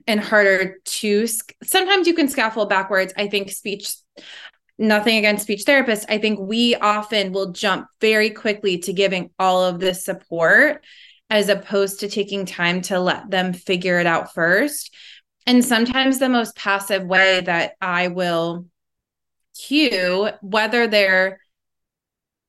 and 0.08 0.19
harder 0.19 0.77
to 0.84 1.27
sometimes 1.63 2.08
you 2.08 2.13
can 2.13 2.27
scaffold 2.27 2.69
backwards. 2.69 3.13
I 3.17 3.27
think 3.27 3.51
speech 3.51 3.95
nothing 4.77 5.17
against 5.17 5.43
speech 5.43 5.65
therapists. 5.65 6.06
I 6.10 6.17
think 6.17 6.39
we 6.39 6.75
often 6.75 7.32
will 7.32 7.51
jump 7.51 7.88
very 8.01 8.29
quickly 8.29 8.79
to 8.79 8.93
giving 8.93 9.29
all 9.38 9.63
of 9.63 9.79
this 9.79 10.03
support 10.03 10.84
as 11.29 11.49
opposed 11.49 11.99
to 11.99 12.10
taking 12.10 12.45
time 12.45 12.82
to 12.82 12.99
let 12.99 13.29
them 13.29 13.53
figure 13.53 13.99
it 13.99 14.06
out 14.06 14.34
first. 14.34 14.93
And 15.45 15.63
sometimes 15.63 16.19
the 16.19 16.29
most 16.29 16.56
passive 16.56 17.03
way 17.03 17.41
that 17.41 17.73
I 17.82 18.08
will 18.10 18.65
cue, 19.58 20.29
whether 20.41 20.88
they're 20.88 21.39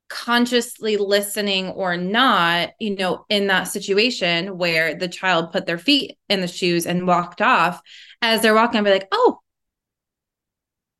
consciously 0.08 0.96
listening 0.96 1.68
or 1.68 1.96
not, 1.96 2.70
you 2.78 2.94
know, 2.94 3.24
in 3.28 3.46
that 3.48 3.64
situation 3.64 4.58
where 4.58 4.94
the 4.94 5.08
child 5.08 5.52
put 5.52 5.66
their 5.66 5.78
feet 5.78 6.16
in 6.28 6.40
the 6.40 6.48
shoes 6.48 6.86
and 6.86 7.06
walked 7.06 7.40
off, 7.40 7.80
as 8.22 8.40
they're 8.40 8.54
walking, 8.54 8.78
I'll 8.78 8.84
be 8.84 8.90
like, 8.90 9.08
oh, 9.12 9.40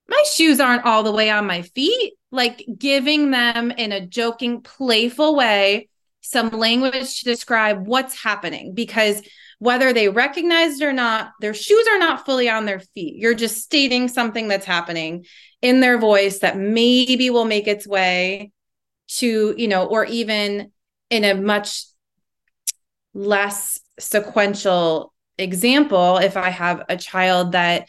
my 0.08 0.22
shoes 0.30 0.60
aren't 0.60 0.84
all 0.84 1.02
the 1.02 1.12
way 1.12 1.30
on 1.30 1.46
my 1.46 1.62
feet. 1.62 2.14
Like 2.30 2.64
giving 2.76 3.30
them 3.30 3.70
in 3.70 3.92
a 3.92 4.06
joking, 4.06 4.62
playful 4.62 5.36
way 5.36 5.88
some 6.20 6.48
language 6.50 7.20
to 7.20 7.24
describe 7.24 7.86
what's 7.86 8.20
happening 8.20 8.74
because 8.74 9.22
whether 9.58 9.92
they 9.92 10.08
recognize 10.08 10.80
it 10.80 10.84
or 10.84 10.92
not, 10.92 11.32
their 11.40 11.54
shoes 11.54 11.86
are 11.92 11.98
not 11.98 12.24
fully 12.24 12.48
on 12.48 12.64
their 12.64 12.80
feet. 12.80 13.16
You're 13.16 13.34
just 13.34 13.62
stating 13.62 14.08
something 14.08 14.48
that's 14.48 14.66
happening 14.66 15.26
in 15.62 15.80
their 15.80 15.98
voice 15.98 16.40
that 16.40 16.58
maybe 16.58 17.30
will 17.30 17.44
make 17.44 17.68
its 17.68 17.86
way 17.86 18.52
to, 19.08 19.54
you 19.56 19.68
know, 19.68 19.86
or 19.86 20.04
even 20.04 20.72
in 21.10 21.24
a 21.24 21.34
much 21.34 21.84
less 23.12 23.78
sequential 23.98 25.12
example, 25.38 26.18
if 26.18 26.36
I 26.36 26.50
have 26.50 26.84
a 26.88 26.96
child 26.96 27.52
that 27.52 27.88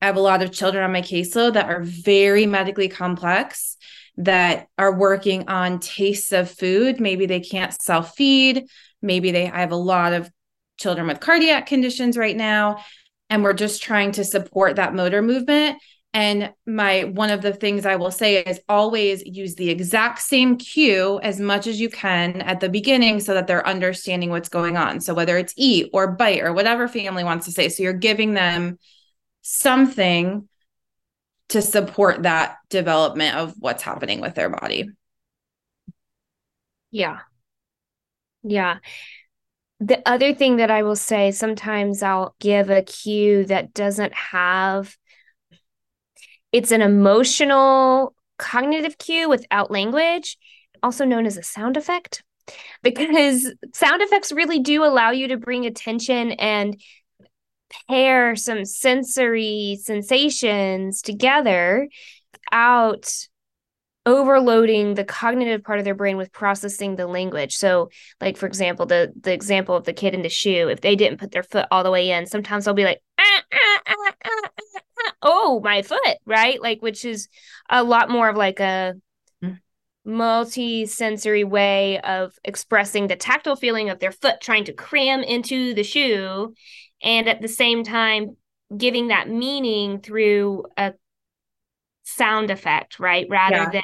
I 0.00 0.06
have 0.06 0.16
a 0.16 0.20
lot 0.20 0.42
of 0.42 0.52
children 0.52 0.84
on 0.84 0.92
my 0.92 1.02
caseload 1.02 1.54
that 1.54 1.68
are 1.68 1.82
very 1.82 2.46
medically 2.46 2.88
complex 2.88 3.76
that 4.18 4.68
are 4.78 4.94
working 4.96 5.48
on 5.48 5.78
tastes 5.78 6.32
of 6.32 6.50
food. 6.50 7.00
Maybe 7.00 7.26
they 7.26 7.40
can't 7.40 7.72
self 7.80 8.14
feed. 8.14 8.66
Maybe 9.02 9.30
they 9.30 9.50
I 9.50 9.60
have 9.60 9.72
a 9.72 9.76
lot 9.76 10.12
of 10.12 10.30
children 10.78 11.06
with 11.06 11.20
cardiac 11.20 11.66
conditions 11.66 12.16
right 12.16 12.36
now. 12.36 12.84
And 13.28 13.42
we're 13.42 13.54
just 13.54 13.82
trying 13.82 14.12
to 14.12 14.24
support 14.24 14.76
that 14.76 14.94
motor 14.94 15.22
movement. 15.22 15.78
And 16.16 16.54
my 16.64 17.04
one 17.04 17.28
of 17.28 17.42
the 17.42 17.52
things 17.52 17.84
I 17.84 17.96
will 17.96 18.10
say 18.10 18.42
is 18.42 18.58
always 18.70 19.22
use 19.26 19.54
the 19.54 19.68
exact 19.68 20.22
same 20.22 20.56
cue 20.56 21.20
as 21.22 21.38
much 21.38 21.66
as 21.66 21.78
you 21.78 21.90
can 21.90 22.40
at 22.40 22.60
the 22.60 22.70
beginning 22.70 23.20
so 23.20 23.34
that 23.34 23.46
they're 23.46 23.66
understanding 23.68 24.30
what's 24.30 24.48
going 24.48 24.78
on. 24.78 25.02
So 25.02 25.12
whether 25.12 25.36
it's 25.36 25.52
eat 25.58 25.90
or 25.92 26.12
bite 26.12 26.40
or 26.40 26.54
whatever 26.54 26.88
family 26.88 27.22
wants 27.22 27.44
to 27.44 27.52
say. 27.52 27.68
So 27.68 27.82
you're 27.82 27.92
giving 27.92 28.32
them 28.32 28.78
something 29.42 30.48
to 31.50 31.60
support 31.60 32.22
that 32.22 32.56
development 32.70 33.36
of 33.36 33.52
what's 33.58 33.82
happening 33.82 34.22
with 34.22 34.34
their 34.34 34.48
body. 34.48 34.88
Yeah. 36.90 37.18
Yeah. 38.42 38.78
The 39.80 40.00
other 40.08 40.34
thing 40.34 40.56
that 40.56 40.70
I 40.70 40.82
will 40.82 40.96
say, 40.96 41.30
sometimes 41.30 42.02
I'll 42.02 42.34
give 42.40 42.70
a 42.70 42.80
cue 42.80 43.44
that 43.44 43.74
doesn't 43.74 44.14
have 44.14 44.96
it's 46.56 46.72
an 46.72 46.80
emotional 46.80 48.14
cognitive 48.38 48.96
cue 48.96 49.28
without 49.28 49.70
language, 49.70 50.38
also 50.82 51.04
known 51.04 51.26
as 51.26 51.36
a 51.36 51.42
sound 51.42 51.76
effect, 51.76 52.24
because 52.82 53.52
sound 53.74 54.00
effects 54.00 54.32
really 54.32 54.60
do 54.60 54.82
allow 54.82 55.10
you 55.10 55.28
to 55.28 55.36
bring 55.36 55.66
attention 55.66 56.32
and 56.32 56.80
pair 57.90 58.34
some 58.36 58.64
sensory 58.64 59.78
sensations 59.82 61.02
together 61.02 61.88
without 62.32 63.12
overloading 64.06 64.94
the 64.94 65.04
cognitive 65.04 65.62
part 65.62 65.78
of 65.78 65.84
their 65.84 65.94
brain 65.94 66.16
with 66.16 66.32
processing 66.32 66.96
the 66.96 67.06
language. 67.06 67.54
So, 67.54 67.90
like 68.18 68.38
for 68.38 68.46
example, 68.46 68.86
the 68.86 69.12
the 69.20 69.34
example 69.34 69.76
of 69.76 69.84
the 69.84 69.92
kid 69.92 70.14
in 70.14 70.22
the 70.22 70.30
shoe, 70.30 70.70
if 70.70 70.80
they 70.80 70.96
didn't 70.96 71.20
put 71.20 71.32
their 71.32 71.42
foot 71.42 71.66
all 71.70 71.84
the 71.84 71.90
way 71.90 72.12
in, 72.12 72.24
sometimes 72.24 72.64
they'll 72.64 72.72
be 72.72 72.84
like, 72.84 73.02
ah, 73.18 73.42
ah, 73.52 73.80
ah, 73.88 74.75
"Oh, 75.22 75.60
my 75.62 75.82
foot," 75.82 76.18
right? 76.24 76.60
Like, 76.60 76.80
which 76.80 77.04
is 77.04 77.28
a 77.70 77.82
lot 77.82 78.10
more 78.10 78.28
of 78.28 78.36
like 78.36 78.60
a 78.60 78.94
mm. 79.42 79.58
multi-sensory 80.04 81.44
way 81.44 82.00
of 82.00 82.32
expressing 82.44 83.06
the 83.06 83.16
tactile 83.16 83.56
feeling 83.56 83.90
of 83.90 83.98
their 83.98 84.12
foot 84.12 84.40
trying 84.40 84.64
to 84.64 84.72
cram 84.72 85.22
into 85.22 85.74
the 85.74 85.82
shoe 85.82 86.54
and 87.02 87.28
at 87.28 87.40
the 87.40 87.48
same 87.48 87.84
time 87.84 88.36
giving 88.76 89.08
that 89.08 89.28
meaning 89.28 90.00
through 90.00 90.64
a 90.76 90.94
sound 92.04 92.50
effect, 92.50 92.98
right? 92.98 93.26
Rather 93.28 93.56
yeah. 93.56 93.70
than 93.70 93.82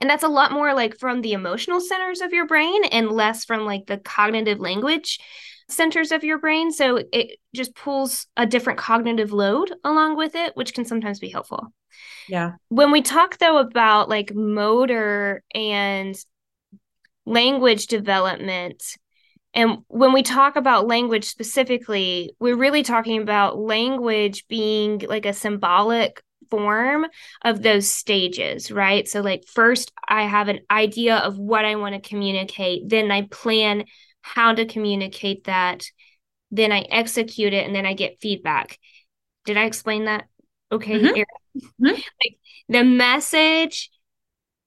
and 0.00 0.08
that's 0.08 0.22
a 0.22 0.28
lot 0.28 0.52
more 0.52 0.72
like 0.74 0.98
from 0.98 1.20
the 1.20 1.32
emotional 1.32 1.80
centers 1.80 2.20
of 2.20 2.32
your 2.32 2.46
brain 2.46 2.84
and 2.84 3.10
less 3.10 3.44
from 3.44 3.64
like 3.64 3.86
the 3.86 3.98
cognitive 3.98 4.60
language 4.60 5.18
centers 5.70 6.12
of 6.12 6.24
your 6.24 6.38
brain. 6.38 6.70
So 6.72 7.02
it 7.12 7.38
just 7.54 7.74
pulls 7.74 8.26
a 8.36 8.46
different 8.46 8.78
cognitive 8.78 9.32
load 9.32 9.72
along 9.84 10.16
with 10.16 10.34
it, 10.34 10.56
which 10.56 10.74
can 10.74 10.84
sometimes 10.84 11.18
be 11.18 11.28
helpful. 11.28 11.72
Yeah. 12.28 12.52
When 12.68 12.90
we 12.90 13.02
talk 13.02 13.38
though 13.38 13.58
about 13.58 14.08
like 14.08 14.34
motor 14.34 15.42
and 15.54 16.16
language 17.26 17.86
development, 17.86 18.82
and 19.52 19.78
when 19.88 20.12
we 20.12 20.22
talk 20.22 20.56
about 20.56 20.86
language 20.86 21.24
specifically, 21.24 22.30
we're 22.38 22.56
really 22.56 22.84
talking 22.84 23.20
about 23.20 23.58
language 23.58 24.46
being 24.48 25.00
like 25.08 25.26
a 25.26 25.32
symbolic 25.32 26.22
form 26.50 27.06
of 27.42 27.62
those 27.62 27.88
stages, 27.88 28.70
right? 28.70 29.08
So, 29.08 29.20
like, 29.20 29.44
first, 29.46 29.92
I 30.08 30.24
have 30.24 30.48
an 30.48 30.60
idea 30.70 31.16
of 31.16 31.38
what 31.38 31.64
I 31.64 31.76
want 31.76 31.94
to 31.94 32.08
communicate, 32.08 32.88
then 32.88 33.10
I 33.10 33.22
plan 33.22 33.84
how 34.22 34.54
to 34.54 34.66
communicate 34.66 35.44
that, 35.44 35.84
then 36.50 36.72
I 36.72 36.80
execute 36.80 37.52
it, 37.52 37.66
and 37.66 37.74
then 37.74 37.86
I 37.86 37.94
get 37.94 38.20
feedback. 38.20 38.78
Did 39.44 39.56
I 39.56 39.64
explain 39.64 40.04
that? 40.04 40.24
Okay. 40.72 40.98
Mm-hmm. 41.00 41.84
Mm-hmm. 41.84 41.86
Like, 41.86 42.38
the 42.68 42.84
message 42.84 43.90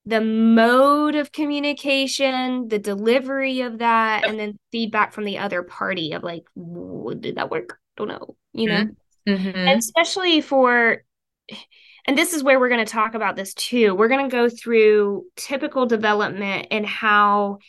the 0.05 0.21
mode 0.21 1.15
of 1.15 1.31
communication, 1.31 2.67
the 2.67 2.79
delivery 2.79 3.61
of 3.61 3.77
that, 3.77 4.25
and 4.25 4.37
then 4.37 4.59
feedback 4.71 5.13
from 5.13 5.23
the 5.23 5.37
other 5.37 5.63
party 5.63 6.11
of 6.11 6.23
like, 6.23 6.43
did 7.19 7.35
that 7.35 7.49
work? 7.49 7.79
Don't 7.95 8.09
know, 8.09 8.35
you 8.51 8.67
know? 8.67 8.87
Mm-hmm. 9.27 9.57
And 9.57 9.79
especially 9.79 10.41
for, 10.41 11.03
and 12.05 12.17
this 12.17 12.33
is 12.33 12.43
where 12.43 12.59
we're 12.59 12.69
going 12.69 12.85
to 12.85 12.91
talk 12.91 13.15
about 13.15 13.37
this 13.37 13.53
too. 13.53 13.95
We're 13.95 14.09
going 14.09 14.29
to 14.29 14.35
go 14.35 14.49
through 14.49 15.25
typical 15.37 15.85
development 15.85 16.67
and 16.71 16.85
how 16.85 17.59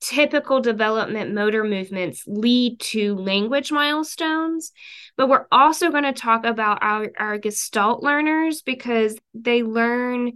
typical 0.00 0.60
development 0.60 1.34
motor 1.34 1.62
movements 1.64 2.24
lead 2.26 2.80
to 2.80 3.14
language 3.16 3.70
milestones. 3.70 4.72
But 5.16 5.28
we're 5.28 5.46
also 5.52 5.90
going 5.90 6.04
to 6.04 6.12
talk 6.12 6.44
about 6.44 6.82
our, 6.82 7.08
our 7.18 7.38
Gestalt 7.38 8.02
learners 8.02 8.62
because 8.62 9.16
they 9.34 9.62
learn 9.62 10.32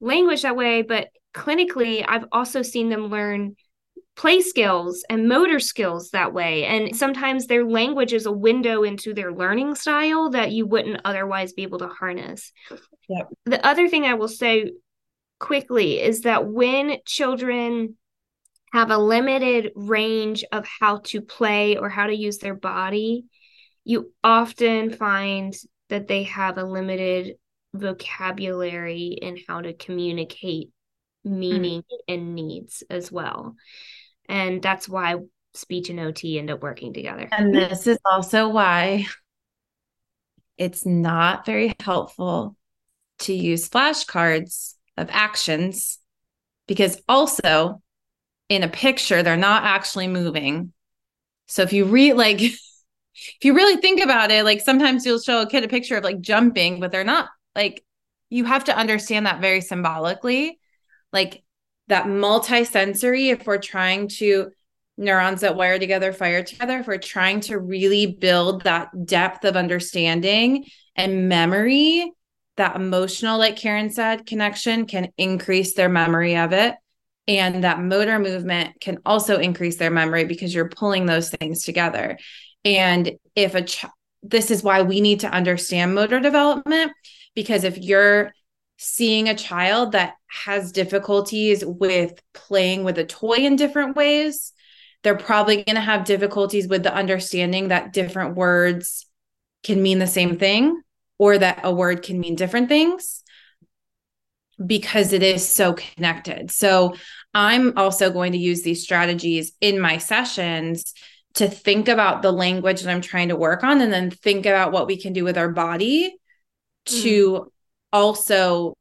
language 0.00 0.42
that 0.42 0.56
way, 0.56 0.82
but 0.82 1.08
clinically, 1.34 2.04
I've 2.06 2.26
also 2.32 2.62
seen 2.62 2.88
them 2.88 3.06
learn 3.06 3.56
play 4.14 4.42
skills 4.42 5.04
and 5.08 5.28
motor 5.28 5.58
skills 5.58 6.10
that 6.10 6.34
way. 6.34 6.64
And 6.64 6.94
sometimes 6.94 7.46
their 7.46 7.64
language 7.64 8.12
is 8.12 8.26
a 8.26 8.32
window 8.32 8.82
into 8.82 9.14
their 9.14 9.32
learning 9.32 9.74
style 9.74 10.30
that 10.30 10.52
you 10.52 10.66
wouldn't 10.66 11.00
otherwise 11.04 11.54
be 11.54 11.62
able 11.62 11.78
to 11.78 11.88
harness. 11.88 12.52
Yep. 13.08 13.28
The 13.46 13.66
other 13.66 13.88
thing 13.88 14.04
I 14.04 14.14
will 14.14 14.28
say 14.28 14.72
quickly 15.38 16.00
is 16.00 16.20
that 16.20 16.46
when 16.46 16.98
children 17.06 17.96
have 18.72 18.90
a 18.90 18.98
limited 18.98 19.72
range 19.74 20.44
of 20.50 20.66
how 20.66 20.98
to 20.98 21.20
play 21.20 21.76
or 21.76 21.88
how 21.88 22.06
to 22.06 22.16
use 22.16 22.38
their 22.38 22.54
body, 22.54 23.26
you 23.84 24.12
often 24.24 24.90
find 24.90 25.54
that 25.88 26.08
they 26.08 26.22
have 26.24 26.56
a 26.56 26.64
limited 26.64 27.36
vocabulary 27.74 29.18
and 29.20 29.38
how 29.46 29.60
to 29.60 29.74
communicate 29.74 30.70
meaning 31.24 31.82
mm. 31.82 31.98
and 32.08 32.34
needs 32.34 32.82
as 32.88 33.12
well. 33.12 33.56
And 34.28 34.62
that's 34.62 34.88
why 34.88 35.16
speech 35.54 35.90
and 35.90 36.00
OT 36.00 36.38
end 36.38 36.50
up 36.50 36.62
working 36.62 36.92
together. 36.92 37.28
And 37.30 37.54
this 37.54 37.86
is 37.86 37.98
also 38.04 38.48
why 38.48 39.06
it's 40.56 40.86
not 40.86 41.44
very 41.44 41.74
helpful 41.80 42.56
to 43.20 43.34
use 43.34 43.68
flashcards 43.68 44.74
of 44.96 45.08
actions 45.10 45.98
because 46.66 47.00
also 47.08 47.82
in 48.54 48.62
a 48.62 48.68
picture 48.68 49.22
they're 49.22 49.36
not 49.36 49.64
actually 49.64 50.08
moving. 50.08 50.72
So 51.46 51.62
if 51.62 51.72
you 51.72 51.84
read 51.84 52.14
like 52.14 52.40
if 52.42 53.38
you 53.42 53.54
really 53.54 53.80
think 53.80 54.00
about 54.00 54.30
it, 54.30 54.44
like 54.44 54.60
sometimes 54.60 55.04
you'll 55.04 55.20
show 55.20 55.42
a 55.42 55.48
kid 55.48 55.64
a 55.64 55.68
picture 55.68 55.96
of 55.96 56.04
like 56.04 56.20
jumping, 56.20 56.80
but 56.80 56.92
they're 56.92 57.04
not 57.04 57.28
like 57.54 57.84
you 58.30 58.44
have 58.44 58.64
to 58.64 58.76
understand 58.76 59.26
that 59.26 59.40
very 59.40 59.60
symbolically. 59.60 60.58
Like 61.12 61.42
that 61.88 62.08
multi-sensory, 62.08 63.28
if 63.28 63.46
we're 63.46 63.58
trying 63.58 64.08
to 64.08 64.50
neurons 64.96 65.40
that 65.40 65.56
wire 65.56 65.78
together 65.78 66.12
fire 66.12 66.42
together, 66.42 66.78
if 66.78 66.86
we're 66.86 66.98
trying 66.98 67.40
to 67.40 67.58
really 67.58 68.06
build 68.06 68.62
that 68.62 68.88
depth 69.04 69.44
of 69.44 69.56
understanding 69.56 70.64
and 70.96 71.28
memory, 71.28 72.12
that 72.56 72.76
emotional, 72.76 73.38
like 73.38 73.56
Karen 73.56 73.90
said, 73.90 74.26
connection 74.26 74.86
can 74.86 75.10
increase 75.16 75.74
their 75.74 75.88
memory 75.88 76.36
of 76.36 76.52
it. 76.52 76.74
And 77.28 77.64
that 77.64 77.80
motor 77.80 78.18
movement 78.18 78.80
can 78.80 78.98
also 79.06 79.38
increase 79.38 79.76
their 79.76 79.90
memory 79.90 80.24
because 80.24 80.54
you're 80.54 80.68
pulling 80.68 81.06
those 81.06 81.30
things 81.30 81.64
together. 81.64 82.18
And 82.64 83.12
if 83.36 83.54
a 83.54 83.62
ch- 83.62 83.86
this 84.22 84.50
is 84.50 84.62
why 84.62 84.82
we 84.82 85.00
need 85.00 85.20
to 85.20 85.30
understand 85.30 85.94
motor 85.94 86.20
development 86.20 86.92
because 87.34 87.64
if 87.64 87.78
you're 87.78 88.32
seeing 88.76 89.28
a 89.28 89.34
child 89.34 89.92
that 89.92 90.14
has 90.26 90.72
difficulties 90.72 91.64
with 91.64 92.20
playing 92.34 92.84
with 92.84 92.98
a 92.98 93.04
toy 93.04 93.36
in 93.36 93.56
different 93.56 93.96
ways, 93.96 94.52
they're 95.02 95.16
probably 95.16 95.62
going 95.64 95.76
to 95.76 95.80
have 95.80 96.04
difficulties 96.04 96.68
with 96.68 96.82
the 96.82 96.94
understanding 96.94 97.68
that 97.68 97.92
different 97.92 98.36
words 98.36 99.06
can 99.62 99.82
mean 99.82 99.98
the 99.98 100.06
same 100.06 100.38
thing 100.38 100.80
or 101.18 101.38
that 101.38 101.60
a 101.62 101.72
word 101.72 102.02
can 102.02 102.18
mean 102.18 102.34
different 102.34 102.68
things 102.68 103.21
because 104.66 105.12
it 105.12 105.22
is 105.22 105.48
so 105.48 105.74
connected. 105.74 106.50
So 106.50 106.94
I'm 107.34 107.76
also 107.76 108.10
going 108.10 108.32
to 108.32 108.38
use 108.38 108.62
these 108.62 108.82
strategies 108.82 109.52
in 109.60 109.80
my 109.80 109.98
sessions 109.98 110.94
to 111.34 111.48
think 111.48 111.88
about 111.88 112.22
the 112.22 112.32
language 112.32 112.82
that 112.82 112.90
I'm 112.90 113.00
trying 113.00 113.28
to 113.28 113.36
work 113.36 113.64
on 113.64 113.80
and 113.80 113.92
then 113.92 114.10
think 114.10 114.44
about 114.44 114.72
what 114.72 114.86
we 114.86 115.00
can 115.00 115.12
do 115.12 115.24
with 115.24 115.38
our 115.38 115.48
body 115.48 116.14
to 116.84 117.32
mm. 117.32 117.46
also 117.92 118.74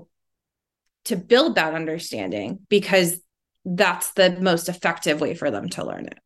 to 1.06 1.15
build 1.15 1.56
that 1.56 1.74
understanding 1.74 2.60
because 2.70 3.20
that's 3.63 4.12
the 4.13 4.38
most 4.39 4.70
effective 4.70 5.22
way 5.22 5.34
for 5.34 5.50
them 5.50 5.70
to 5.70 5.86
learn 5.86 6.08
it. 6.08 6.20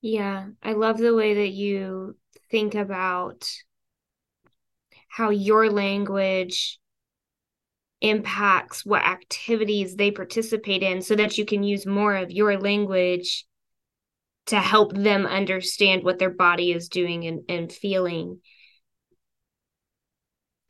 Yeah, 0.00 0.48
I 0.62 0.72
love 0.72 0.98
the 0.98 1.14
way 1.14 1.34
that 1.34 1.50
you 1.50 2.16
think 2.50 2.74
about 2.74 3.48
how 5.08 5.30
your 5.30 5.70
language 5.70 6.78
impacts 8.04 8.84
what 8.84 9.02
activities 9.02 9.96
they 9.96 10.10
participate 10.10 10.82
in 10.82 11.00
so 11.00 11.16
that 11.16 11.38
you 11.38 11.44
can 11.44 11.62
use 11.62 11.86
more 11.86 12.14
of 12.14 12.30
your 12.30 12.58
language 12.58 13.46
to 14.46 14.56
help 14.60 14.92
them 14.92 15.24
understand 15.24 16.04
what 16.04 16.18
their 16.18 16.30
body 16.30 16.72
is 16.72 16.88
doing 16.88 17.26
and, 17.26 17.40
and 17.48 17.72
feeling. 17.72 18.40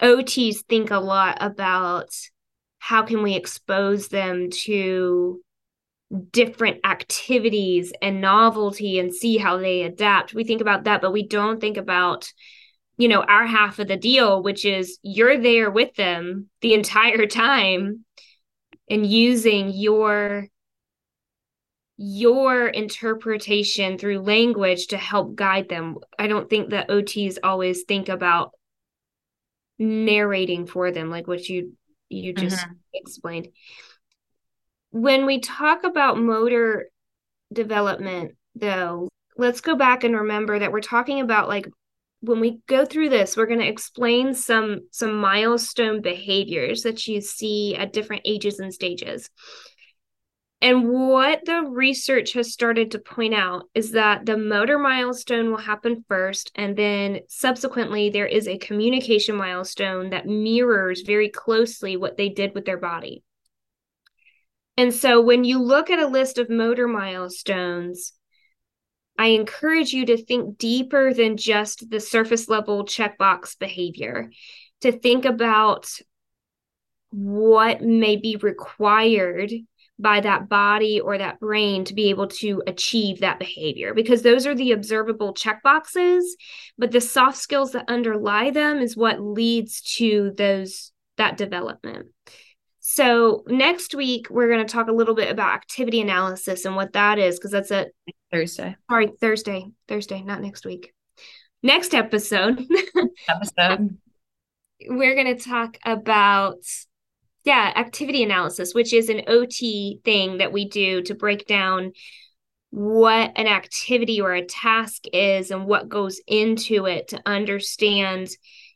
OTs 0.01 0.65
think 0.69 0.91
a 0.91 0.99
lot 0.99 1.39
about 1.41 2.11
how 2.79 3.03
can 3.03 3.23
we 3.23 3.35
expose 3.35 4.09
them 4.09 4.51
to 4.51 5.41
different 6.31 6.85
activities 6.85 7.93
and 8.01 8.21
novelty 8.21 8.99
and 9.01 9.13
see 9.13 9.39
how 9.39 9.57
they 9.57 9.83
adapt. 9.83 10.35
We 10.35 10.45
think 10.45 10.61
about 10.61 10.85
that, 10.85 11.01
but 11.01 11.13
we 11.13 11.27
don't 11.27 11.61
think 11.61 11.77
about 11.77 12.33
you 12.97 13.09
know 13.09 13.23
our 13.23 13.47
half 13.47 13.79
of 13.79 13.89
the 13.89 13.97
deal 13.97 14.43
which 14.43 14.65
is 14.65 14.99
you're 15.03 15.39
there 15.39 15.71
with 15.71 15.95
them 15.95 16.49
the 16.61 16.75
entire 16.75 17.27
time 17.27 18.05
and 18.89 19.07
using 19.07 19.71
your 19.73 20.49
your 21.97 22.67
interpretation 22.67 23.99
through 23.99 24.19
language 24.21 24.89
to 24.89 24.97
help 24.97 25.35
guide 25.35 25.69
them 25.69 25.97
i 26.19 26.27
don't 26.27 26.51
think 26.51 26.71
that 26.71 26.89
ots 26.89 27.39
always 27.43 27.85
think 27.85 28.09
about 28.09 28.53
narrating 29.79 30.67
for 30.67 30.91
them 30.91 31.11
like 31.11 31.27
what 31.27 31.49
you 31.49 31.73
you 32.09 32.33
just 32.33 32.65
mm-hmm. 32.65 32.73
explained 32.93 33.49
when 34.91 35.27
we 35.27 35.41
talk 35.41 35.85
about 35.85 36.19
motor 36.19 36.89
development 37.53 38.33
though 38.55 39.09
let's 39.37 39.61
go 39.61 39.77
back 39.77 40.05
and 40.05 40.17
remember 40.17 40.59
that 40.59 40.73
we're 40.73 40.81
talking 40.81 41.21
about 41.21 41.49
like 41.49 41.69
when 42.25 42.41
we 42.41 42.61
go 42.67 42.85
through 42.85 43.09
this 43.09 43.37
we're 43.37 43.47
going 43.47 43.61
to 43.61 43.69
explain 43.69 44.35
some 44.35 44.81
some 44.91 45.15
milestone 45.17 46.01
behaviors 46.01 46.83
that 46.83 47.07
you 47.07 47.21
see 47.21 47.77
at 47.77 47.93
different 47.93 48.23
ages 48.25 48.59
and 48.59 48.73
stages. 48.73 49.31
And 50.61 50.89
what 50.89 51.45
the 51.45 51.63
research 51.63 52.33
has 52.33 52.51
started 52.51 52.93
to 52.93 52.99
point 52.99 53.35
out 53.35 53.65
is 53.75 53.91
that 53.91 54.25
the 54.25 54.39
motor 54.39 54.79
milestone 54.79 55.51
will 55.51 55.59
happen 55.59 56.07
first 56.09 56.51
and 56.55 56.75
then 56.75 57.21
subsequently 57.29 58.09
there 58.09 58.27
is 58.27 58.49
a 58.49 58.57
communication 58.57 59.37
milestone 59.37 60.09
that 60.11 60.27
mirrors 60.27 61.03
very 61.03 61.29
closely 61.29 61.99
what 61.99 62.17
they 62.17 62.31
did 62.31 62.55
with 62.55 62.65
their 62.65 62.79
body. 62.79 63.23
And 64.77 64.93
so 64.93 65.21
when 65.21 65.45
you 65.45 65.61
look 65.61 65.91
at 65.91 65.99
a 65.99 66.07
list 66.07 66.39
of 66.39 66.49
motor 66.49 66.89
milestones 66.89 68.15
I 69.19 69.29
encourage 69.29 69.93
you 69.93 70.07
to 70.07 70.17
think 70.17 70.59
deeper 70.59 71.15
than 71.15 71.37
just 71.37 71.89
the 71.89 72.01
surface 72.01 72.49
level 72.49 72.85
checkbox 72.85 73.59
behavior, 73.59 74.31
to 74.81 74.93
think 74.93 75.25
about 75.25 75.89
what 77.11 77.81
may 77.81 78.17
be 78.17 78.37
required 78.37 79.53
by 79.99 80.21
that 80.21 80.49
body 80.49 81.01
or 81.01 81.17
that 81.17 81.39
brain 81.39 81.85
to 81.85 81.95
be 81.95 82.11
able 82.11 82.27
to 82.27 82.63
achieve 82.67 83.21
that 83.21 83.39
behavior 83.39 83.95
because 83.95 84.23
those 84.23 84.47
are 84.47 84.55
the 84.55 84.73
observable 84.73 85.33
checkboxes 85.33 86.23
but 86.77 86.91
the 86.91 87.01
soft 87.01 87.39
skills 87.39 87.73
that 87.73 87.89
underlie 87.89 88.51
them 88.51 88.79
is 88.79 88.97
what 88.97 89.21
leads 89.21 89.81
to 89.81 90.33
those 90.37 90.91
that 91.17 91.37
development 91.37 92.09
so 92.87 93.45
next 93.47 93.95
week 93.95 94.29
we're 94.29 94.49
going 94.49 94.65
to 94.65 94.71
talk 94.71 94.89
a 94.89 94.93
little 94.93 95.15
bit 95.15 95.31
about 95.31 95.55
activity 95.55 96.03
analysis 96.03 96.67
and 96.67 96.77
what 96.77 96.93
that 96.93 97.19
is 97.19 97.39
because 97.39 97.51
that's 97.51 97.71
a 97.71 97.87
Thursday. 98.31 98.77
Sorry, 98.91 99.11
Thursday. 99.19 99.71
Thursday, 99.89 100.21
not 100.21 100.43
next 100.43 100.67
week. 100.67 100.93
Next 101.63 101.95
episode. 101.95 102.63
episode. 103.29 103.97
We're 104.87 105.15
going 105.15 105.35
to 105.35 105.43
talk 105.43 105.79
about 105.83 106.59
yeah, 107.45 107.73
activity 107.75 108.23
analysis, 108.23 108.75
which 108.75 108.93
is 108.93 109.09
an 109.09 109.23
OT 109.29 110.01
thing 110.05 110.37
that 110.37 110.53
we 110.53 110.69
do 110.69 111.01
to 111.05 111.15
break 111.15 111.47
down 111.47 111.93
what 112.69 113.33
an 113.37 113.47
activity 113.47 114.21
or 114.21 114.35
a 114.35 114.45
task 114.45 115.05
is 115.11 115.51
and 115.51 115.65
what 115.65 115.89
goes 115.89 116.21
into 116.27 116.85
it 116.85 117.09
to 117.09 117.23
understand, 117.25 118.29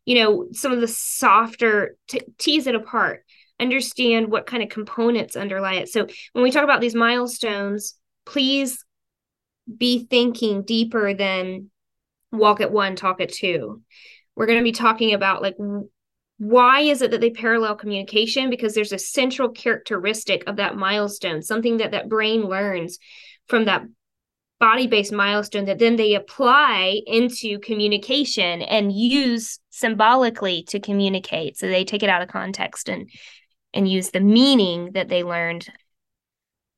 you 0.06 0.14
know, 0.14 0.48
some 0.52 0.72
of 0.72 0.80
the 0.80 0.88
softer, 0.88 1.94
t- 2.08 2.22
tease 2.38 2.66
it 2.66 2.74
apart, 2.74 3.24
understand 3.60 4.30
what 4.30 4.46
kind 4.46 4.62
of 4.62 4.68
components 4.68 5.36
underlie 5.36 5.74
it. 5.74 5.88
So 5.88 6.06
when 6.32 6.42
we 6.42 6.50
talk 6.50 6.64
about 6.64 6.80
these 6.80 6.94
milestones, 6.94 7.94
please 8.24 8.84
be 9.76 10.06
thinking 10.08 10.62
deeper 10.62 11.14
than 11.14 11.70
walk 12.32 12.60
at 12.60 12.72
one, 12.72 12.96
talk 12.96 13.20
at 13.20 13.32
two. 13.32 13.82
We're 14.36 14.46
going 14.46 14.58
to 14.58 14.64
be 14.64 14.72
talking 14.72 15.14
about 15.14 15.42
like 15.42 15.56
why 16.38 16.80
is 16.80 17.02
it 17.02 17.10
that 17.10 17.20
they 17.20 17.30
parallel 17.30 17.74
communication 17.74 18.48
because 18.48 18.72
there's 18.72 18.92
a 18.92 18.98
central 18.98 19.48
characteristic 19.48 20.44
of 20.46 20.56
that 20.56 20.76
milestone 20.76 21.42
something 21.42 21.78
that 21.78 21.90
that 21.90 22.08
brain 22.08 22.42
learns 22.42 22.98
from 23.48 23.64
that 23.64 23.82
body-based 24.60 25.12
milestone 25.12 25.64
that 25.64 25.78
then 25.78 25.96
they 25.96 26.14
apply 26.14 27.00
into 27.06 27.58
communication 27.58 28.62
and 28.62 28.92
use 28.92 29.58
symbolically 29.70 30.62
to 30.62 30.80
communicate 30.80 31.56
so 31.56 31.66
they 31.66 31.84
take 31.84 32.04
it 32.04 32.08
out 32.08 32.22
of 32.22 32.28
context 32.28 32.88
and 32.88 33.10
and 33.74 33.88
use 33.88 34.10
the 34.10 34.20
meaning 34.20 34.92
that 34.92 35.08
they 35.08 35.22
learned 35.22 35.68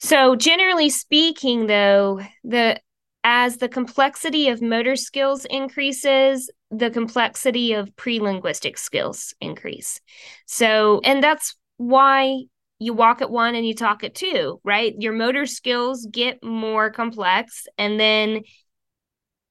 so 0.00 0.35
generally 0.35 0.88
speaking 0.88 1.66
though, 1.66 2.20
the 2.42 2.81
as 3.22 3.59
the 3.59 3.68
complexity 3.68 4.48
of 4.48 4.62
motor 4.62 4.96
skills 4.96 5.44
increases, 5.44 6.50
the 6.70 6.90
complexity 6.90 7.74
of 7.74 7.94
pre-linguistic 7.96 8.79
skills 8.79 9.35
increase. 9.42 10.00
So 10.46 11.00
and 11.05 11.22
that's 11.22 11.55
why 11.76 12.44
you 12.79 12.94
walk 12.94 13.20
at 13.20 13.31
one 13.31 13.55
and 13.55 13.66
you 13.66 13.74
talk 13.74 14.03
at 14.03 14.14
two, 14.14 14.59
right? 14.64 14.94
Your 14.98 15.12
motor 15.12 15.44
skills 15.44 16.09
get 16.11 16.42
more 16.42 16.90
complex 16.90 17.66
and 17.76 18.00
then 18.00 18.40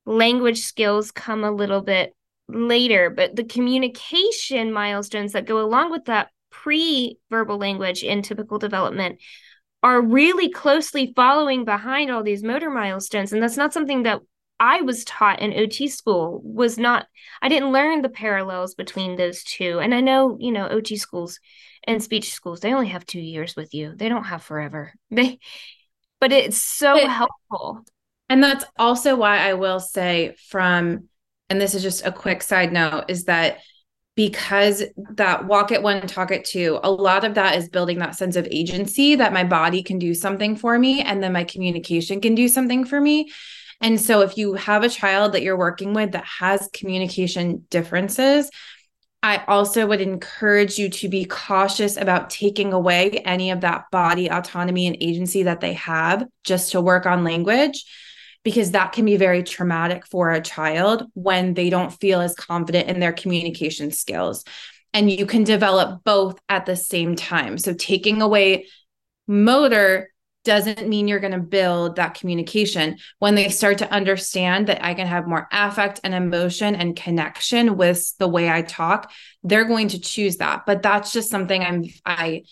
language 0.07 0.61
skills 0.61 1.11
come 1.11 1.43
a 1.43 1.51
little 1.51 1.81
bit 1.81 2.15
later, 2.47 3.11
but 3.11 3.35
the 3.35 3.43
communication 3.43 4.73
milestones 4.73 5.33
that 5.33 5.45
go 5.45 5.63
along 5.63 5.91
with 5.91 6.05
that 6.05 6.29
pre-verbal 6.63 7.57
language 7.57 8.03
in 8.03 8.21
typical 8.21 8.59
development 8.59 9.19
are 9.81 10.01
really 10.01 10.49
closely 10.49 11.13
following 11.15 11.63
behind 11.63 12.11
all 12.11 12.23
these 12.23 12.43
motor 12.43 12.69
milestones. 12.69 13.31
And 13.31 13.41
that's 13.41 13.57
not 13.57 13.73
something 13.73 14.03
that 14.03 14.19
I 14.59 14.81
was 14.81 15.05
taught 15.05 15.41
in 15.41 15.57
OT 15.57 15.87
school 15.87 16.41
was 16.43 16.77
not 16.77 17.07
I 17.41 17.47
didn't 17.47 17.71
learn 17.71 18.01
the 18.01 18.09
parallels 18.09 18.75
between 18.75 19.15
those 19.15 19.43
two. 19.43 19.79
And 19.79 19.95
I 19.95 20.01
know 20.01 20.37
you 20.39 20.51
know 20.51 20.67
OT 20.67 20.97
schools 20.97 21.39
and 21.85 22.03
speech 22.03 22.33
schools 22.33 22.59
they 22.59 22.73
only 22.73 22.89
have 22.89 23.05
2 23.05 23.21
years 23.21 23.55
with 23.55 23.73
you. 23.73 23.93
They 23.95 24.09
don't 24.09 24.25
have 24.25 24.43
forever. 24.43 24.93
They 25.11 25.39
but 26.19 26.33
it's 26.33 26.61
so 26.61 26.97
it, 26.97 27.07
helpful. 27.07 27.85
And 28.27 28.43
that's 28.43 28.65
also 28.77 29.15
why 29.15 29.37
I 29.37 29.53
will 29.53 29.79
say 29.79 30.35
from 30.49 31.07
and 31.49 31.59
this 31.59 31.73
is 31.73 31.81
just 31.81 32.05
a 32.05 32.11
quick 32.11 32.43
side 32.43 32.73
note 32.73 33.05
is 33.07 33.23
that 33.25 33.59
because 34.19 34.83
that 35.11 35.45
walk 35.45 35.71
at 35.71 35.81
one, 35.81 36.05
talk 36.05 36.29
at 36.29 36.43
two, 36.43 36.77
a 36.83 36.91
lot 36.91 37.23
of 37.23 37.35
that 37.35 37.55
is 37.55 37.69
building 37.69 37.99
that 37.99 38.15
sense 38.15 38.35
of 38.35 38.45
agency 38.51 39.15
that 39.15 39.31
my 39.31 39.45
body 39.45 39.81
can 39.81 39.97
do 39.97 40.13
something 40.13 40.57
for 40.57 40.77
me 40.77 41.01
and 41.01 41.23
then 41.23 41.31
my 41.31 41.45
communication 41.45 42.19
can 42.19 42.35
do 42.35 42.49
something 42.49 42.83
for 42.83 42.99
me. 42.99 43.31
And 43.79 43.97
so 43.97 44.19
if 44.19 44.37
you 44.37 44.55
have 44.55 44.83
a 44.83 44.89
child 44.89 45.31
that 45.31 45.41
you're 45.41 45.57
working 45.57 45.93
with 45.93 46.11
that 46.11 46.25
has 46.25 46.69
communication 46.73 47.65
differences, 47.69 48.51
I 49.23 49.41
also 49.47 49.87
would 49.87 50.01
encourage 50.01 50.77
you 50.77 50.89
to 50.89 51.07
be 51.07 51.23
cautious 51.23 51.95
about 51.95 52.29
taking 52.29 52.73
away 52.73 53.11
any 53.23 53.51
of 53.51 53.61
that 53.61 53.85
body 53.89 54.29
autonomy 54.29 54.87
and 54.87 54.97
agency 54.99 55.43
that 55.43 55.61
they 55.61 55.75
have 55.75 56.27
just 56.43 56.73
to 56.73 56.81
work 56.81 57.05
on 57.05 57.23
language 57.23 57.85
because 58.49 58.71
that 58.71 58.93
can 58.93 59.05
be 59.05 59.15
very 59.15 59.43
traumatic 59.43 60.07
for 60.07 60.31
a 60.31 60.41
child 60.41 61.03
when 61.13 61.53
they 61.53 61.69
don't 61.69 61.93
feel 61.93 62.19
as 62.19 62.33
confident 62.33 62.89
in 62.89 62.99
their 62.99 63.13
communication 63.13 63.91
skills. 63.91 64.43
And 64.91 65.11
you 65.11 65.27
can 65.27 65.43
develop 65.43 66.03
both 66.03 66.39
at 66.49 66.65
the 66.65 66.75
same 66.75 67.15
time. 67.15 67.59
So 67.59 67.75
taking 67.75 68.23
away 68.23 68.65
motor 69.27 70.09
doesn't 70.45 70.89
mean 70.89 71.07
you're 71.07 71.19
going 71.19 71.31
to 71.33 71.37
build 71.37 71.97
that 71.97 72.15
communication. 72.15 72.97
When 73.19 73.35
they 73.35 73.49
start 73.49 73.77
to 73.79 73.93
understand 73.93 74.65
that 74.65 74.83
I 74.83 74.95
can 74.95 75.05
have 75.05 75.27
more 75.27 75.47
affect 75.51 75.99
and 76.03 76.15
emotion 76.15 76.73
and 76.73 76.95
connection 76.95 77.77
with 77.77 78.17
the 78.17 78.27
way 78.27 78.49
I 78.49 78.63
talk, 78.63 79.11
they're 79.43 79.65
going 79.65 79.89
to 79.89 79.99
choose 79.99 80.37
that. 80.37 80.65
But 80.65 80.81
that's 80.81 81.13
just 81.13 81.29
something 81.29 81.61
I'm 81.61 81.83
I 82.03 82.45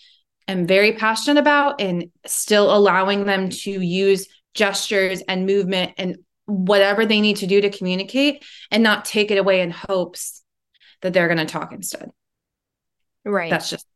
am 0.46 0.64
very 0.64 0.92
passionate 0.92 1.40
about 1.40 1.80
and 1.80 2.12
still 2.24 2.72
allowing 2.72 3.24
them 3.24 3.50
to 3.50 3.70
use 3.72 4.28
gestures 4.58 5.22
and 5.28 5.46
movement 5.46 5.92
and 5.96 6.16
whatever 6.46 7.06
they 7.06 7.20
need 7.20 7.36
to 7.36 7.46
do 7.46 7.60
to 7.60 7.70
communicate 7.70 8.44
and 8.70 8.82
not 8.82 9.04
take 9.04 9.30
it 9.30 9.38
away 9.38 9.60
in 9.60 9.70
hopes 9.70 10.42
that 11.02 11.12
they're 11.12 11.28
going 11.28 11.38
to 11.38 11.46
talk 11.46 11.72
instead. 11.72 12.10
Right. 13.24 13.50
That's 13.50 13.70
just 13.70 13.86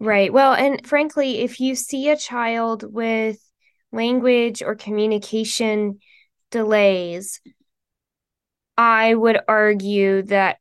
Right. 0.00 0.32
Well, 0.32 0.54
and 0.54 0.86
frankly, 0.86 1.38
if 1.38 1.58
you 1.58 1.74
see 1.74 2.08
a 2.08 2.16
child 2.16 2.84
with 2.84 3.38
language 3.90 4.62
or 4.62 4.76
communication 4.76 5.98
delays, 6.52 7.40
I 8.76 9.12
would 9.12 9.40
argue 9.48 10.22
that 10.22 10.58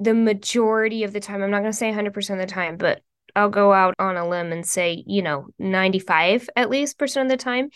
the 0.00 0.14
majority 0.14 1.04
of 1.04 1.12
the 1.12 1.20
time, 1.20 1.42
I'm 1.42 1.50
not 1.50 1.60
going 1.60 1.70
to 1.70 1.76
say 1.76 1.92
100% 1.92 2.30
of 2.30 2.38
the 2.38 2.52
time, 2.52 2.76
but 2.76 3.02
I'll 3.36 3.50
go 3.50 3.72
out 3.72 3.94
on 3.98 4.16
a 4.16 4.28
limb 4.28 4.50
and 4.50 4.66
say, 4.66 5.04
you 5.06 5.22
know, 5.22 5.46
95 5.58 6.48
at 6.56 6.70
least 6.70 6.98
percent 6.98 7.30
of 7.30 7.38
the 7.38 7.42
time, 7.42 7.68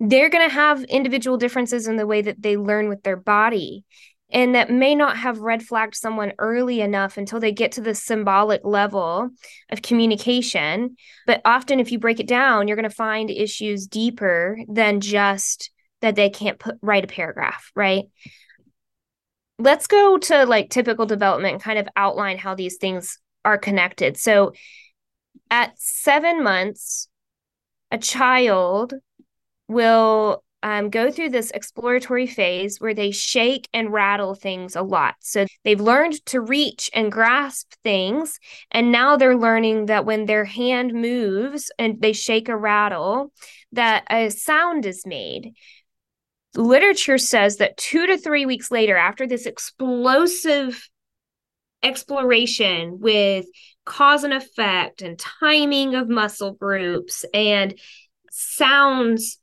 they're 0.00 0.30
going 0.30 0.48
to 0.48 0.54
have 0.54 0.84
individual 0.84 1.36
differences 1.36 1.86
in 1.86 1.96
the 1.96 2.06
way 2.06 2.22
that 2.22 2.40
they 2.40 2.56
learn 2.56 2.88
with 2.88 3.02
their 3.02 3.16
body 3.16 3.84
and 4.30 4.54
that 4.54 4.70
may 4.70 4.94
not 4.94 5.16
have 5.16 5.38
red 5.38 5.62
flagged 5.62 5.94
someone 5.94 6.32
early 6.38 6.80
enough 6.80 7.16
until 7.16 7.40
they 7.40 7.52
get 7.52 7.72
to 7.72 7.80
the 7.80 7.94
symbolic 7.94 8.60
level 8.62 9.30
of 9.70 9.82
communication. 9.82 10.96
But 11.26 11.40
often, 11.44 11.80
if 11.80 11.90
you 11.90 11.98
break 11.98 12.20
it 12.20 12.26
down, 12.26 12.68
you're 12.68 12.76
going 12.76 12.88
to 12.88 12.94
find 12.94 13.30
issues 13.30 13.86
deeper 13.86 14.58
than 14.68 15.00
just 15.00 15.70
that 16.00 16.14
they 16.14 16.30
can't 16.30 16.58
put 16.58 16.76
write 16.82 17.04
a 17.04 17.08
paragraph, 17.08 17.72
right? 17.74 18.04
Let's 19.58 19.86
go 19.86 20.18
to 20.18 20.44
like 20.44 20.70
typical 20.70 21.06
development 21.06 21.54
and 21.54 21.62
kind 21.62 21.78
of 21.78 21.88
outline 21.96 22.38
how 22.38 22.54
these 22.54 22.76
things 22.76 23.18
are 23.44 23.58
connected. 23.58 24.16
So, 24.18 24.52
at 25.50 25.78
seven 25.78 26.42
months, 26.42 27.08
a 27.90 27.98
child 27.98 28.94
will 29.68 30.42
um, 30.62 30.90
go 30.90 31.10
through 31.10 31.30
this 31.30 31.50
exploratory 31.52 32.26
phase 32.26 32.80
where 32.80 32.94
they 32.94 33.10
shake 33.10 33.68
and 33.72 33.92
rattle 33.92 34.34
things 34.34 34.74
a 34.74 34.82
lot. 34.82 35.14
So 35.20 35.46
they've 35.64 35.80
learned 35.80 36.24
to 36.26 36.40
reach 36.40 36.90
and 36.92 37.12
grasp 37.12 37.72
things. 37.84 38.38
And 38.70 38.90
now 38.90 39.16
they're 39.16 39.36
learning 39.36 39.86
that 39.86 40.04
when 40.04 40.26
their 40.26 40.44
hand 40.44 40.92
moves 40.92 41.70
and 41.78 42.00
they 42.00 42.12
shake 42.12 42.48
a 42.48 42.56
rattle, 42.56 43.32
that 43.72 44.04
a 44.10 44.30
sound 44.30 44.84
is 44.84 45.06
made. 45.06 45.52
Literature 46.56 47.18
says 47.18 47.58
that 47.58 47.76
two 47.76 48.06
to 48.06 48.18
three 48.18 48.46
weeks 48.46 48.70
later, 48.70 48.96
after 48.96 49.26
this 49.26 49.46
explosive 49.46 50.88
exploration 51.82 52.98
with 53.00 53.46
cause 53.84 54.24
and 54.24 54.34
effect 54.34 55.02
and 55.02 55.18
timing 55.18 55.94
of 55.94 56.08
muscle 56.08 56.52
groups 56.52 57.24
and 57.32 57.78
sounds 58.30 59.38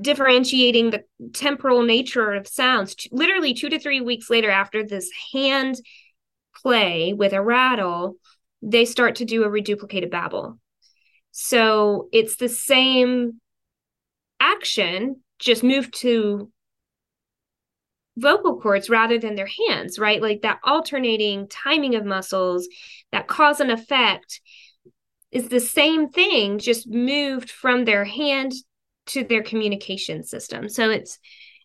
differentiating 0.00 0.90
the 0.90 1.02
temporal 1.32 1.82
nature 1.82 2.32
of 2.32 2.46
sounds. 2.46 2.94
Literally 3.10 3.54
two 3.54 3.68
to 3.68 3.78
three 3.78 4.00
weeks 4.00 4.30
later 4.30 4.50
after 4.50 4.84
this 4.84 5.10
hand 5.32 5.80
play 6.54 7.12
with 7.12 7.32
a 7.32 7.42
rattle 7.42 8.16
they 8.62 8.84
start 8.84 9.16
to 9.16 9.24
do 9.24 9.44
a 9.44 9.48
reduplicated 9.48 10.10
babble. 10.10 10.58
So 11.30 12.08
it's 12.12 12.36
the 12.36 12.48
same 12.48 13.40
action 14.40 15.20
just 15.38 15.62
moved 15.62 15.94
to 16.00 16.50
vocal 18.16 18.60
cords 18.60 18.88
rather 18.88 19.18
than 19.18 19.34
their 19.34 19.50
hands 19.68 19.98
right 19.98 20.22
like 20.22 20.40
that 20.42 20.58
alternating 20.64 21.46
timing 21.48 21.94
of 21.94 22.04
muscles 22.04 22.66
that 23.12 23.28
cause 23.28 23.60
and 23.60 23.70
effect 23.70 24.40
is 25.30 25.48
the 25.48 25.60
same 25.60 26.08
thing 26.08 26.58
just 26.58 26.88
moved 26.88 27.50
from 27.50 27.84
their 27.84 28.04
hand 28.04 28.52
to 29.06 29.24
their 29.24 29.42
communication 29.42 30.22
system. 30.24 30.68
So 30.68 30.90
it's 30.90 31.18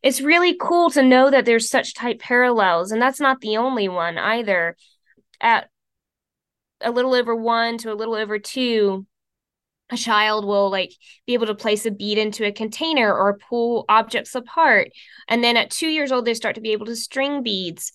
it's 0.04 0.22
really 0.22 0.58
cool 0.60 0.90
to 0.92 1.04
know 1.04 1.30
that 1.30 1.46
there's 1.46 1.70
such 1.70 1.94
tight 1.94 2.20
parallels 2.20 2.92
and 2.92 3.02
that's 3.02 3.20
not 3.20 3.40
the 3.42 3.58
only 3.58 3.88
one 3.88 4.18
either. 4.18 4.76
At 5.40 5.70
a 6.82 6.92
little 6.92 7.14
over 7.14 7.36
1 7.36 7.78
to 7.80 7.92
a 7.92 7.96
little 7.96 8.16
over 8.16 8.40
2 8.40 9.06
a 9.92 9.98
child 9.98 10.46
will 10.46 10.70
like 10.70 10.92
be 11.28 11.34
able 11.34 11.48
to 11.48 11.56
place 11.56 11.86
a 11.86 11.92
bead 11.92 12.18
into 12.18 12.46
a 12.46 12.52
container 12.52 13.14
or 13.14 13.38
pull 13.50 13.86
objects 13.90 14.36
apart 14.36 14.90
and 15.28 15.44
then 15.44 15.58
at 15.58 15.70
2 15.70 15.88
years 15.88 16.12
old 16.12 16.26
they 16.26 16.34
start 16.34 16.56
to 16.56 16.62
be 16.62 16.72
able 16.72 16.86
to 16.86 16.96
string 16.96 17.44
beads 17.44 17.92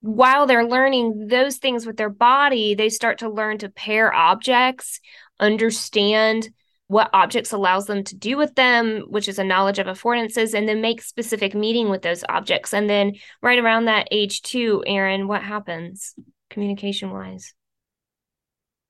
while 0.00 0.46
they're 0.46 0.66
learning 0.66 1.26
those 1.28 1.58
things 1.58 1.86
with 1.86 1.96
their 1.96 2.10
body 2.10 2.74
they 2.74 2.88
start 2.88 3.18
to 3.18 3.28
learn 3.28 3.58
to 3.58 3.68
pair 3.68 4.12
objects 4.12 5.00
understand 5.38 6.48
what 6.90 7.08
objects 7.12 7.52
allows 7.52 7.86
them 7.86 8.02
to 8.02 8.16
do 8.16 8.36
with 8.36 8.52
them, 8.56 9.04
which 9.08 9.28
is 9.28 9.38
a 9.38 9.44
knowledge 9.44 9.78
of 9.78 9.86
affordances, 9.86 10.54
and 10.54 10.68
then 10.68 10.80
make 10.80 11.00
specific 11.00 11.54
meaning 11.54 11.88
with 11.88 12.02
those 12.02 12.24
objects. 12.28 12.74
And 12.74 12.90
then 12.90 13.12
right 13.40 13.60
around 13.60 13.84
that 13.84 14.08
age 14.10 14.42
too, 14.42 14.82
Erin, 14.84 15.28
what 15.28 15.40
happens 15.40 16.16
communication 16.50 17.12
wise? 17.12 17.54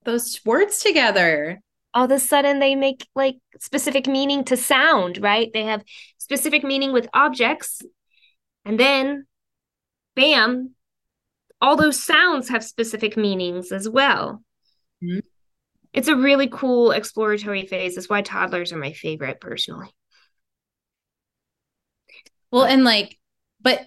Those 0.03 0.39
words 0.45 0.79
together. 0.79 1.61
All 1.93 2.05
of 2.05 2.11
a 2.11 2.19
sudden 2.19 2.59
they 2.59 2.75
make 2.75 3.07
like 3.15 3.37
specific 3.59 4.07
meaning 4.07 4.43
to 4.45 4.57
sound, 4.57 5.21
right? 5.21 5.51
They 5.53 5.63
have 5.63 5.83
specific 6.17 6.63
meaning 6.63 6.93
with 6.93 7.09
objects. 7.13 7.81
And 8.63 8.79
then 8.79 9.25
bam, 10.15 10.75
all 11.59 11.75
those 11.75 12.01
sounds 12.01 12.49
have 12.49 12.63
specific 12.63 13.17
meanings 13.17 13.71
as 13.71 13.87
well. 13.89 14.43
Mm-hmm 15.03 15.19
it's 15.93 16.07
a 16.07 16.15
really 16.15 16.47
cool 16.47 16.91
exploratory 16.91 17.65
phase. 17.65 17.95
That's 17.95 18.09
why 18.09 18.21
toddlers 18.21 18.71
are 18.71 18.77
my 18.77 18.93
favorite 18.93 19.41
personally. 19.41 19.89
Well, 22.51 22.65
and 22.65 22.83
like, 22.83 23.17
but 23.61 23.85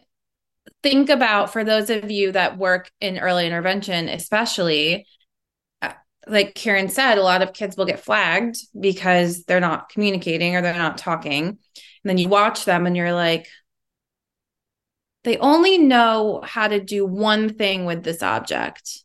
think 0.83 1.09
about 1.09 1.53
for 1.53 1.65
those 1.65 1.91
of 1.91 2.11
you 2.11 2.33
that 2.33 2.59
work 2.59 2.91
in 3.01 3.19
early 3.19 3.47
intervention, 3.47 4.09
especially, 4.09 5.07
like 6.27 6.55
Karen 6.55 6.89
said, 6.89 7.19
a 7.19 7.23
lot 7.23 7.43
of 7.43 7.53
kids 7.53 7.77
will 7.77 7.85
get 7.85 8.01
flagged 8.01 8.57
because 8.79 9.45
they're 9.45 9.61
not 9.61 9.89
communicating 9.89 10.57
or 10.57 10.63
they're 10.63 10.75
not 10.75 10.99
talking. 10.99 11.47
And 11.47 11.59
then 12.05 12.19
you 12.19 12.29
watch 12.29 12.65
them 12.65 12.87
and 12.87 12.97
you're 12.97 13.13
like, 13.13 13.49
they 15.25 15.39
only 15.39 15.79
know 15.79 16.43
how 16.45 16.69
to 16.69 16.81
do 16.81 17.07
one 17.07 17.55
thing 17.55 17.85
with 17.87 18.03
this 18.05 18.23
object 18.23 19.05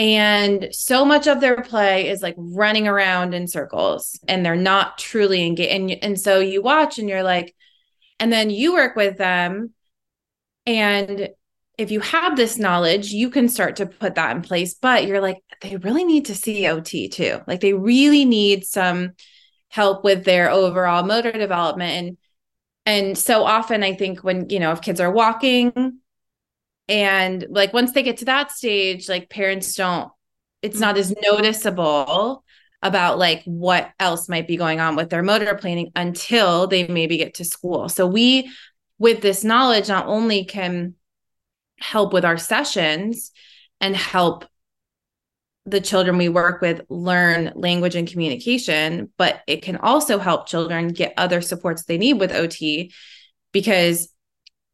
and 0.00 0.68
so 0.72 1.04
much 1.04 1.26
of 1.26 1.42
their 1.42 1.60
play 1.60 2.08
is 2.08 2.22
like 2.22 2.34
running 2.38 2.88
around 2.88 3.34
in 3.34 3.46
circles 3.46 4.18
and 4.26 4.44
they're 4.44 4.56
not 4.56 4.96
truly 4.96 5.46
engaged 5.46 5.70
and, 5.70 5.90
and 6.02 6.18
so 6.18 6.40
you 6.40 6.62
watch 6.62 6.98
and 6.98 7.06
you're 7.06 7.22
like 7.22 7.54
and 8.18 8.32
then 8.32 8.48
you 8.48 8.72
work 8.72 8.96
with 8.96 9.18
them 9.18 9.74
and 10.64 11.28
if 11.80 11.90
you 11.90 12.00
have 12.00 12.36
this 12.36 12.58
knowledge 12.58 13.12
you 13.12 13.30
can 13.30 13.48
start 13.48 13.76
to 13.76 13.86
put 13.86 14.14
that 14.14 14.36
in 14.36 14.42
place 14.42 14.74
but 14.74 15.06
you're 15.06 15.20
like 15.20 15.38
they 15.62 15.76
really 15.76 16.04
need 16.04 16.26
to 16.26 16.34
see 16.34 16.64
ot 16.66 17.10
too. 17.10 17.40
Like 17.46 17.60
they 17.60 17.72
really 17.74 18.24
need 18.24 18.64
some 18.64 19.12
help 19.68 20.04
with 20.04 20.24
their 20.24 20.50
overall 20.50 21.04
motor 21.04 21.32
development. 21.32 21.92
And 21.92 22.16
and 22.86 23.18
so 23.18 23.44
often 23.44 23.82
i 23.82 23.94
think 23.94 24.24
when 24.24 24.48
you 24.48 24.58
know 24.58 24.72
if 24.72 24.80
kids 24.80 25.00
are 25.00 25.12
walking 25.12 25.98
and 26.88 27.46
like 27.50 27.74
once 27.74 27.92
they 27.92 28.02
get 28.02 28.16
to 28.16 28.24
that 28.24 28.50
stage 28.50 29.06
like 29.06 29.28
parents 29.28 29.74
don't 29.74 30.10
it's 30.62 30.80
not 30.80 30.96
as 30.96 31.14
noticeable 31.22 32.42
about 32.82 33.18
like 33.18 33.42
what 33.44 33.90
else 33.98 34.28
might 34.28 34.48
be 34.48 34.56
going 34.56 34.80
on 34.80 34.96
with 34.96 35.10
their 35.10 35.22
motor 35.22 35.54
planning 35.54 35.92
until 35.94 36.66
they 36.66 36.86
maybe 36.88 37.18
get 37.18 37.34
to 37.34 37.44
school. 37.44 37.88
So 37.88 38.06
we 38.06 38.50
with 38.98 39.20
this 39.20 39.44
knowledge 39.44 39.88
not 39.88 40.06
only 40.06 40.44
can 40.44 40.94
help 41.80 42.12
with 42.12 42.24
our 42.24 42.38
sessions 42.38 43.32
and 43.80 43.96
help 43.96 44.44
the 45.66 45.80
children 45.80 46.16
we 46.16 46.28
work 46.28 46.60
with 46.60 46.82
learn 46.88 47.52
language 47.54 47.94
and 47.94 48.08
communication, 48.08 49.12
but 49.16 49.40
it 49.46 49.62
can 49.62 49.76
also 49.76 50.18
help 50.18 50.46
children 50.46 50.88
get 50.88 51.14
other 51.16 51.40
supports 51.40 51.84
they 51.84 51.98
need 51.98 52.14
with 52.14 52.32
OT 52.32 52.92
because 53.52 54.08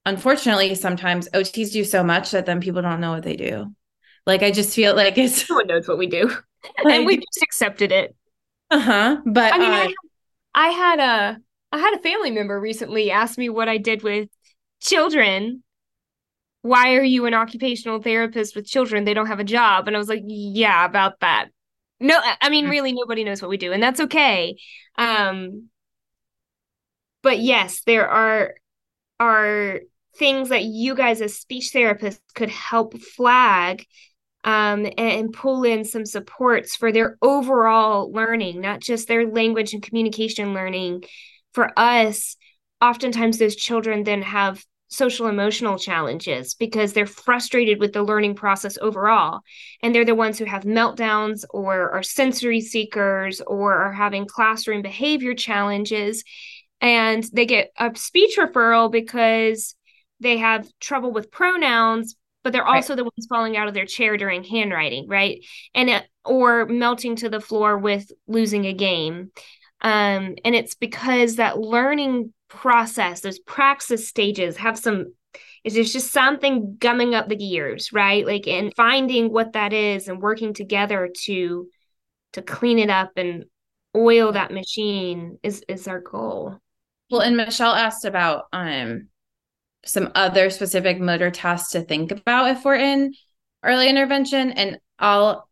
unfortunately, 0.04 0.74
sometimes 0.74 1.28
OTs 1.34 1.72
do 1.72 1.84
so 1.84 2.02
much 2.02 2.30
that 2.30 2.46
then 2.46 2.60
people 2.60 2.82
don't 2.82 3.00
know 3.00 3.12
what 3.12 3.24
they 3.24 3.36
do. 3.36 3.74
Like 4.24 4.42
I 4.42 4.50
just 4.50 4.74
feel 4.74 4.94
like 4.96 5.18
it's 5.18 5.48
no 5.48 5.56
one 5.56 5.66
knows 5.66 5.86
what 5.86 5.98
we 5.98 6.06
do, 6.06 6.28
like, 6.84 6.94
and 6.94 7.06
we 7.06 7.16
just 7.16 7.42
accepted 7.42 7.92
it. 7.92 8.14
Uh 8.70 8.80
huh. 8.80 9.16
But 9.24 9.54
I 9.54 9.58
mean, 9.58 9.70
uh, 9.70 9.88
I, 10.54 10.66
I 10.66 10.68
had 10.68 11.00
a 11.00 11.38
I 11.72 11.78
had 11.78 11.94
a 11.94 12.02
family 12.02 12.30
member 12.30 12.58
recently 12.58 13.10
ask 13.10 13.38
me 13.38 13.48
what 13.48 13.68
I 13.68 13.78
did 13.78 14.02
with 14.02 14.28
children. 14.80 15.62
Why 16.66 16.96
are 16.96 17.04
you 17.04 17.26
an 17.26 17.34
occupational 17.34 18.02
therapist 18.02 18.56
with 18.56 18.66
children? 18.66 19.04
They 19.04 19.14
don't 19.14 19.26
have 19.28 19.40
a 19.40 19.44
job. 19.44 19.86
And 19.86 19.96
I 19.96 19.98
was 19.98 20.08
like, 20.08 20.22
yeah, 20.26 20.84
about 20.84 21.20
that. 21.20 21.48
No, 22.00 22.20
I 22.40 22.50
mean, 22.50 22.66
mm. 22.66 22.70
really, 22.70 22.92
nobody 22.92 23.24
knows 23.24 23.40
what 23.40 23.48
we 23.48 23.56
do, 23.56 23.72
and 23.72 23.82
that's 23.82 24.00
okay. 24.00 24.56
Um, 24.98 25.68
but 27.22 27.38
yes, 27.38 27.82
there 27.86 28.08
are 28.08 28.54
are 29.18 29.80
things 30.16 30.50
that 30.50 30.64
you 30.64 30.94
guys 30.94 31.20
as 31.20 31.38
speech 31.38 31.70
therapists 31.74 32.20
could 32.34 32.50
help 32.50 32.98
flag 32.98 33.86
um, 34.44 34.86
and 34.96 35.32
pull 35.32 35.64
in 35.64 35.84
some 35.84 36.04
supports 36.04 36.76
for 36.76 36.92
their 36.92 37.18
overall 37.20 38.12
learning, 38.12 38.60
not 38.60 38.80
just 38.80 39.08
their 39.08 39.26
language 39.26 39.72
and 39.72 39.82
communication 39.82 40.54
learning. 40.54 41.04
For 41.52 41.72
us, 41.78 42.36
oftentimes 42.80 43.38
those 43.38 43.56
children 43.56 44.04
then 44.04 44.22
have 44.22 44.64
social 44.88 45.26
emotional 45.26 45.78
challenges 45.78 46.54
because 46.54 46.92
they're 46.92 47.06
frustrated 47.06 47.80
with 47.80 47.92
the 47.92 48.02
learning 48.02 48.34
process 48.34 48.78
overall. 48.80 49.40
And 49.82 49.94
they're 49.94 50.04
the 50.04 50.14
ones 50.14 50.38
who 50.38 50.44
have 50.44 50.62
meltdowns 50.62 51.44
or 51.50 51.90
are 51.90 52.02
sensory 52.02 52.60
seekers 52.60 53.40
or 53.40 53.74
are 53.74 53.92
having 53.92 54.26
classroom 54.26 54.82
behavior 54.82 55.34
challenges. 55.34 56.22
And 56.80 57.24
they 57.32 57.46
get 57.46 57.70
a 57.78 57.90
speech 57.96 58.36
referral 58.38 58.90
because 58.90 59.74
they 60.20 60.38
have 60.38 60.68
trouble 60.80 61.12
with 61.12 61.30
pronouns, 61.30 62.16
but 62.42 62.52
they're 62.52 62.66
also 62.66 62.92
right. 62.92 62.98
the 62.98 63.04
ones 63.04 63.26
falling 63.28 63.56
out 63.56 63.68
of 63.68 63.74
their 63.74 63.86
chair 63.86 64.16
during 64.16 64.44
handwriting, 64.44 65.08
right? 65.08 65.44
And 65.74 65.90
uh, 65.90 66.02
or 66.24 66.66
melting 66.66 67.16
to 67.16 67.28
the 67.28 67.40
floor 67.40 67.76
with 67.76 68.10
losing 68.26 68.66
a 68.66 68.72
game. 68.72 69.30
Um, 69.80 70.36
and 70.44 70.54
it's 70.54 70.74
because 70.74 71.36
that 71.36 71.58
learning 71.58 72.32
process, 72.48 73.20
those 73.20 73.38
praxis 73.38 74.08
stages 74.08 74.56
have 74.56 74.78
some 74.78 75.12
is 75.64 75.74
there's 75.74 75.92
just 75.92 76.12
something 76.12 76.76
gumming 76.78 77.14
up 77.14 77.28
the 77.28 77.36
gears, 77.36 77.92
right? 77.92 78.24
Like 78.24 78.46
and 78.46 78.72
finding 78.76 79.32
what 79.32 79.52
that 79.52 79.72
is 79.72 80.08
and 80.08 80.22
working 80.22 80.54
together 80.54 81.10
to 81.24 81.68
to 82.32 82.42
clean 82.42 82.78
it 82.78 82.90
up 82.90 83.12
and 83.16 83.44
oil 83.96 84.32
that 84.32 84.52
machine 84.52 85.38
is 85.42 85.64
is 85.68 85.88
our 85.88 86.00
goal. 86.00 86.58
Well, 87.10 87.20
and 87.20 87.36
Michelle 87.36 87.74
asked 87.74 88.04
about 88.04 88.44
um 88.52 89.08
some 89.84 90.10
other 90.14 90.50
specific 90.50 91.00
motor 91.00 91.30
tasks 91.30 91.72
to 91.72 91.82
think 91.82 92.10
about 92.10 92.50
if 92.50 92.64
we're 92.64 92.76
in 92.76 93.14
early 93.62 93.88
intervention 93.88 94.52
and 94.52 94.78
I'll 94.98 95.48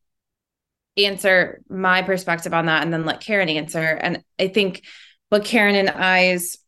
answer 0.97 1.61
my 1.68 2.03
perspective 2.03 2.55
on 2.55 2.66
that 2.66 2.82
and 2.82 2.92
then 2.92 3.05
let 3.05 3.20
Karen 3.20 3.49
answer. 3.49 3.80
And 3.80 4.22
I 4.38 4.49
think 4.49 4.84
what 5.28 5.45
Karen 5.45 5.74
and 5.74 5.90
I's 5.90 6.59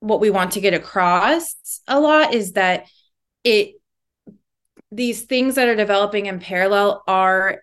what 0.00 0.20
we 0.20 0.30
want 0.30 0.52
to 0.52 0.60
get 0.60 0.74
across 0.74 1.80
a 1.86 2.00
lot 2.00 2.34
is 2.34 2.52
that 2.52 2.86
it 3.44 3.74
these 4.90 5.22
things 5.22 5.54
that 5.54 5.68
are 5.68 5.76
developing 5.76 6.26
in 6.26 6.38
parallel 6.38 7.02
are 7.06 7.62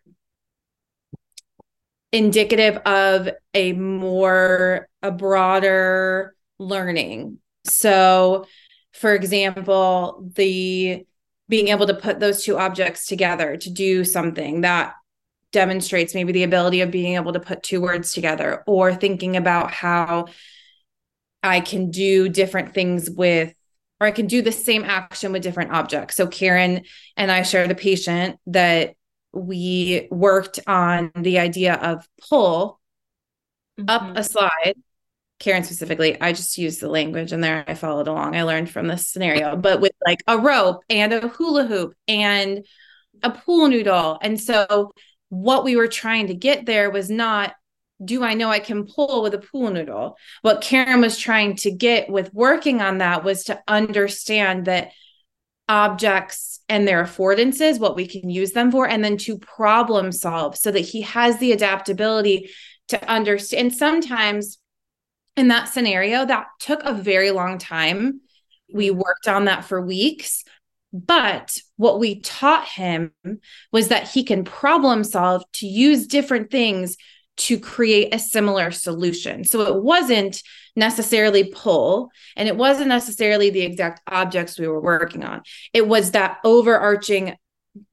indicative 2.12 2.78
of 2.78 3.30
a 3.54 3.74
more 3.74 4.88
a 5.02 5.12
broader 5.12 6.34
learning. 6.58 7.38
So 7.66 8.46
for 8.94 9.14
example, 9.14 10.30
the 10.36 11.06
being 11.48 11.68
able 11.70 11.88
to 11.88 11.94
put 11.94 12.20
those 12.20 12.44
two 12.44 12.58
objects 12.58 13.08
together 13.08 13.58
to 13.58 13.70
do 13.70 14.04
something 14.04 14.62
that 14.62 14.94
demonstrates 15.52 16.14
maybe 16.14 16.32
the 16.32 16.44
ability 16.44 16.82
of 16.82 16.92
being 16.92 17.16
able 17.16 17.34
to 17.34 17.40
put 17.40 17.64
two 17.64 17.82
words 17.82 18.14
together 18.14 18.64
or 18.68 18.94
thinking 18.94 19.36
about 19.36 19.72
how 19.72 20.28
I 21.42 21.60
can 21.60 21.92
do 21.92 22.30
different 22.30 22.74
things 22.74 23.10
with 23.10 23.54
or 24.02 24.08
I 24.08 24.12
can 24.12 24.28
do 24.28 24.42
the 24.42 24.52
same 24.52 24.86
action 24.86 25.34
with 25.34 25.44
different 25.44 25.72
objects. 25.72 26.16
So 26.16 26.28
Karen 26.28 26.84
and 27.18 27.32
I 27.32 27.42
shared 27.42 27.72
a 27.72 27.76
patient 27.76 28.40
that 28.48 28.96
we 29.34 30.08
worked 30.10 30.60
on 30.68 31.12
the 31.16 31.40
idea 31.40 31.74
of 31.76 32.08
pull 32.30 32.80
mm-hmm. 33.78 33.90
up 33.90 34.16
a 34.16 34.24
slide 34.24 34.76
Karen 35.40 35.64
specifically, 35.64 36.20
I 36.20 36.34
just 36.34 36.58
used 36.58 36.82
the 36.82 36.90
language 36.90 37.32
and 37.32 37.42
there 37.44 37.64
I 37.66 37.74
followed 37.74 38.10
along. 38.10 38.36
I 38.36 38.44
learned 38.44 38.70
from 38.70 38.88
this 38.88 39.08
scenario, 39.08 39.56
but 39.56 39.80
with 39.80 39.94
like 40.06 40.22
a 40.28 40.38
rope 40.38 40.84
and 40.90 41.14
a 41.14 41.30
hula 41.30 41.66
hoop 41.66 41.96
and 42.08 42.66
a 43.24 43.32
pool 43.32 43.70
noodle. 43.70 44.20
And 44.22 44.40
so 44.40 44.92
what 45.30 45.64
we 45.64 45.76
were 45.76 45.88
trying 45.88 46.28
to 46.28 46.34
get 46.34 46.66
there 46.66 46.90
was 46.90 47.10
not 47.10 47.54
do 48.04 48.24
I 48.24 48.34
know 48.34 48.50
I 48.50 48.60
can 48.60 48.86
pull 48.86 49.22
with 49.22 49.34
a 49.34 49.40
pool 49.40 49.72
noodle? 49.72 50.18
What 50.42 50.62
Karen 50.62 51.02
was 51.02 51.18
trying 51.18 51.58
to 51.58 51.72
get 51.72 52.10
with 52.10 52.34
working 52.34 52.82
on 52.82 53.00
that 53.00 53.26
was 53.26 53.44
to 53.46 53.62
understand 53.68 54.66
that 54.66 54.92
objects 55.68 56.62
and 56.70 56.88
their 56.88 57.04
affordances, 57.04 57.80
what 57.80 57.96
we 57.96 58.08
can 58.08 58.30
use 58.30 58.54
them 58.54 58.72
for, 58.72 58.88
and 58.88 59.04
then 59.04 59.18
to 59.18 59.38
problem 59.38 60.12
solve 60.12 60.58
so 60.58 60.72
that 60.72 60.80
he 60.80 61.02
has 61.02 61.38
the 61.40 61.52
adaptability 61.52 62.50
to 62.88 63.10
understand. 63.10 63.68
And 63.68 63.76
sometimes 63.76 64.60
in 65.36 65.50
that 65.50 65.70
scenario, 65.70 66.26
that 66.26 66.48
took 66.60 66.84
a 66.84 66.94
very 66.94 67.32
long 67.32 67.58
time. 67.58 68.22
We 68.74 68.92
worked 68.92 69.28
on 69.28 69.46
that 69.46 69.66
for 69.66 69.82
weeks. 69.82 70.44
But 70.92 71.58
what 71.78 72.00
we 72.00 72.20
taught 72.22 72.68
him 72.68 73.12
was 73.72 73.90
that 73.90 74.10
he 74.10 74.24
can 74.24 74.44
problem 74.44 75.04
solve 75.04 75.44
to 75.54 75.68
use 75.68 76.08
different 76.08 76.50
things 76.50 76.98
to 77.38 77.60
create 77.60 78.14
a 78.14 78.20
similar 78.20 78.70
solution. 78.72 79.44
So 79.46 79.62
it 79.62 79.82
wasn't 79.82 80.44
necessarily 80.76 81.46
pull 81.46 82.12
and 82.36 82.48
it 82.48 82.56
wasn't 82.56 82.90
necessarily 82.90 83.50
the 83.50 83.62
exact 83.62 84.02
objects 84.08 84.60
we 84.60 84.68
were 84.68 84.82
working 84.82 85.24
on. 85.24 85.42
It 85.74 85.88
was 85.88 86.12
that 86.12 86.40
overarching 86.44 87.36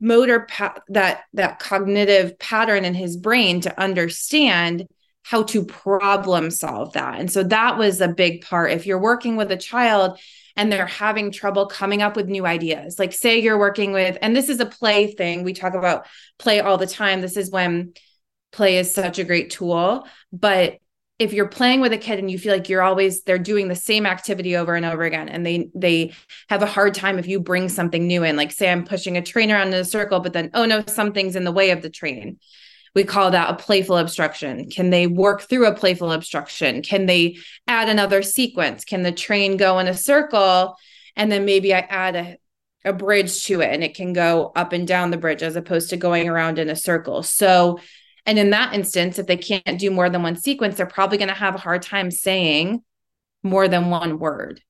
motor 0.01 0.47
pa- 0.49 0.81
that 0.89 1.25
that 1.35 1.59
cognitive 1.59 2.39
pattern 2.39 2.85
in 2.85 2.95
his 2.95 3.17
brain 3.17 3.61
to 3.61 3.81
understand 3.81 4.87
how 5.23 5.43
to 5.43 5.65
problem 5.65 6.51
solve 6.51 6.93
that. 6.95 7.19
And 7.19 7.31
so 7.31 7.43
that 7.45 7.79
was 7.79 8.01
a 8.01 8.09
big 8.09 8.43
part. 8.43 8.73
If 8.73 8.87
you're 8.87 8.99
working 8.99 9.37
with 9.37 9.51
a 9.53 9.57
child 9.57 10.19
and 10.57 10.73
they're 10.73 10.87
having 10.87 11.31
trouble 11.31 11.67
coming 11.67 12.03
up 12.03 12.17
with 12.17 12.29
new 12.29 12.47
ideas, 12.47 12.99
like 12.99 13.13
say 13.13 13.39
you're 13.39 13.59
working 13.59 13.93
with, 13.93 14.17
and 14.23 14.35
this 14.35 14.49
is 14.49 14.61
a 14.61 14.67
play 14.67 15.13
thing, 15.13 15.45
we 15.45 15.53
talk 15.53 15.75
about 15.75 16.07
play 16.39 16.61
all 16.61 16.79
the 16.79 16.87
time. 16.87 17.21
This 17.21 17.37
is 17.37 17.51
when 17.51 17.93
play 18.53 18.79
is 18.79 18.95
such 18.95 19.19
a 19.19 19.25
great 19.25 19.51
tool. 19.51 20.07
But 20.33 20.79
if 21.19 21.33
you're 21.33 21.49
playing 21.49 21.81
with 21.81 21.93
a 21.93 21.99
kid 21.99 22.19
and 22.19 22.31
you 22.31 22.39
feel 22.39 22.53
like 22.53 22.69
you're 22.69 22.83
always 22.83 23.23
they're 23.23 23.39
doing 23.39 23.69
the 23.69 23.75
same 23.75 24.07
activity 24.07 24.57
over 24.57 24.75
and 24.75 24.85
over 24.85 25.03
again 25.03 25.29
and 25.29 25.47
they 25.47 25.71
they 25.75 26.13
have 26.49 26.63
a 26.63 26.67
hard 26.67 26.95
time 26.95 27.19
if 27.19 27.27
you 27.27 27.41
bring 27.41 27.69
something 27.69 28.07
new 28.07 28.23
in 28.23 28.37
like 28.37 28.53
say 28.53 28.71
i'm 28.71 28.85
pushing 28.85 29.17
a 29.17 29.23
train 29.23 29.51
around 29.51 29.69
in 29.69 29.75
a 29.75 29.85
circle 29.85 30.21
but 30.21 30.35
then 30.35 30.51
oh 30.53 30.67
no 30.67 30.85
something's 30.87 31.37
in 31.37 31.45
the 31.45 31.53
way 31.53 31.71
of 31.71 31.81
the 31.81 31.89
train 31.89 32.39
we 32.97 33.05
call 33.05 33.31
that 33.31 33.51
a 33.51 33.55
playful 33.55 33.99
obstruction. 33.99 34.71
Can 34.71 34.89
they 34.89 35.07
work 35.07 35.43
through 35.43 35.67
a 35.67 35.75
playful 35.75 36.13
obstruction? 36.13 36.81
Can 36.81 37.05
they 37.05 37.37
add 37.69 37.91
another 37.91 38.23
sequence? 38.23 38.87
Can 38.87 39.03
the 39.03 39.13
train 39.13 39.59
go 39.59 39.79
in 39.79 39.87
a 39.87 39.93
circle 39.93 40.77
and 41.15 41.31
then 41.31 41.45
maybe 41.45 41.75
I 41.75 41.81
add 41.81 42.17
a, 42.17 42.39
a 42.87 42.95
bridge 42.95 43.45
to 43.45 43.61
it 43.61 43.71
and 43.71 43.85
it 43.85 43.95
can 43.95 44.15
go 44.15 44.51
up 44.57 44.73
and 44.73 44.89
down 44.89 45.11
the 45.11 45.19
bridge 45.19 45.43
as 45.43 45.57
opposed 45.57 45.91
to 45.91 45.99
going 45.99 46.27
around 46.27 46.59
in 46.59 46.71
a 46.71 46.75
circle? 46.75 47.23
So, 47.23 47.81
and 48.25 48.39
in 48.39 48.49
that 48.51 48.73
instance, 48.73 49.19
if 49.19 49.27
they 49.27 49.37
can't 49.37 49.79
do 49.79 49.91
more 49.91 50.09
than 50.09 50.23
one 50.23 50.37
sequence, 50.37 50.79
they're 50.79 50.87
probably 50.87 51.19
going 51.19 51.29
to 51.29 51.35
have 51.35 51.55
a 51.55 51.59
hard 51.59 51.83
time 51.83 52.11
saying 52.11 52.83
more 53.43 53.69
than 53.69 53.91
one 53.91 54.19
word. 54.19 54.63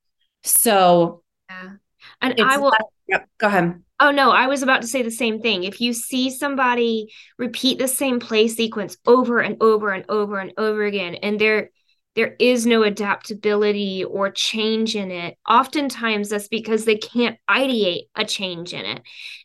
So, 0.42 1.22
yeah. 1.48 1.74
And 2.20 2.40
I 2.40 2.56
will. 2.58 2.72
Yep, 3.06 3.28
go 3.38 3.46
ahead. 3.46 3.82
Oh 3.98 4.10
no, 4.10 4.30
I 4.30 4.46
was 4.46 4.62
about 4.62 4.82
to 4.82 4.88
say 4.88 5.02
the 5.02 5.10
same 5.10 5.40
thing. 5.40 5.64
If 5.64 5.80
you 5.80 5.92
see 5.94 6.30
somebody 6.30 7.12
repeat 7.38 7.78
the 7.78 7.88
same 7.88 8.20
play 8.20 8.46
sequence 8.48 8.96
over 9.06 9.40
and 9.40 9.56
over 9.62 9.90
and 9.90 10.04
over 10.08 10.38
and 10.38 10.52
over 10.58 10.84
again 10.84 11.14
and 11.16 11.40
there 11.40 11.70
there 12.14 12.34
is 12.38 12.64
no 12.64 12.82
adaptability 12.82 14.02
or 14.02 14.30
change 14.30 14.96
in 14.96 15.10
it, 15.10 15.36
oftentimes 15.46 16.30
that's 16.30 16.48
because 16.48 16.86
they 16.86 16.96
can't 16.96 17.36
ideate 17.50 18.04
a 18.14 18.24
change 18.24 18.72
in 18.72 18.86
it. 18.86 19.02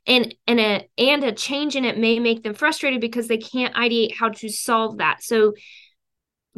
And 0.08 0.34
and 0.48 0.60
a 0.60 0.88
and 0.98 1.24
a 1.24 1.32
change 1.34 1.76
in 1.76 1.86
it 1.86 1.98
may 1.98 2.20
make 2.20 2.44
them 2.44 2.54
frustrated 2.54 3.02
because 3.02 3.28
they 3.28 3.38
can't 3.38 3.76
ideate 3.76 4.16
how 4.16 4.30
to 4.30 4.50
solve 4.50 4.98
that. 4.98 5.24
So 5.24 5.54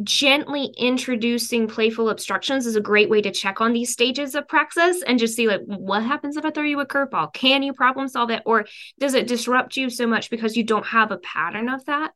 gently 0.01 0.73
introducing 0.77 1.67
playful 1.67 2.09
obstructions 2.09 2.65
is 2.65 2.75
a 2.75 2.81
great 2.81 3.09
way 3.09 3.21
to 3.21 3.31
check 3.31 3.61
on 3.61 3.73
these 3.73 3.93
stages 3.93 4.33
of 4.33 4.47
praxis 4.47 5.03
and 5.03 5.19
just 5.19 5.35
see 5.35 5.47
like 5.47 5.61
what 5.65 6.03
happens 6.03 6.35
if 6.35 6.45
I 6.45 6.49
throw 6.49 6.63
you 6.63 6.79
a 6.79 6.85
curveball? 6.85 7.33
Can 7.33 7.61
you 7.61 7.73
problem 7.73 8.07
solve 8.07 8.31
it 8.31 8.41
or 8.45 8.65
does 8.99 9.13
it 9.13 9.27
disrupt 9.27 9.77
you 9.77 9.89
so 9.89 10.07
much 10.07 10.31
because 10.31 10.57
you 10.57 10.63
don't 10.63 10.87
have 10.87 11.11
a 11.11 11.17
pattern 11.17 11.69
of 11.69 11.85
that? 11.85 12.11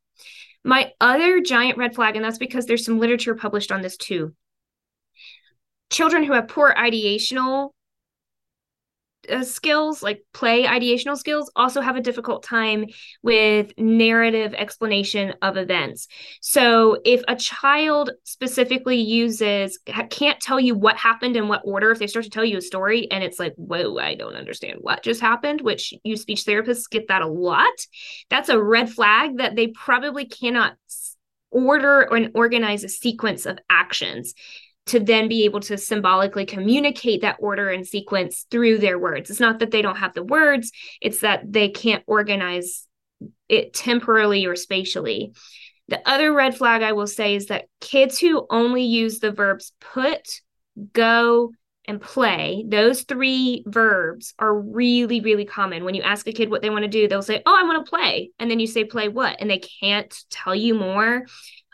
My 0.63 0.91
other 0.99 1.39
giant 1.39 1.77
red 1.77 1.95
flag, 1.95 2.15
and 2.15 2.25
that's 2.25 2.39
because 2.39 2.65
there's 2.65 2.83
some 2.83 2.99
literature 2.99 3.35
published 3.35 3.71
on 3.71 3.81
this 3.81 3.95
too. 3.95 4.33
Children 5.89 6.23
who 6.23 6.33
have 6.33 6.47
poor 6.47 6.73
ideational 6.75 7.69
uh, 9.29 9.43
skills 9.43 10.01
like 10.03 10.23
play 10.33 10.63
ideational 10.63 11.17
skills 11.17 11.51
also 11.55 11.81
have 11.81 11.95
a 11.95 12.01
difficult 12.01 12.43
time 12.43 12.85
with 13.23 13.73
narrative 13.77 14.53
explanation 14.53 15.33
of 15.41 15.57
events. 15.57 16.07
So 16.41 16.99
if 17.05 17.23
a 17.27 17.35
child 17.35 18.11
specifically 18.23 18.97
uses 18.97 19.79
can't 20.09 20.39
tell 20.39 20.59
you 20.59 20.75
what 20.75 20.97
happened 20.97 21.35
in 21.35 21.47
what 21.47 21.61
order 21.63 21.91
if 21.91 21.99
they 21.99 22.07
start 22.07 22.25
to 22.25 22.31
tell 22.31 22.45
you 22.45 22.57
a 22.57 22.61
story 22.61 23.09
and 23.11 23.23
it's 23.23 23.39
like 23.39 23.53
whoa 23.55 23.97
i 23.97 24.15
don't 24.15 24.35
understand 24.35 24.77
what 24.81 25.03
just 25.03 25.21
happened 25.21 25.61
which 25.61 25.93
you 26.03 26.15
speech 26.15 26.43
therapists 26.45 26.89
get 26.89 27.07
that 27.07 27.21
a 27.21 27.27
lot 27.27 27.73
that's 28.29 28.49
a 28.49 28.61
red 28.61 28.89
flag 28.89 29.37
that 29.37 29.55
they 29.55 29.67
probably 29.67 30.25
cannot 30.25 30.75
order 31.51 32.01
and 32.01 32.31
organize 32.35 32.83
a 32.83 32.89
sequence 32.89 33.45
of 33.45 33.57
actions 33.69 34.33
to 34.87 34.99
then 34.99 35.27
be 35.27 35.45
able 35.45 35.59
to 35.61 35.77
symbolically 35.77 36.45
communicate 36.45 37.21
that 37.21 37.37
order 37.39 37.69
and 37.69 37.85
sequence 37.85 38.45
through 38.49 38.79
their 38.79 38.97
words. 38.97 39.29
It's 39.29 39.39
not 39.39 39.59
that 39.59 39.71
they 39.71 39.81
don't 39.81 39.97
have 39.97 40.13
the 40.13 40.23
words, 40.23 40.71
it's 41.01 41.21
that 41.21 41.51
they 41.51 41.69
can't 41.69 42.03
organize 42.07 42.87
it 43.49 43.73
temporally 43.73 44.45
or 44.45 44.55
spatially. 44.55 45.33
The 45.89 46.07
other 46.07 46.33
red 46.33 46.55
flag 46.55 46.81
I 46.81 46.93
will 46.93 47.07
say 47.07 47.35
is 47.35 47.47
that 47.47 47.67
kids 47.79 48.19
who 48.19 48.45
only 48.49 48.83
use 48.83 49.19
the 49.19 49.31
verbs 49.31 49.71
put, 49.79 50.41
go, 50.93 51.51
and 51.87 52.01
play, 52.01 52.65
those 52.67 53.03
three 53.03 53.63
verbs 53.65 54.33
are 54.37 54.53
really, 54.53 55.21
really 55.21 55.45
common. 55.45 55.85
When 55.85 55.95
you 55.95 56.01
ask 56.01 56.27
a 56.27 56.33
kid 56.33 56.49
what 56.49 56.61
they 56.61 56.69
want 56.69 56.83
to 56.83 56.89
do, 56.89 57.07
they'll 57.07 57.21
say, 57.21 57.41
Oh, 57.45 57.57
I 57.57 57.63
want 57.63 57.85
to 57.85 57.89
play. 57.89 58.31
And 58.39 58.51
then 58.51 58.59
you 58.59 58.67
say, 58.67 58.83
Play 58.83 59.07
what? 59.07 59.37
And 59.39 59.49
they 59.49 59.59
can't 59.59 60.13
tell 60.29 60.53
you 60.53 60.73
more 60.73 61.25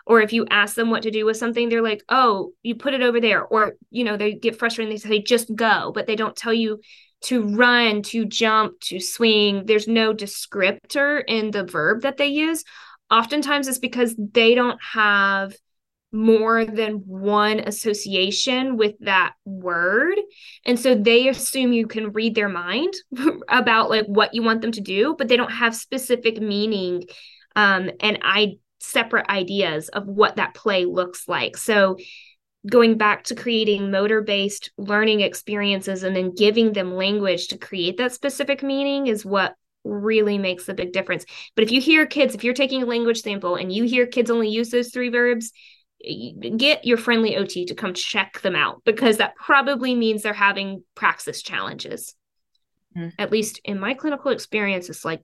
or 0.06 0.22
if 0.22 0.34
you 0.34 0.46
ask 0.50 0.76
them 0.76 0.90
what 0.90 1.04
to 1.04 1.12
do 1.12 1.26
with 1.26 1.38
something 1.38 1.70
they're 1.70 1.82
like 1.82 2.04
oh 2.10 2.52
you 2.64 2.76
put 2.76 2.94
it 2.94 3.02
over 3.02 3.20
there. 3.20 3.44
Or 3.44 3.74
you 3.90 4.04
know 4.04 4.18
they 4.18 4.34
get 4.34 4.58
frustrated 4.58 4.92
and 4.92 5.02
they 5.02 5.18
say 5.18 5.22
just 5.22 5.54
go 5.56 5.92
but 5.94 6.08
they 6.08 6.16
don't 6.16 6.36
tell 6.36 6.54
you 6.54 6.80
to 7.24 7.44
run 7.56 8.02
to 8.04 8.26
jump 8.26 8.80
to 8.82 9.00
swing. 9.00 9.66
There's 9.66 9.88
no 9.88 10.14
descriptor 10.14 11.24
in 11.28 11.52
the 11.52 11.64
verb 11.64 12.02
that 12.02 12.18
they 12.18 12.28
use. 12.28 12.64
Oftentimes 13.10 13.68
it's 13.68 13.80
because 13.80 14.16
they 14.18 14.56
don't 14.56 14.80
have 14.82 15.56
more 16.12 16.64
than 16.64 17.02
one 17.08 17.60
association 17.60 18.78
with 18.78 18.94
that 19.00 19.34
word. 19.46 20.16
And 20.66 20.80
so 20.80 20.94
they 20.94 21.28
assume 21.28 21.74
you 21.74 21.88
can 21.88 22.12
read 22.12 22.36
their 22.36 22.50
mind 22.50 22.94
about 23.50 23.90
like 23.90 24.06
what 24.06 24.34
you 24.34 24.44
want 24.44 24.62
them 24.62 24.72
to 24.74 24.82
do 24.82 25.16
but 25.18 25.28
they 25.28 25.38
don't 25.38 25.52
have 25.52 25.76
specific 25.76 26.40
meaning 26.40 27.04
um, 27.56 27.90
and 28.00 28.20
i 28.22 28.54
separate 28.84 29.30
ideas 29.30 29.90
of 29.90 30.06
what 30.08 30.36
that 30.36 30.54
play 30.54 30.86
looks 30.86 31.28
like. 31.28 31.58
So, 31.58 31.98
going 32.70 32.98
back 32.98 33.26
to 33.26 33.36
creating 33.36 33.92
motor 33.92 34.22
based 34.22 34.72
learning 34.78 35.20
experiences 35.20 36.04
and 36.04 36.16
then 36.16 36.34
giving 36.34 36.72
them 36.72 36.96
language 36.96 37.50
to 37.50 37.58
create 37.58 37.98
that 37.98 38.14
specific 38.14 38.64
meaning 38.64 39.08
is 39.08 39.26
what 39.26 39.56
really 39.84 40.38
makes 40.38 40.70
a 40.70 40.74
big 40.74 40.94
difference. 40.94 41.26
But 41.56 41.64
if 41.64 41.72
you 41.72 41.82
hear 41.82 42.06
kids, 42.06 42.34
if 42.36 42.44
you're 42.44 42.54
taking 42.54 42.82
a 42.84 42.86
language 42.86 43.22
sample 43.22 43.56
and 43.56 43.72
you 43.72 43.84
hear 43.84 44.08
kids 44.08 44.32
only 44.32 44.48
use 44.48 44.70
those 44.70 44.92
three 44.92 45.10
verbs, 45.10 45.52
get 46.58 46.86
your 46.86 46.98
friendly 46.98 47.38
OT 47.38 47.66
to 47.66 47.76
come 47.76 47.94
check 47.94 48.42
them 48.42 48.56
out 48.56 48.82
because 48.86 49.18
that 49.18 49.36
probably 49.36 49.96
means 49.96 50.24
they're 50.24 50.34
having 50.34 50.84
praxis 50.96 51.42
challenges. 51.42 52.16
Mm-hmm. 52.98 53.10
At 53.20 53.32
least 53.32 53.60
in 53.66 53.80
my 53.80 53.94
clinical 53.94 54.32
experience, 54.32 54.90
it's 54.90 55.04
like 55.04 55.22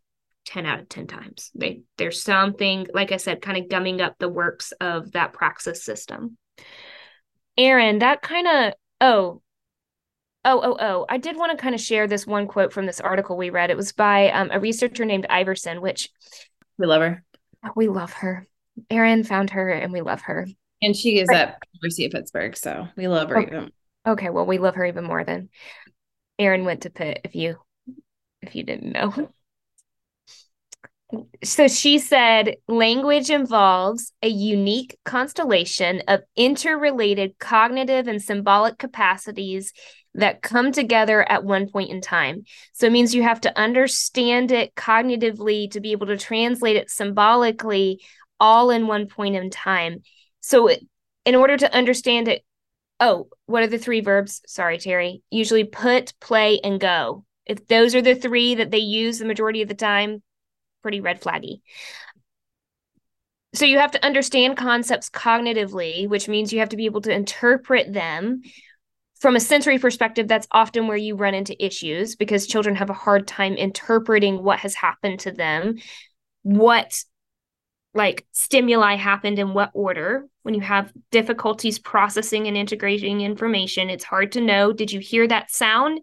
10 0.50 0.66
out 0.66 0.80
of 0.80 0.89
10 0.89 1.06
times. 1.06 1.52
They 1.54 1.84
there's 1.97 2.24
something, 2.24 2.88
like 2.91 3.12
I 3.12 3.18
said, 3.18 3.41
kind 3.41 3.58
of 3.58 3.70
gumming 3.70 4.02
up 4.02 4.16
the 4.18 4.30
works 4.30 4.72
of 4.82 5.12
that 5.12 5.32
praxis 5.32 5.84
system. 5.84 6.38
Erin, 7.56 8.00
that 8.00 8.24
kind 8.24 8.47
of 8.47 8.74
oh, 9.00 9.41
oh, 10.45 10.62
oh, 10.64 10.78
oh. 10.80 11.06
I 11.08 11.20
did 11.20 11.38
want 11.38 11.52
to 11.52 11.62
kind 11.62 11.76
of 11.76 11.82
share 11.82 12.08
this 12.08 12.26
one 12.26 12.47
quote 12.47 12.74
from 12.74 12.88
this 12.88 13.00
article 13.00 13.38
we 13.38 13.52
read. 13.52 13.70
It 13.70 13.78
was 13.78 13.91
by 13.91 14.32
um, 14.32 14.50
a 14.52 14.60
researcher 14.60 15.06
named 15.06 15.28
Iverson, 15.30 15.82
which 15.82 16.10
we 16.80 16.88
love 16.88 17.02
her. 17.02 17.24
We 17.76 17.88
love 17.88 18.14
her. 18.14 18.47
Erin 18.89 19.24
found 19.24 19.52
her 19.52 19.70
and 19.70 19.93
we 19.93 20.02
love 20.02 20.22
her. 20.22 20.47
And 20.82 20.95
she 20.95 21.20
is 21.20 21.28
but, 21.28 21.36
at 21.36 21.60
University 21.74 22.06
of 22.06 22.12
Pittsburgh, 22.14 22.58
so 22.58 22.88
we 22.95 23.08
love 23.08 23.30
her 23.30 23.38
okay. 23.38 23.56
even. 23.56 23.72
Okay, 24.08 24.30
well, 24.32 24.47
we 24.47 24.58
love 24.58 24.76
her 24.76 24.86
even 24.86 25.04
more 25.04 25.24
than 25.24 25.50
Erin 26.39 26.66
went 26.66 26.82
to 26.84 26.89
Pitt, 26.89 27.22
if 27.24 27.36
you 27.36 27.58
if 28.41 28.56
you 28.56 28.64
didn't 28.64 28.93
know 28.93 29.30
so 31.43 31.68
she 31.68 31.97
said 31.97 32.55
language 32.68 33.30
involves 33.30 34.14
a 34.22 34.28
unique 34.28 34.97
constellation 35.05 36.03
of 36.07 36.22
interrelated 36.36 37.38
cognitive 37.39 38.07
and 38.07 38.22
symbolic 38.22 38.78
capacities 38.78 39.74
that 40.14 40.41
come 40.41 40.72
together 40.72 41.28
at 41.30 41.43
one 41.43 41.70
point 41.70 41.89
in 41.89 42.01
time. 42.01 42.43
So 42.74 42.88
it 42.88 42.91
means 42.91 43.16
you 43.16 43.24
have 43.24 43.41
to 43.41 43.57
understand 43.57 44.51
it 44.51 44.76
cognitively 44.76 45.72
to 45.72 45.80
be 45.80 45.91
able 45.93 46.07
to 46.07 46.18
translate 46.18 46.76
it 46.76 46.89
symbolically 46.89 48.01
all 48.39 48.70
in 48.70 48.88
one 48.88 49.07
point 49.07 49.36
in 49.36 49.49
time. 49.49 50.03
So 50.41 50.70
in 51.26 51.36
order 51.36 51.57
to 51.57 51.74
understand 51.74 52.28
it, 52.28 52.43
oh, 52.99 53.30
what 53.45 53.64
are 53.64 53.68
the 53.68 53.78
three 53.78 54.01
verbs? 54.01 54.41
Sorry, 54.45 54.78
Terry. 54.78 55.22
Usually 55.32 55.64
put, 55.64 56.14
play, 56.20 56.60
and 56.64 56.80
go. 56.80 57.26
If 57.45 57.68
those 57.68 57.95
are 57.95 58.01
the 58.01 58.16
three 58.16 58.55
that 58.55 58.72
they 58.72 58.80
use 58.80 59.20
the 59.20 59.26
majority 59.26 59.62
of 59.62 59.70
the 59.70 59.76
time, 59.76 60.22
pretty 60.82 61.02
red 61.02 61.22
flaggy. 61.22 61.62
So 63.54 63.66
you 63.66 63.80
have 63.80 63.92
to 63.92 64.06
understand 64.06 64.58
concepts 64.58 65.10
cognitively, 65.10 66.08
which 66.08 66.28
means 66.28 66.54
you 66.54 66.60
have 66.60 66.70
to 66.70 66.78
be 66.78 66.86
able 66.86 67.02
to 67.02 67.12
interpret 67.12 67.92
them 67.92 68.42
from 69.20 69.36
a 69.36 69.40
sensory 69.40 69.80
perspective. 69.80 70.28
That's 70.28 70.48
often 70.52 70.88
where 70.88 70.98
you 70.98 71.16
run 71.16 71.34
into 71.34 71.64
issues 71.64 72.16
because 72.16 72.48
children 72.48 72.76
have 72.76 72.90
a 72.90 72.94
hard 72.94 73.28
time 73.28 73.56
interpreting 73.56 74.44
what 74.44 74.60
has 74.60 74.76
happened 74.76 75.22
to 75.22 75.32
them, 75.32 75.78
what 76.44 77.04
like 77.96 78.28
stimuli 78.32 78.96
happened 78.96 79.40
in 79.40 79.54
what 79.54 79.72
order. 79.74 80.28
When 80.44 80.54
you 80.54 80.62
have 80.62 80.94
difficulties 81.12 81.80
processing 81.80 82.48
and 82.48 82.56
integrating 82.56 83.22
information, 83.22 83.90
it's 83.90 84.04
hard 84.04 84.32
to 84.34 84.42
know 84.42 84.72
did 84.72 84.92
you 84.92 85.00
hear 85.00 85.28
that 85.28 85.52
sound? 85.52 86.00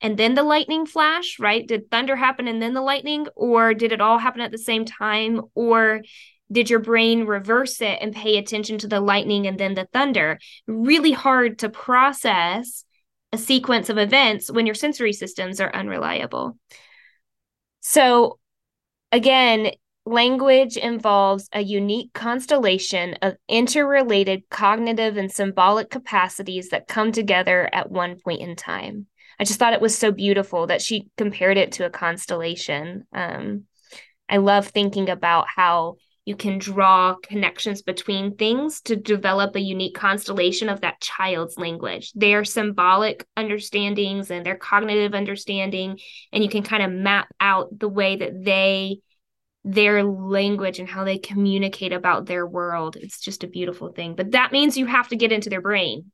And 0.00 0.16
then 0.16 0.34
the 0.34 0.42
lightning 0.42 0.86
flash, 0.86 1.38
right? 1.38 1.66
Did 1.66 1.90
thunder 1.90 2.16
happen 2.16 2.48
and 2.48 2.60
then 2.60 2.74
the 2.74 2.80
lightning, 2.80 3.26
or 3.36 3.74
did 3.74 3.92
it 3.92 4.00
all 4.00 4.18
happen 4.18 4.40
at 4.40 4.50
the 4.50 4.58
same 4.58 4.84
time? 4.84 5.42
Or 5.54 6.02
did 6.50 6.70
your 6.70 6.80
brain 6.80 7.26
reverse 7.26 7.80
it 7.80 7.98
and 8.00 8.14
pay 8.14 8.36
attention 8.36 8.78
to 8.78 8.88
the 8.88 9.00
lightning 9.00 9.46
and 9.46 9.58
then 9.58 9.74
the 9.74 9.88
thunder? 9.92 10.38
Really 10.66 11.12
hard 11.12 11.60
to 11.60 11.68
process 11.68 12.84
a 13.32 13.38
sequence 13.38 13.88
of 13.88 13.98
events 13.98 14.50
when 14.50 14.66
your 14.66 14.74
sensory 14.74 15.12
systems 15.12 15.60
are 15.60 15.74
unreliable. 15.74 16.58
So, 17.80 18.38
again, 19.12 19.70
language 20.04 20.76
involves 20.76 21.48
a 21.52 21.60
unique 21.60 22.12
constellation 22.12 23.14
of 23.22 23.36
interrelated 23.48 24.42
cognitive 24.50 25.16
and 25.16 25.30
symbolic 25.30 25.90
capacities 25.90 26.70
that 26.70 26.88
come 26.88 27.12
together 27.12 27.68
at 27.72 27.90
one 27.90 28.18
point 28.18 28.40
in 28.40 28.56
time. 28.56 29.06
I 29.40 29.44
just 29.44 29.58
thought 29.58 29.72
it 29.72 29.80
was 29.80 29.96
so 29.96 30.12
beautiful 30.12 30.66
that 30.66 30.82
she 30.82 31.08
compared 31.16 31.56
it 31.56 31.72
to 31.72 31.86
a 31.86 31.90
constellation. 31.90 33.04
Um, 33.10 33.64
I 34.28 34.36
love 34.36 34.68
thinking 34.68 35.08
about 35.08 35.46
how 35.48 35.96
you 36.26 36.36
can 36.36 36.58
draw 36.58 37.14
connections 37.22 37.80
between 37.80 38.36
things 38.36 38.82
to 38.82 38.96
develop 38.96 39.56
a 39.56 39.60
unique 39.60 39.94
constellation 39.94 40.68
of 40.68 40.82
that 40.82 41.00
child's 41.00 41.56
language, 41.56 42.12
their 42.12 42.44
symbolic 42.44 43.26
understandings 43.34 44.30
and 44.30 44.44
their 44.44 44.56
cognitive 44.56 45.14
understanding. 45.14 45.98
And 46.34 46.44
you 46.44 46.50
can 46.50 46.62
kind 46.62 46.82
of 46.82 46.92
map 46.92 47.28
out 47.40 47.78
the 47.78 47.88
way 47.88 48.16
that 48.16 48.44
they, 48.44 48.98
their 49.64 50.04
language 50.04 50.78
and 50.78 50.88
how 50.88 51.04
they 51.04 51.16
communicate 51.16 51.94
about 51.94 52.26
their 52.26 52.46
world. 52.46 52.96
It's 52.96 53.20
just 53.20 53.42
a 53.42 53.48
beautiful 53.48 53.90
thing. 53.90 54.16
But 54.16 54.32
that 54.32 54.52
means 54.52 54.76
you 54.76 54.84
have 54.84 55.08
to 55.08 55.16
get 55.16 55.32
into 55.32 55.48
their 55.48 55.62
brain. 55.62 56.12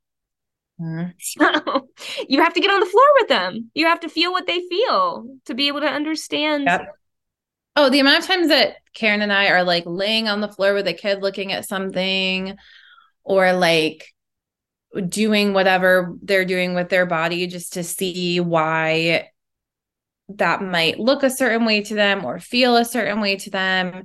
Mm-hmm. 0.80 1.10
So 1.18 1.88
you 2.28 2.42
have 2.42 2.54
to 2.54 2.60
get 2.60 2.70
on 2.70 2.80
the 2.80 2.86
floor 2.86 3.04
with 3.20 3.28
them. 3.28 3.70
You 3.74 3.86
have 3.86 4.00
to 4.00 4.08
feel 4.08 4.32
what 4.32 4.46
they 4.46 4.60
feel 4.68 5.26
to 5.46 5.54
be 5.54 5.68
able 5.68 5.80
to 5.80 5.88
understand. 5.88 6.64
Yep. 6.64 6.94
Oh, 7.76 7.90
the 7.90 8.00
amount 8.00 8.20
of 8.20 8.26
times 8.26 8.48
that 8.48 8.76
Karen 8.94 9.22
and 9.22 9.32
I 9.32 9.48
are 9.48 9.62
like 9.62 9.84
laying 9.86 10.28
on 10.28 10.40
the 10.40 10.48
floor 10.48 10.74
with 10.74 10.86
a 10.86 10.94
kid 10.94 11.22
looking 11.22 11.52
at 11.52 11.68
something 11.68 12.56
or 13.22 13.52
like 13.52 14.14
doing 15.08 15.52
whatever 15.52 16.14
they're 16.22 16.46
doing 16.46 16.74
with 16.74 16.88
their 16.88 17.04
body 17.04 17.46
just 17.46 17.74
to 17.74 17.84
see 17.84 18.40
why 18.40 19.28
that 20.30 20.62
might 20.62 20.98
look 20.98 21.22
a 21.22 21.30
certain 21.30 21.66
way 21.66 21.82
to 21.82 21.94
them 21.94 22.24
or 22.24 22.38
feel 22.38 22.76
a 22.76 22.84
certain 22.84 23.20
way 23.20 23.36
to 23.36 23.50
them. 23.50 24.04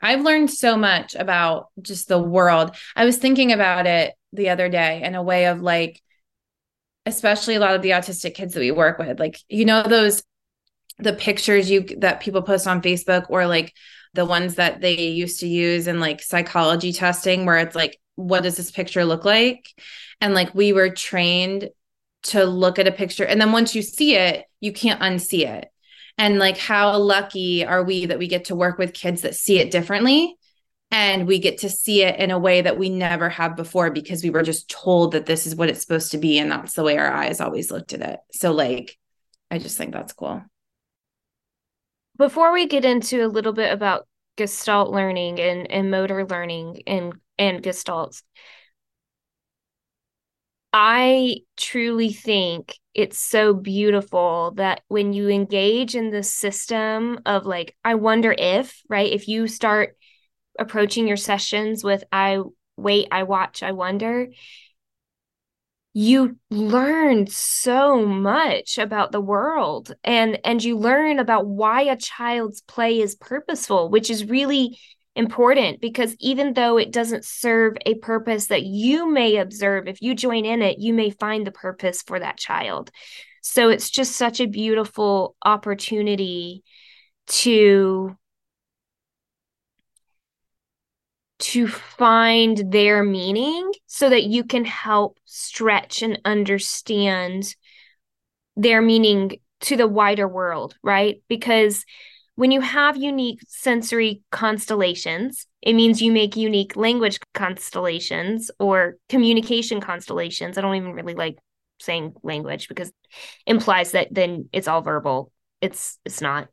I've 0.00 0.22
learned 0.22 0.50
so 0.50 0.76
much 0.76 1.14
about 1.14 1.68
just 1.80 2.08
the 2.08 2.18
world. 2.18 2.76
I 2.94 3.04
was 3.04 3.18
thinking 3.18 3.52
about 3.52 3.86
it 3.86 4.14
the 4.32 4.50
other 4.50 4.68
day 4.68 5.02
in 5.02 5.14
a 5.14 5.22
way 5.22 5.46
of 5.46 5.60
like, 5.60 6.00
especially 7.04 7.54
a 7.54 7.60
lot 7.60 7.74
of 7.74 7.82
the 7.82 7.90
autistic 7.90 8.34
kids 8.34 8.54
that 8.54 8.60
we 8.60 8.70
work 8.70 8.98
with, 8.98 9.18
like, 9.18 9.38
you 9.48 9.64
know, 9.64 9.82
those 9.82 10.22
the 10.98 11.12
pictures 11.12 11.70
you 11.70 11.82
that 11.98 12.20
people 12.20 12.42
post 12.42 12.66
on 12.66 12.80
Facebook 12.82 13.26
or 13.28 13.46
like 13.46 13.74
the 14.14 14.24
ones 14.24 14.54
that 14.54 14.80
they 14.80 15.08
used 15.08 15.40
to 15.40 15.46
use 15.46 15.86
in 15.86 16.00
like 16.00 16.22
psychology 16.22 16.92
testing 16.92 17.44
where 17.44 17.58
it's 17.58 17.76
like 17.76 17.98
what 18.14 18.42
does 18.42 18.56
this 18.56 18.70
picture 18.70 19.04
look 19.04 19.26
like? 19.26 19.68
And 20.22 20.32
like 20.32 20.54
we 20.54 20.72
were 20.72 20.88
trained 20.88 21.68
to 22.24 22.44
look 22.44 22.78
at 22.78 22.88
a 22.88 22.92
picture. 22.92 23.26
And 23.26 23.38
then 23.38 23.52
once 23.52 23.74
you 23.74 23.82
see 23.82 24.16
it 24.16 24.46
you 24.60 24.72
can't 24.72 25.00
unsee 25.00 25.46
it 25.46 25.70
and 26.18 26.38
like 26.38 26.56
how 26.56 26.96
lucky 26.98 27.64
are 27.64 27.82
we 27.82 28.06
that 28.06 28.18
we 28.18 28.28
get 28.28 28.46
to 28.46 28.54
work 28.54 28.78
with 28.78 28.94
kids 28.94 29.22
that 29.22 29.34
see 29.34 29.58
it 29.58 29.70
differently? 29.70 30.36
And 30.90 31.26
we 31.26 31.40
get 31.40 31.58
to 31.58 31.68
see 31.68 32.02
it 32.02 32.18
in 32.20 32.30
a 32.30 32.38
way 32.38 32.62
that 32.62 32.78
we 32.78 32.90
never 32.90 33.28
have 33.28 33.56
before 33.56 33.90
because 33.90 34.22
we 34.22 34.30
were 34.30 34.42
just 34.42 34.70
told 34.70 35.12
that 35.12 35.26
this 35.26 35.46
is 35.46 35.56
what 35.56 35.68
it's 35.68 35.80
supposed 35.80 36.12
to 36.12 36.18
be 36.18 36.38
and 36.38 36.50
that's 36.50 36.74
the 36.74 36.84
way 36.84 36.96
our 36.96 37.12
eyes 37.12 37.40
always 37.40 37.70
looked 37.70 37.92
at 37.92 38.02
it. 38.02 38.20
So 38.32 38.52
like 38.52 38.96
i 39.50 39.58
just 39.58 39.76
think 39.76 39.92
that's 39.92 40.12
cool. 40.12 40.42
Before 42.16 42.52
we 42.52 42.66
get 42.66 42.84
into 42.84 43.24
a 43.24 43.28
little 43.28 43.52
bit 43.52 43.72
about 43.72 44.06
gestalt 44.36 44.90
learning 44.90 45.40
and, 45.40 45.70
and 45.70 45.90
motor 45.90 46.26
learning 46.26 46.82
and 46.86 47.14
and 47.38 47.62
gestalts 47.62 48.22
i 50.72 51.36
truly 51.56 52.12
think 52.12 52.74
it's 52.96 53.18
so 53.18 53.52
beautiful 53.52 54.52
that 54.56 54.80
when 54.88 55.12
you 55.12 55.28
engage 55.28 55.94
in 55.94 56.10
the 56.10 56.22
system 56.22 57.20
of 57.26 57.44
like 57.44 57.76
i 57.84 57.94
wonder 57.94 58.34
if 58.36 58.82
right 58.88 59.12
if 59.12 59.28
you 59.28 59.46
start 59.46 59.96
approaching 60.58 61.06
your 61.06 61.18
sessions 61.18 61.84
with 61.84 62.02
i 62.10 62.40
wait 62.78 63.06
i 63.12 63.22
watch 63.22 63.62
i 63.62 63.72
wonder 63.72 64.28
you 65.92 66.36
learn 66.50 67.26
so 67.26 68.04
much 68.04 68.78
about 68.78 69.12
the 69.12 69.20
world 69.20 69.94
and 70.02 70.38
and 70.44 70.64
you 70.64 70.78
learn 70.78 71.18
about 71.18 71.46
why 71.46 71.82
a 71.82 71.96
child's 71.96 72.62
play 72.62 73.00
is 73.00 73.14
purposeful 73.14 73.90
which 73.90 74.10
is 74.10 74.24
really 74.24 74.78
important 75.16 75.80
because 75.80 76.14
even 76.20 76.52
though 76.52 76.76
it 76.76 76.92
doesn't 76.92 77.24
serve 77.24 77.76
a 77.86 77.94
purpose 77.96 78.46
that 78.48 78.62
you 78.62 79.10
may 79.10 79.36
observe 79.36 79.88
if 79.88 80.00
you 80.02 80.14
join 80.14 80.44
in 80.44 80.62
it 80.62 80.78
you 80.78 80.92
may 80.92 81.10
find 81.10 81.46
the 81.46 81.52
purpose 81.52 82.02
for 82.02 82.20
that 82.20 82.36
child 82.36 82.90
so 83.42 83.70
it's 83.70 83.90
just 83.90 84.12
such 84.12 84.40
a 84.40 84.46
beautiful 84.46 85.34
opportunity 85.44 86.62
to 87.26 88.16
to 91.38 91.68
find 91.68 92.72
their 92.72 93.02
meaning 93.02 93.70
so 93.86 94.08
that 94.08 94.24
you 94.24 94.44
can 94.44 94.64
help 94.64 95.18
stretch 95.24 96.02
and 96.02 96.20
understand 96.24 97.54
their 98.56 98.80
meaning 98.80 99.38
to 99.60 99.76
the 99.76 99.86
wider 99.86 100.26
world, 100.26 100.74
right? 100.82 101.22
Because 101.28 101.84
when 102.36 102.50
you 102.50 102.60
have 102.60 102.96
unique 102.96 103.40
sensory 103.48 104.22
constellations, 104.30 105.46
it 105.62 105.72
means 105.72 106.00
you 106.00 106.12
make 106.12 106.36
unique 106.36 106.76
language 106.76 107.18
constellations 107.34 108.50
or 108.60 108.96
communication 109.08 109.80
constellations. 109.80 110.56
I 110.56 110.60
don't 110.60 110.76
even 110.76 110.92
really 110.92 111.14
like 111.14 111.38
saying 111.80 112.14
language 112.22 112.68
because 112.68 112.92
implies 113.46 113.92
that 113.92 114.08
then 114.10 114.48
it's 114.52 114.68
all 114.68 114.82
verbal. 114.82 115.32
It's 115.60 115.98
it's 116.04 116.20
not 116.20 116.48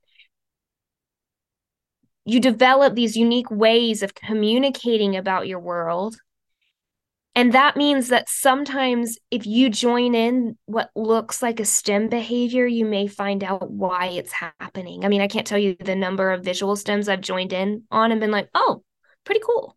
you 2.26 2.40
develop 2.40 2.96
these 2.96 3.18
unique 3.18 3.52
ways 3.52 4.02
of 4.02 4.16
communicating 4.16 5.18
about 5.18 5.48
your 5.48 5.60
world. 5.60 6.16
And 7.36 7.54
that 7.54 7.76
means 7.76 8.10
that 8.10 8.30
sometimes 8.30 9.18
if 9.32 9.48
you 9.48 9.70
join 9.70 10.14
in 10.14 10.56
what 10.66 10.92
looks 10.96 11.42
like 11.42 11.60
a 11.60 11.66
stim 11.66 12.08
behavior, 12.08 12.68
you 12.68 12.86
may 12.86 13.08
find 13.08 13.44
out 13.44 13.72
why 13.72 14.08
it's 14.08 14.32
happening. 14.32 15.04
I 15.04 15.08
mean, 15.08 15.22
I 15.22 15.28
can't 15.28 15.48
tell 15.48 15.58
you 15.58 15.76
the 15.80 15.96
number 15.96 16.32
of 16.32 16.44
visual 16.44 16.76
stims 16.76 17.08
I've 17.08 17.22
joined 17.22 17.52
in 17.52 17.84
on 17.90 18.12
and 18.12 18.22
been 18.22 18.30
like, 18.30 18.50
oh, 18.54 18.84
pretty 19.24 19.42
cool. 19.44 19.76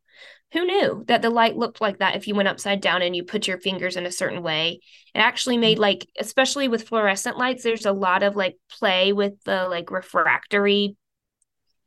Who 0.52 0.66
knew 0.66 1.04
that 1.08 1.22
the 1.22 1.30
light 1.30 1.56
looked 1.56 1.80
like 1.80 1.98
that 1.98 2.14
if 2.14 2.28
you 2.28 2.34
went 2.34 2.48
upside 2.48 2.80
down 2.80 3.02
and 3.02 3.16
you 3.16 3.24
put 3.24 3.48
your 3.48 3.58
fingers 3.58 3.96
in 3.96 4.06
a 4.06 4.12
certain 4.12 4.42
way? 4.42 4.80
It 5.14 5.18
actually 5.18 5.56
made 5.56 5.78
like, 5.78 6.06
especially 6.20 6.68
with 6.68 6.88
fluorescent 6.88 7.38
lights, 7.38 7.62
there's 7.62 7.86
a 7.86 7.92
lot 7.92 8.22
of 8.22 8.36
like 8.36 8.56
play 8.70 9.14
with 9.14 9.42
the 9.44 9.66
like 9.68 9.90
refractory 9.90 10.96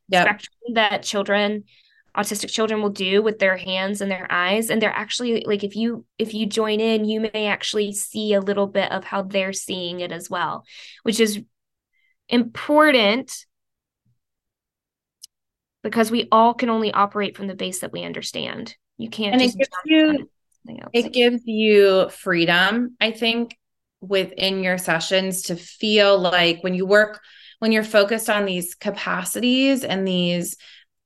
yep. 0.08 0.26
spectrum 0.26 0.74
that 0.74 1.04
children 1.04 1.66
autistic 2.20 2.52
children 2.52 2.82
will 2.82 2.90
do 2.90 3.22
with 3.22 3.40
their 3.40 3.58
hands 3.58 4.02
and 4.02 4.12
their 4.12 4.28
eyes. 4.30 4.70
And 4.70 4.82
they're 4.82 4.96
actually 4.96 5.44
like 5.46 5.64
if 5.64 5.76
you 5.76 6.06
if 6.18 6.34
you 6.34 6.46
join 6.46 6.80
in 6.80 7.06
you 7.06 7.22
may 7.22 7.48
actually 7.48 7.94
see 7.94 8.34
a 8.34 8.42
little 8.42 8.68
bit 8.68 8.92
of 8.92 9.04
how 9.04 9.22
they're 9.22 9.54
seeing 9.54 10.02
it 10.02 10.12
as 10.12 10.30
well 10.30 10.66
which 11.04 11.20
is 11.20 11.42
important 12.28 13.46
because 15.84 16.12
we 16.12 16.28
all 16.32 16.54
can 16.54 16.70
only 16.70 16.92
operate 16.92 17.38
from 17.38 17.48
the 17.48 17.56
base 17.56 17.80
that 17.80 17.92
we 17.92 18.04
understand. 18.04 18.76
You 18.98 19.10
can't 19.10 19.34
and 19.34 19.42
it 19.42 19.56
gives 19.58 19.70
you 19.86 20.30
it 20.92 21.14
gives 21.14 21.42
you 21.46 22.10
freedom 22.10 22.98
i 23.00 23.12
think 23.12 23.58
within 24.02 24.62
your 24.62 24.78
sessions 24.78 25.44
to 25.44 25.56
feel 25.56 26.20
like 26.20 26.62
when 26.62 26.74
you 26.74 26.86
work 26.86 27.22
when 27.60 27.72
you're 27.72 27.84
focused 27.84 28.30
on 28.30 28.46
these 28.46 28.76
capacities 28.76 29.86
and 29.86 30.06
these 30.08 30.58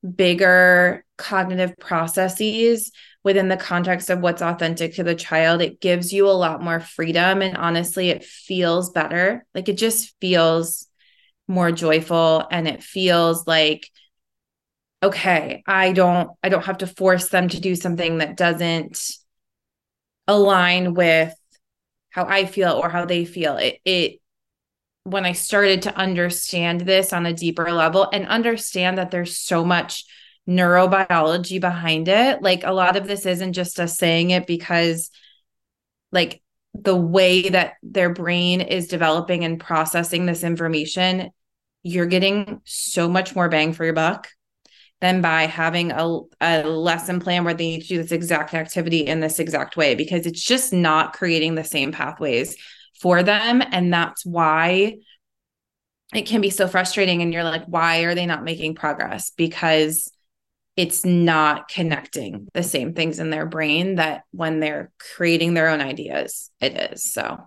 bigger 0.04 1.06
cognitive 1.18 1.78
processes 1.78 2.92
within 3.24 3.48
the 3.48 3.58
context 3.58 4.10
of 4.10 4.20
what's 4.20 4.42
authentic 4.42 4.96
to 4.96 5.04
the 5.04 5.16
child, 5.16 5.62
it 5.62 5.80
gives 5.80 6.12
you 6.12 6.28
a 6.28 6.32
lot 6.32 6.62
more 6.62 6.80
freedom. 6.80 7.42
And 7.42 7.56
honestly, 7.56 8.10
it 8.10 8.24
feels 8.24 8.92
better. 8.92 9.46
Like 9.56 9.70
it 9.70 9.78
just 9.78 10.14
feels 10.20 10.88
more 11.48 11.72
joyful 11.72 12.46
and 12.52 12.68
it 12.68 12.84
feels 12.84 13.48
like, 13.48 13.90
okay, 15.02 15.64
I 15.68 15.94
don't, 15.94 16.32
I 16.42 16.50
don't 16.50 16.66
have 16.66 16.80
to 16.80 16.88
force 16.88 17.30
them 17.30 17.48
to 17.50 17.60
do 17.60 17.76
something 17.76 18.18
that 18.18 18.38
doesn't 18.38 19.00
align 20.28 20.94
with 20.94 21.34
how 22.10 22.26
I 22.26 22.46
feel 22.46 22.72
or 22.72 22.90
how 22.90 23.06
they 23.06 23.26
feel. 23.26 23.58
It, 23.58 23.80
it, 23.86 24.20
when 25.04 25.26
I 25.26 25.34
started 25.34 25.84
to 25.84 25.96
understand 25.96 26.82
this 26.82 27.12
on 27.12 27.26
a 27.26 27.34
deeper 27.34 27.72
level 27.72 28.10
and 28.12 28.26
understand 28.28 28.98
that 28.98 29.12
there's 29.12 29.38
so 29.38 29.66
much 29.66 30.06
neurobiology 30.48 31.60
behind 31.60 32.08
it. 32.08 32.42
Like 32.42 32.64
a 32.64 32.72
lot 32.72 32.96
of 32.96 33.08
this 33.08 33.26
isn't 33.26 33.54
just 33.54 33.80
us 33.80 33.98
saying 33.98 34.32
it 34.32 34.48
because, 34.48 35.10
like, 36.12 36.42
the 36.74 36.96
way 36.96 37.50
that 37.50 37.74
their 37.84 38.12
brain 38.12 38.62
is 38.62 38.88
developing 38.88 39.44
and 39.44 39.60
processing 39.60 40.26
this 40.26 40.44
information, 40.44 41.30
you're 41.84 42.08
getting 42.08 42.62
so 42.64 43.08
much 43.08 43.36
more 43.36 43.50
bang 43.50 43.74
for 43.74 43.86
your 43.86 43.94
buck 43.94 44.30
than 45.02 45.22
by 45.22 45.44
having 45.44 45.92
a, 45.92 46.20
a 46.40 46.64
lesson 46.64 47.20
plan 47.20 47.44
where 47.44 47.54
they 47.54 47.72
need 47.72 47.82
to 47.82 47.88
do 47.90 48.02
this 48.02 48.14
exact 48.14 48.54
activity 48.54 49.06
in 49.06 49.20
this 49.20 49.38
exact 49.38 49.76
way 49.76 49.96
because 49.96 50.26
it's 50.26 50.42
just 50.42 50.72
not 50.72 51.14
creating 51.14 51.56
the 51.56 51.64
same 51.64 51.92
pathways 51.92 52.56
for 53.00 53.24
them. 53.24 53.62
And 53.72 53.94
that's 53.94 54.26
why 54.26 54.98
it 56.14 56.26
can 56.26 56.42
be 56.42 56.50
so 56.50 56.68
frustrating. 56.68 57.22
And 57.22 57.34
you're 57.34 57.44
like, 57.44 57.66
why 57.66 58.00
are 58.00 58.16
they 58.16 58.26
not 58.26 58.44
making 58.44 58.76
progress? 58.76 59.32
Because 59.32 60.12
it's 60.76 61.06
not 61.06 61.68
connecting 61.68 62.48
the 62.54 62.64
same 62.64 62.94
things 62.94 63.20
in 63.20 63.30
their 63.30 63.46
brain 63.46 63.96
that 63.96 64.24
when 64.32 64.60
they're 64.60 64.92
creating 65.16 65.54
their 65.54 65.70
own 65.70 65.82
ideas, 65.82 66.50
it 66.60 66.92
is. 66.92 67.14
So, 67.14 67.38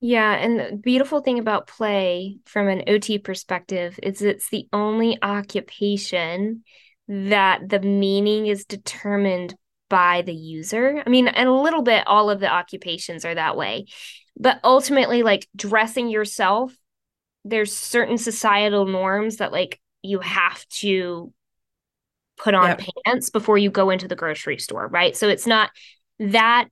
yeah. 0.00 0.32
And 0.32 0.58
the 0.58 0.76
beautiful 0.76 1.20
thing 1.20 1.38
about 1.38 1.68
play 1.68 2.38
from 2.44 2.68
an 2.68 2.82
OT 2.88 3.18
perspective 3.18 4.00
is 4.02 4.20
it's 4.20 4.50
the 4.50 4.66
only 4.72 5.16
occupation 5.22 6.64
that 7.06 7.68
the 7.68 7.80
meaning 7.80 8.46
is 8.46 8.64
determined 8.64 9.54
by 9.92 10.22
the 10.22 10.32
user. 10.32 11.02
I 11.06 11.10
mean, 11.10 11.28
and 11.28 11.50
a 11.50 11.52
little 11.52 11.82
bit 11.82 12.06
all 12.06 12.30
of 12.30 12.40
the 12.40 12.50
occupations 12.50 13.26
are 13.26 13.34
that 13.34 13.58
way. 13.58 13.84
But 14.38 14.58
ultimately, 14.64 15.22
like 15.22 15.46
dressing 15.54 16.08
yourself, 16.08 16.74
there's 17.44 17.76
certain 17.76 18.16
societal 18.16 18.86
norms 18.86 19.36
that 19.36 19.52
like 19.52 19.78
you 20.00 20.20
have 20.20 20.66
to 20.80 21.30
put 22.38 22.54
on 22.54 22.68
yep. 22.68 22.82
pants 23.04 23.28
before 23.28 23.58
you 23.58 23.70
go 23.70 23.90
into 23.90 24.08
the 24.08 24.16
grocery 24.16 24.56
store, 24.56 24.88
right? 24.88 25.14
So 25.14 25.28
it's 25.28 25.46
not 25.46 25.68
that 26.18 26.68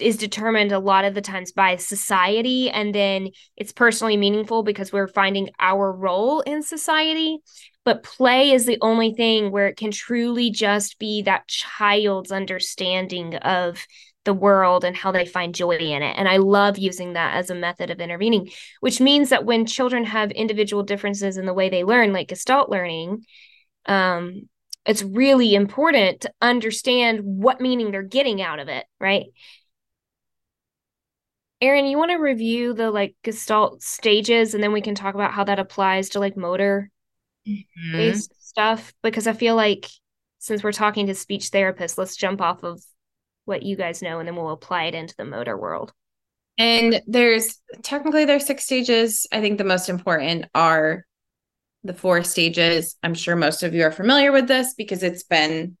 is 0.00 0.16
determined 0.16 0.72
a 0.72 0.80
lot 0.80 1.04
of 1.04 1.14
the 1.14 1.20
times 1.20 1.52
by 1.52 1.76
society 1.76 2.68
and 2.68 2.92
then 2.92 3.28
it's 3.56 3.72
personally 3.72 4.16
meaningful 4.16 4.64
because 4.64 4.92
we're 4.92 5.06
finding 5.06 5.50
our 5.60 5.92
role 5.92 6.40
in 6.40 6.64
society 6.64 7.38
but 7.86 8.02
play 8.02 8.50
is 8.50 8.66
the 8.66 8.78
only 8.82 9.14
thing 9.14 9.52
where 9.52 9.68
it 9.68 9.76
can 9.76 9.92
truly 9.92 10.50
just 10.50 10.98
be 10.98 11.22
that 11.22 11.46
child's 11.46 12.32
understanding 12.32 13.36
of 13.36 13.86
the 14.24 14.34
world 14.34 14.84
and 14.84 14.96
how 14.96 15.12
they 15.12 15.24
find 15.24 15.54
joy 15.54 15.76
in 15.76 16.02
it. 16.02 16.16
And 16.18 16.28
I 16.28 16.38
love 16.38 16.78
using 16.78 17.12
that 17.12 17.36
as 17.36 17.48
a 17.48 17.54
method 17.54 17.90
of 17.90 18.00
intervening, 18.00 18.50
which 18.80 19.00
means 19.00 19.30
that 19.30 19.44
when 19.44 19.66
children 19.66 20.04
have 20.04 20.32
individual 20.32 20.82
differences 20.82 21.36
in 21.36 21.46
the 21.46 21.54
way 21.54 21.68
they 21.68 21.84
learn, 21.84 22.12
like 22.12 22.26
Gestalt 22.26 22.68
learning, 22.68 23.24
um, 23.86 24.48
it's 24.84 25.04
really 25.04 25.54
important 25.54 26.22
to 26.22 26.32
understand 26.42 27.20
what 27.22 27.60
meaning 27.60 27.92
they're 27.92 28.02
getting 28.02 28.42
out 28.42 28.58
of 28.58 28.66
it, 28.66 28.84
right? 28.98 29.26
Erin, 31.60 31.86
you 31.86 31.98
want 31.98 32.10
to 32.10 32.16
review 32.16 32.74
the 32.74 32.90
like 32.90 33.14
Gestalt 33.22 33.80
stages 33.80 34.54
and 34.54 34.62
then 34.62 34.72
we 34.72 34.80
can 34.80 34.96
talk 34.96 35.14
about 35.14 35.32
how 35.32 35.44
that 35.44 35.60
applies 35.60 36.08
to 36.10 36.18
like 36.18 36.36
motor 36.36 36.90
mm-hmm. 37.46 37.92
based 37.92 38.32
stuff 38.48 38.92
because 39.02 39.26
I 39.26 39.32
feel 39.32 39.56
like 39.56 39.86
since 40.38 40.62
we're 40.62 40.72
talking 40.72 41.06
to 41.06 41.14
speech 41.14 41.50
therapists, 41.50 41.98
let's 41.98 42.16
jump 42.16 42.40
off 42.40 42.62
of 42.62 42.82
what 43.44 43.62
you 43.62 43.76
guys 43.76 44.02
know 44.02 44.18
and 44.18 44.28
then 44.28 44.36
we'll 44.36 44.50
apply 44.50 44.84
it 44.84 44.94
into 44.94 45.14
the 45.16 45.24
motor 45.24 45.56
world. 45.56 45.92
And 46.58 47.02
there's 47.06 47.58
technically 47.82 48.24
there's 48.24 48.46
six 48.46 48.64
stages. 48.64 49.26
I 49.30 49.40
think 49.40 49.58
the 49.58 49.64
most 49.64 49.88
important 49.88 50.46
are 50.54 51.04
the 51.84 51.94
four 51.94 52.22
stages. 52.24 52.96
I'm 53.02 53.14
sure 53.14 53.36
most 53.36 53.62
of 53.62 53.74
you 53.74 53.84
are 53.84 53.92
familiar 53.92 54.32
with 54.32 54.48
this 54.48 54.74
because 54.74 55.02
it's 55.02 55.22
been 55.22 55.76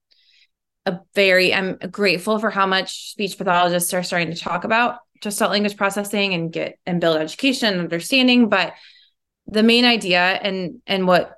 a 0.84 1.00
very 1.14 1.52
I'm 1.52 1.76
grateful 1.90 2.38
for 2.38 2.50
how 2.50 2.66
much 2.66 3.10
speech 3.10 3.38
pathologists 3.38 3.92
are 3.94 4.02
starting 4.02 4.32
to 4.32 4.40
talk 4.40 4.64
about 4.64 4.98
gestalt 5.20 5.50
language 5.50 5.76
processing 5.76 6.34
and 6.34 6.52
get 6.52 6.78
and 6.86 7.00
build 7.00 7.16
education 7.16 7.72
and 7.72 7.80
understanding. 7.80 8.48
But 8.48 8.74
the 9.46 9.62
main 9.62 9.84
idea 9.84 10.20
and 10.20 10.80
and 10.86 11.06
what 11.06 11.35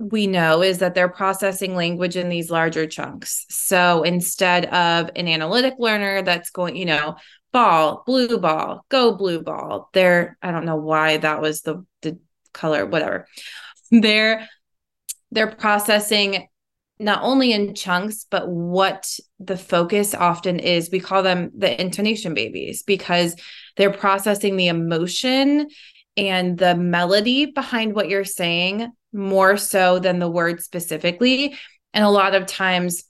we 0.00 0.26
know 0.26 0.62
is 0.62 0.78
that 0.78 0.94
they're 0.94 1.10
processing 1.10 1.74
language 1.74 2.16
in 2.16 2.30
these 2.30 2.50
larger 2.50 2.86
chunks. 2.86 3.44
So 3.50 4.02
instead 4.02 4.64
of 4.66 5.10
an 5.14 5.28
analytic 5.28 5.74
learner 5.78 6.22
that's 6.22 6.48
going, 6.48 6.74
you 6.76 6.86
know, 6.86 7.16
ball, 7.52 8.02
blue 8.06 8.38
ball, 8.38 8.86
go 8.88 9.14
blue 9.14 9.42
ball, 9.42 9.90
they're, 9.92 10.38
I 10.40 10.52
don't 10.52 10.64
know 10.64 10.76
why 10.76 11.18
that 11.18 11.42
was 11.42 11.60
the 11.60 11.84
the 12.00 12.18
color, 12.54 12.86
whatever. 12.86 13.26
They're 13.90 14.48
they're 15.32 15.50
processing 15.50 16.48
not 17.00 17.22
only 17.22 17.52
in 17.52 17.74
chunks, 17.74 18.24
but 18.30 18.48
what 18.48 19.18
the 19.40 19.56
focus 19.56 20.14
often 20.14 20.60
is. 20.60 20.90
We 20.90 21.00
call 21.00 21.22
them 21.22 21.50
the 21.56 21.80
intonation 21.80 22.34
babies 22.34 22.82
because 22.84 23.34
they're 23.76 23.92
processing 23.92 24.56
the 24.56 24.68
emotion 24.68 25.68
and 26.16 26.58
the 26.58 26.76
melody 26.76 27.46
behind 27.46 27.94
what 27.94 28.08
you're 28.08 28.24
saying 28.24 28.92
more 29.12 29.56
so 29.56 29.98
than 29.98 30.18
the 30.18 30.30
word 30.30 30.62
specifically. 30.62 31.56
And 31.92 32.04
a 32.04 32.10
lot 32.10 32.34
of 32.34 32.46
times, 32.46 33.04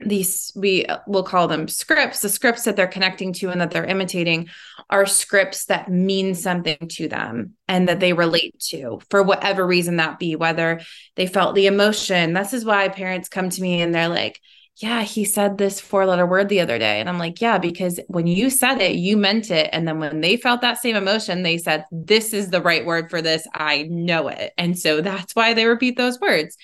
these 0.00 0.50
we 0.56 0.86
uh, 0.86 0.98
will 1.06 1.22
call 1.22 1.46
them 1.46 1.68
scripts 1.68 2.20
the 2.20 2.28
scripts 2.28 2.64
that 2.64 2.74
they're 2.74 2.86
connecting 2.86 3.32
to 3.34 3.50
and 3.50 3.60
that 3.60 3.70
they're 3.70 3.84
imitating 3.84 4.48
are 4.88 5.04
scripts 5.04 5.66
that 5.66 5.90
mean 5.90 6.34
something 6.34 6.78
to 6.88 7.06
them 7.06 7.52
and 7.68 7.88
that 7.88 8.00
they 8.00 8.12
relate 8.12 8.58
to 8.58 8.98
for 9.10 9.22
whatever 9.22 9.66
reason 9.66 9.96
that 9.96 10.18
be 10.18 10.36
whether 10.36 10.80
they 11.16 11.26
felt 11.26 11.54
the 11.54 11.66
emotion 11.66 12.32
this 12.32 12.54
is 12.54 12.64
why 12.64 12.88
parents 12.88 13.28
come 13.28 13.50
to 13.50 13.60
me 13.60 13.82
and 13.82 13.94
they're 13.94 14.08
like 14.08 14.40
yeah 14.80 15.02
he 15.02 15.24
said 15.24 15.58
this 15.58 15.80
four 15.80 16.06
letter 16.06 16.26
word 16.26 16.48
the 16.48 16.60
other 16.60 16.78
day 16.78 17.00
and 17.00 17.08
i'm 17.08 17.18
like 17.18 17.40
yeah 17.40 17.58
because 17.58 18.00
when 18.08 18.26
you 18.26 18.50
said 18.50 18.80
it 18.80 18.96
you 18.96 19.16
meant 19.16 19.50
it. 19.50 19.70
And 19.72 19.86
then 19.86 19.98
when 19.98 20.20
they 20.20 20.36
felt 20.36 20.60
that 20.60 20.78
same 20.78 20.96
emotion 20.96 21.42
they 21.42 21.58
said 21.58 21.84
this 21.90 22.32
is 22.32 22.50
the 22.50 22.62
right 22.62 22.84
word 22.84 23.10
for 23.10 23.22
this. 23.22 23.46
I 23.54 23.82
know 23.84 24.28
it. 24.28 24.52
And 24.58 24.78
so 24.78 25.00
that's 25.00 25.34
why 25.34 25.54
they 25.54 25.66
repeat 25.66 25.96
those 25.96 26.20
words. 26.20 26.56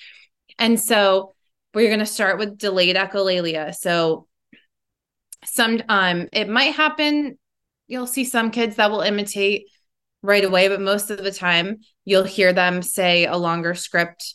And 0.58 0.80
so 0.80 1.34
we're 1.74 1.88
going 1.88 2.00
to 2.00 2.06
start 2.06 2.38
with 2.38 2.58
delayed 2.58 2.96
echolalia. 2.96 3.74
So 3.74 4.26
some 5.44 5.80
um 5.88 6.28
it 6.32 6.48
might 6.48 6.74
happen 6.74 7.38
you'll 7.86 8.06
see 8.06 8.24
some 8.24 8.50
kids 8.50 8.76
that 8.76 8.90
will 8.90 9.00
imitate 9.00 9.66
right 10.22 10.44
away 10.44 10.66
but 10.66 10.80
most 10.80 11.10
of 11.10 11.22
the 11.22 11.30
time 11.30 11.76
you'll 12.04 12.24
hear 12.24 12.52
them 12.52 12.82
say 12.82 13.26
a 13.26 13.36
longer 13.36 13.72
script 13.74 14.34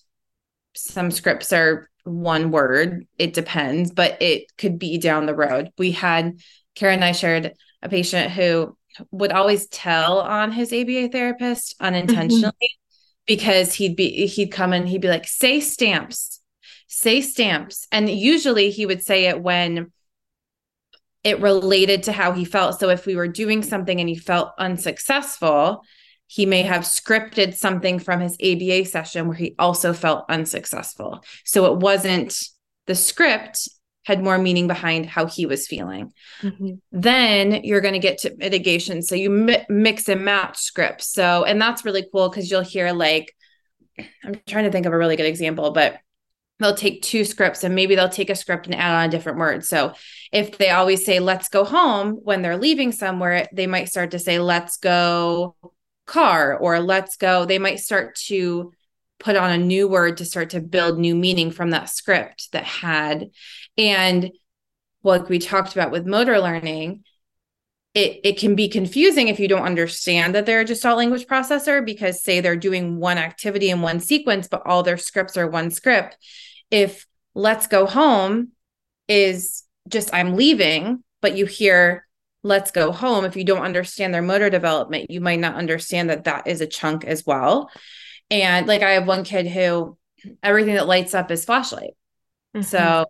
some 0.74 1.12
scripts 1.12 1.54
are 1.54 1.90
one 2.04 2.52
word 2.52 3.06
it 3.18 3.34
depends 3.34 3.92
but 3.92 4.20
it 4.22 4.46
could 4.58 4.80
be 4.80 4.98
down 4.98 5.26
the 5.26 5.36
road 5.36 5.70
we 5.78 5.92
had 5.92 6.40
karen 6.76 6.96
and 6.96 7.06
i 7.06 7.12
shared 7.12 7.54
a 7.84 7.90
patient 7.90 8.32
who 8.32 8.76
would 9.12 9.32
always 9.32 9.68
tell 9.68 10.20
on 10.20 10.52
his 10.52 10.74
aba 10.74 11.08
therapist 11.10 11.76
unintentionally 11.80 12.52
mm-hmm. 12.52 13.24
because 13.28 13.74
he'd 13.74 13.96
be 13.96 14.26
he'd 14.26 14.52
come 14.52 14.74
and 14.74 14.90
he'd 14.90 15.02
be 15.02 15.08
like 15.08 15.28
say 15.28 15.60
stamps 15.60 16.42
say 16.92 17.22
stamps. 17.22 17.88
And 17.92 18.10
usually 18.10 18.70
he 18.70 18.86
would 18.86 19.02
say 19.02 19.26
it 19.26 19.42
when 19.42 19.92
it 21.24 21.40
related 21.40 22.04
to 22.04 22.12
how 22.12 22.34
he 22.34 22.44
felt. 22.44 22.80
So 22.80 22.90
if 22.90 23.06
we 23.06 23.16
were 23.16 23.28
doing 23.30 23.64
something 23.64 24.00
and 24.00 24.10
he 24.10 24.16
felt 24.16 24.52
unsuccessful, 24.60 25.84
he 26.32 26.46
may 26.46 26.62
have 26.62 26.84
scripted 26.84 27.54
something 27.54 28.00
from 28.00 28.22
his 28.22 28.38
ABA 28.42 28.86
session 28.86 29.28
where 29.28 29.36
he 29.36 29.54
also 29.60 29.92
felt 29.92 30.24
unsuccessful. 30.30 31.26
So 31.44 31.74
it 31.74 31.80
wasn't 31.80 32.34
the 32.88 32.96
script 32.96 33.68
had 34.06 34.24
more 34.24 34.38
meaning 34.38 34.66
behind 34.66 35.08
how 35.08 35.26
he 35.26 35.46
was 35.46 35.68
feeling. 35.68 36.14
Mm-hmm. 36.42 36.76
Then 36.94 37.66
you're 37.66 37.82
going 37.82 37.96
to 37.96 38.00
get 38.00 38.20
to 38.20 38.34
mitigation. 38.38 39.02
So 39.02 39.14
you 39.14 39.30
mi- 39.30 39.66
mix 39.68 40.08
and 40.08 40.24
match 40.24 40.58
scripts. 40.58 41.12
So, 41.12 41.44
and 41.44 41.62
that's 41.62 41.84
really 41.84 42.08
cool 42.14 42.30
because 42.30 42.50
you'll 42.50 42.62
hear 42.62 42.94
like, 42.94 43.36
I'm 44.24 44.40
trying 44.48 44.64
to 44.64 44.72
think 44.72 44.86
of 44.86 44.94
a 44.94 44.98
really 44.98 45.18
good 45.18 45.26
example, 45.26 45.72
but 45.72 46.00
they'll 46.60 46.76
take 46.76 47.02
two 47.02 47.26
scripts 47.26 47.66
and 47.66 47.76
maybe 47.76 47.96
they'll 47.96 48.08
take 48.08 48.30
a 48.30 48.36
script 48.36 48.68
and 48.68 48.76
add 48.76 48.96
on 48.96 49.10
a 49.10 49.12
different 49.12 49.38
word. 49.38 49.66
So 49.66 49.96
if 50.32 50.58
they 50.58 50.70
always 50.70 51.04
say, 51.04 51.20
let's 51.20 51.50
go 51.50 51.66
home 51.66 52.14
when 52.24 52.42
they're 52.42 52.56
leaving 52.56 52.94
somewhere, 52.94 53.50
they 53.52 53.68
might 53.68 53.90
start 53.90 54.12
to 54.12 54.20
say, 54.20 54.40
let's 54.40 54.78
go 54.78 55.58
car 56.12 56.58
or 56.58 56.80
let's 56.80 57.18
go. 57.18 57.46
They 57.46 57.60
might 57.60 57.80
start 57.80 58.16
to 58.28 58.74
put 59.20 59.36
on 59.36 59.52
a 59.52 59.58
new 59.58 59.88
word 59.88 60.18
to 60.18 60.26
start 60.26 60.52
to 60.52 60.60
build 60.62 60.98
new 60.98 61.16
meaning 61.16 61.52
from 61.52 61.72
that 61.72 61.90
script 61.90 62.52
that 62.52 62.64
had. 62.64 63.30
And 63.78 64.32
like 65.04 65.30
we 65.30 65.40
talked 65.40 65.74
about 65.74 65.92
with 65.92 66.06
motor 66.06 66.40
learning, 66.40 67.04
it, 67.94 68.22
it 68.24 68.40
can 68.40 68.56
be 68.56 68.70
confusing 68.70 69.28
if 69.28 69.40
you 69.40 69.48
don't 69.48 69.66
understand 69.66 70.34
that 70.34 70.46
they're 70.46 70.62
a 70.62 70.66
gestalt 70.66 70.98
language 70.98 71.28
processor 71.28 71.86
because 71.86 72.24
say 72.24 72.40
they're 72.40 72.56
doing 72.56 72.98
one 72.98 73.18
activity 73.18 73.70
in 73.70 73.82
one 73.82 74.00
sequence 74.00 74.48
but 74.48 74.66
all 74.66 74.82
their 74.82 74.96
scripts 74.96 75.36
are 75.36 75.48
one 75.48 75.72
script 75.72 76.18
if 76.70 77.06
let's 77.36 77.68
go 77.68 77.86
home 77.86 78.54
is 79.10 79.64
just 79.88 80.14
I'm 80.14 80.36
leaving, 80.36 81.04
but 81.22 81.36
you 81.36 81.46
hear 81.46 82.08
let's 82.44 82.72
go 82.72 82.92
home, 82.92 83.26
if 83.26 83.36
you 83.36 83.44
don't 83.44 83.64
understand 83.64 84.14
their 84.14 84.22
motor 84.22 84.50
development, 84.50 85.12
you 85.12 85.22
might 85.22 85.40
not 85.40 85.56
understand 85.56 86.10
that 86.10 86.24
that 86.24 86.48
is 86.48 86.62
a 86.62 86.68
chunk 86.68 87.06
as 87.06 87.26
well. 87.26 87.70
And 88.30 88.68
like 88.68 88.82
I 88.82 88.92
have 88.92 89.08
one 89.08 89.24
kid 89.24 89.48
who 89.48 89.98
everything 90.42 90.76
that 90.76 90.88
lights 90.88 91.14
up 91.14 91.32
is 91.32 91.46
flashlight. 91.46 91.92
Mm-hmm. 92.56 92.64
So 92.64 93.06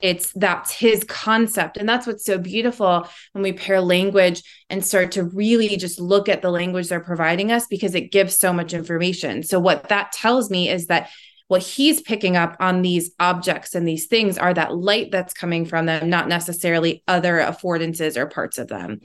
it's 0.00 0.30
that's 0.32 0.72
his 0.72 1.04
concept 1.04 1.78
and 1.78 1.88
that's 1.88 2.06
what's 2.06 2.24
so 2.24 2.36
beautiful 2.36 3.08
when 3.32 3.42
we 3.42 3.52
pair 3.52 3.80
language 3.80 4.42
and 4.68 4.84
start 4.84 5.12
to 5.12 5.24
really 5.24 5.76
just 5.78 5.98
look 5.98 6.28
at 6.28 6.42
the 6.42 6.50
language 6.50 6.88
they're 6.88 7.00
providing 7.00 7.50
us 7.50 7.66
because 7.66 7.94
it 7.94 8.12
gives 8.12 8.38
so 8.38 8.52
much 8.52 8.74
information 8.74 9.42
so 9.42 9.58
what 9.58 9.88
that 9.88 10.12
tells 10.12 10.50
me 10.50 10.68
is 10.68 10.88
that 10.88 11.08
what 11.48 11.62
he's 11.62 12.00
picking 12.00 12.36
up 12.36 12.56
on 12.58 12.82
these 12.82 13.12
objects 13.20 13.74
and 13.74 13.86
these 13.86 14.06
things 14.06 14.36
are 14.36 14.52
that 14.52 14.74
light 14.74 15.10
that's 15.12 15.32
coming 15.32 15.64
from 15.64 15.86
them, 15.86 16.10
not 16.10 16.28
necessarily 16.28 17.02
other 17.06 17.38
affordances 17.38 18.16
or 18.16 18.26
parts 18.26 18.58
of 18.58 18.68
them. 18.68 19.00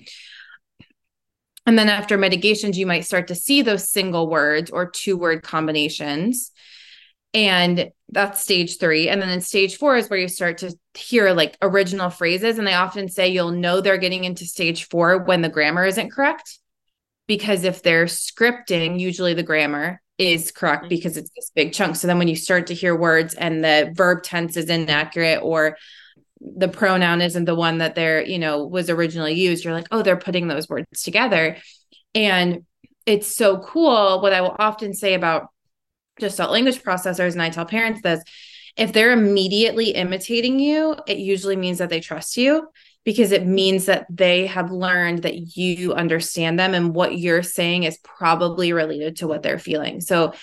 And 1.65 1.77
then 1.77 1.89
after 1.89 2.17
mitigations, 2.17 2.77
you 2.77 2.87
might 2.87 3.05
start 3.05 3.27
to 3.27 3.35
see 3.35 3.61
those 3.61 3.89
single 3.89 4.27
words 4.27 4.71
or 4.71 4.89
two 4.89 5.15
word 5.15 5.43
combinations. 5.43 6.51
And 7.33 7.91
that's 8.09 8.41
stage 8.41 8.77
three. 8.77 9.07
And 9.07 9.21
then 9.21 9.29
in 9.29 9.41
stage 9.41 9.77
four 9.77 9.95
is 9.95 10.09
where 10.09 10.19
you 10.19 10.27
start 10.27 10.57
to 10.59 10.75
hear 10.95 11.31
like 11.31 11.57
original 11.61 12.09
phrases. 12.09 12.57
And 12.57 12.67
they 12.67 12.73
often 12.73 13.07
say 13.07 13.29
you'll 13.29 13.51
know 13.51 13.79
they're 13.79 13.97
getting 13.97 14.23
into 14.23 14.45
stage 14.45 14.89
four 14.89 15.19
when 15.19 15.41
the 15.41 15.49
grammar 15.49 15.85
isn't 15.85 16.11
correct. 16.11 16.59
Because 17.27 17.63
if 17.63 17.83
they're 17.83 18.05
scripting, 18.05 18.99
usually 18.99 19.35
the 19.35 19.43
grammar, 19.43 20.01
is 20.22 20.51
correct 20.51 20.84
mm-hmm. 20.84 20.89
because 20.89 21.17
it's 21.17 21.32
this 21.36 21.51
big 21.55 21.74
chunk. 21.74 21.95
So 21.95 22.05
then 22.05 22.19
when 22.19 22.28
you 22.28 22.36
start 22.36 22.67
to 22.67 22.76
hear 22.76 22.95
words 22.95 23.34
and 23.34 23.63
the 23.63 23.91
verb 23.95 24.22
tense 24.22 24.55
is 24.55 24.69
inaccurate 24.69 25.39
or 25.39 25.78
the 26.39 26.67
pronoun 26.67 27.22
isn't 27.22 27.45
the 27.45 27.55
one 27.55 27.80
that 27.80 27.95
they're, 27.95 28.24
you 28.24 28.38
know, 28.38 28.65
was 28.65 28.91
originally 28.91 29.34
used, 29.34 29.65
you're 29.65 29.74
like, 29.74 29.88
oh, 29.89 30.03
they're 30.03 30.17
putting 30.17 30.47
those 30.47 30.69
words 30.69 31.01
together. 31.01 31.57
And 32.13 32.65
it's 33.07 33.36
so 33.36 33.57
cool. 33.59 34.22
What 34.22 34.32
I 34.32 34.41
will 34.41 34.55
often 34.59 34.93
say 34.93 35.15
about 35.15 35.47
gestalt 36.19 36.51
language 36.51 36.84
processors, 36.84 37.34
and 37.34 37.41
I 37.41 37.49
tell 37.49 37.65
parents 37.65 38.01
this 38.03 38.24
if 38.78 38.93
they're 38.93 39.11
immediately 39.11 39.89
imitating 39.89 40.59
you, 40.59 40.95
it 41.07 41.17
usually 41.17 41.55
means 41.55 41.80
that 41.80 41.89
they 41.89 41.99
trust 41.99 42.38
you 42.38 42.69
because 43.04 43.32
it 43.32 43.45
means 43.45 43.86
that 43.86 44.06
they 44.10 44.45
have 44.47 44.72
learned 44.72 45.24
that 45.24 45.58
you 45.58 45.93
understand 45.93 46.60
them 46.60 46.74
and 46.74 46.93
what 46.93 47.18
you're 47.18 47.43
saying 47.43 47.84
is 47.84 47.97
probably 48.04 48.74
related 48.74 49.18
to 49.18 49.28
what 49.28 49.41
they're 49.41 49.60
feeling. 49.60 50.02
So 50.02 50.34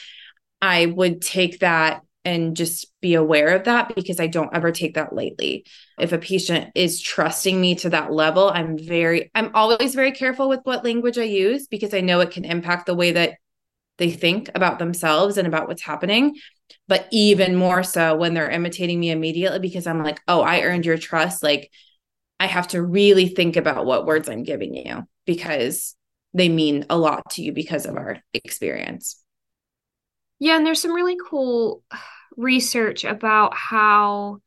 I 0.61 0.87
would 0.87 1.23
take 1.23 1.61
that 1.61 2.03
and 2.25 2.57
just 2.57 2.93
be 3.01 3.15
aware 3.15 3.57
of 3.57 3.65
that 3.65 3.95
because 3.95 4.21
I 4.21 4.27
don't 4.27 4.55
ever 4.55 4.73
take 4.73 4.95
that 4.95 5.13
lightly. 5.13 5.65
If 5.99 6.13
a 6.13 6.19
patient 6.19 6.73
is 6.75 7.01
trusting 7.01 7.59
me 7.59 7.77
to 7.77 7.91
that 7.91 8.13
level, 8.13 8.51
I'm 8.51 8.77
very, 8.77 9.31
I'm 9.35 9.53
always 9.55 9.95
very 9.95 10.13
careful 10.13 10.49
with 10.49 10.61
what 10.65 10.85
language 10.85 11.17
I 11.17 11.23
use 11.23 11.69
because 11.69 11.95
I 11.95 12.01
know 12.01 12.21
it 12.21 12.33
can 12.33 12.45
impact 12.45 12.87
the 12.87 12.95
way 12.95 13.13
that 13.13 13.37
they 13.99 14.11
think 14.11 14.51
about 14.55 14.79
themselves 14.79 15.39
and 15.39 15.47
about 15.47 15.69
what's 15.69 15.83
happening. 15.83 16.37
But 16.87 17.07
even 17.13 17.57
more 17.57 17.83
so 17.83 18.17
when 18.17 18.35
they're 18.35 18.51
imitating 18.51 19.01
me 19.01 19.11
immediately 19.11 19.61
because 19.61 19.87
I'm 19.87 20.03
like, 20.03 20.21
oh, 20.29 20.43
I 20.43 20.63
earned 20.63 20.87
your 20.87 20.99
trust. 20.99 21.43
Like, 21.43 21.71
I 22.41 22.47
have 22.47 22.68
to 22.68 22.82
really 22.82 23.28
think 23.28 23.57
about 23.57 23.86
what 23.86 24.07
words 24.07 24.28
I'm 24.28 24.45
giving 24.45 24.74
you 24.74 25.07
because 25.26 25.97
they 26.34 26.49
mean 26.49 26.86
a 26.89 26.97
lot 26.97 27.30
to 27.32 27.43
you 27.43 27.53
because 27.53 27.86
of 27.86 27.97
our 27.97 28.18
experience. 28.32 29.22
Yeah, 30.39 30.57
and 30.57 30.64
there's 30.64 30.80
some 30.80 30.93
really 30.93 31.16
cool 31.28 31.82
research 32.36 33.05
about 33.05 33.55
how 33.55 34.41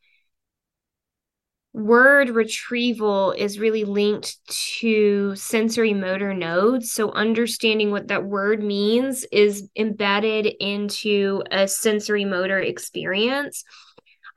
word 1.74 2.30
retrieval 2.30 3.32
is 3.32 3.60
really 3.60 3.86
linked 3.86 4.38
to 4.48 5.36
sensory 5.36 5.94
motor 5.94 6.34
nodes. 6.34 6.92
So, 6.92 7.12
understanding 7.12 7.92
what 7.92 8.08
that 8.10 8.26
word 8.26 8.64
means 8.64 9.26
is 9.32 9.70
embedded 9.76 10.48
into 10.60 11.44
a 11.52 11.68
sensory 11.68 12.26
motor 12.26 12.60
experience. 12.60 13.64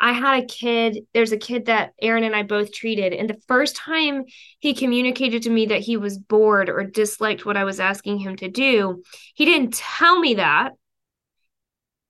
I 0.00 0.12
had 0.12 0.42
a 0.42 0.46
kid, 0.46 1.06
there's 1.14 1.32
a 1.32 1.38
kid 1.38 1.66
that 1.66 1.92
Erin 2.00 2.24
and 2.24 2.34
I 2.34 2.42
both 2.42 2.72
treated. 2.72 3.12
And 3.12 3.28
the 3.28 3.40
first 3.46 3.76
time 3.76 4.24
he 4.58 4.74
communicated 4.74 5.42
to 5.42 5.50
me 5.50 5.66
that 5.66 5.80
he 5.80 5.96
was 5.96 6.18
bored 6.18 6.68
or 6.68 6.84
disliked 6.84 7.46
what 7.46 7.56
I 7.56 7.64
was 7.64 7.80
asking 7.80 8.18
him 8.18 8.36
to 8.36 8.48
do, 8.48 9.02
he 9.34 9.44
didn't 9.44 9.74
tell 9.74 10.18
me 10.18 10.34
that. 10.34 10.72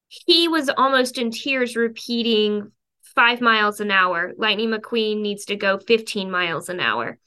He 0.09 0.49
was 0.49 0.68
almost 0.68 1.18
in 1.18 1.30
tears 1.30 1.76
repeating 1.76 2.70
five 3.14 3.41
miles 3.41 3.80
an 3.80 3.91
hour. 3.91 4.32
Lightning 4.37 4.70
McQueen 4.70 5.20
needs 5.20 5.47
to 5.47 5.57
go 5.57 5.78
15 5.78 6.30
miles 6.30 6.68
an 6.68 6.80
hour. 6.80 7.18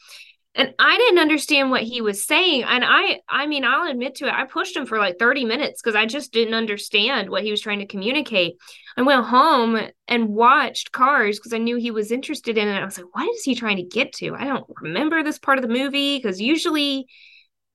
And 0.58 0.74
I 0.80 0.98
didn't 0.98 1.20
understand 1.20 1.70
what 1.70 1.84
he 1.84 2.02
was 2.02 2.26
saying. 2.26 2.64
And 2.64 2.84
I, 2.84 3.20
I 3.30 3.46
mean, 3.46 3.64
I'll 3.64 3.90
admit 3.90 4.16
to 4.16 4.28
it, 4.28 4.34
I 4.34 4.46
pushed 4.46 4.76
him 4.76 4.88
for 4.88 4.98
like 4.98 5.20
30 5.20 5.46
minutes 5.46 5.80
because 5.80 5.96
I 5.96 6.08
just 6.08 6.34
didn't 6.34 6.56
understand 6.56 7.30
what 7.30 7.44
he 7.44 7.52
was 7.52 7.62
trying 7.62 7.78
to 7.78 7.86
communicate. 7.86 8.56
I 8.98 9.04
went 9.04 9.24
home 9.26 9.80
and 10.08 10.30
watched 10.30 10.92
Cars 10.92 11.38
because 11.38 11.54
I 11.54 11.60
knew 11.60 11.78
he 11.78 11.92
was 11.92 12.12
interested 12.12 12.58
in 12.58 12.68
it. 12.68 12.74
I 12.74 12.84
was 12.84 12.98
like, 12.98 13.06
what 13.14 13.30
is 13.36 13.44
he 13.44 13.54
trying 13.54 13.78
to 13.78 13.84
get 13.84 14.14
to? 14.14 14.34
I 14.34 14.46
don't 14.46 14.66
remember 14.82 15.22
this 15.22 15.38
part 15.38 15.60
of 15.60 15.62
the 15.62 15.74
movie 15.74 16.18
because 16.18 16.42
usually, 16.42 17.06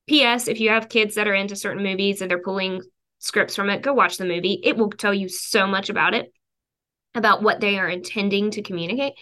P.S., 0.09 0.49
if 0.49 0.59
you 0.59 0.71
have 0.71 0.89
kids 0.89 1.15
that 1.15 1.29
are 1.29 1.35
into 1.35 1.55
certain 1.55 1.85
movies 1.85 2.21
and 2.21 2.29
they're 2.29 2.43
pulling 2.43 2.83
scripts 3.21 3.55
from 3.55 3.71
it, 3.71 3.83
go 3.83 3.95
watch 3.95 4.17
the 4.17 4.25
movie. 4.25 4.61
It 4.65 4.77
will 4.77 4.91
tell 4.91 5.15
you 5.15 5.29
so 5.29 5.69
much 5.69 5.89
about 5.89 6.15
it 6.15 6.33
about 7.15 7.43
what 7.43 7.61
they 7.61 7.79
are 7.79 7.89
intending 7.89 8.51
to 8.53 8.63
communicate. 8.63 9.13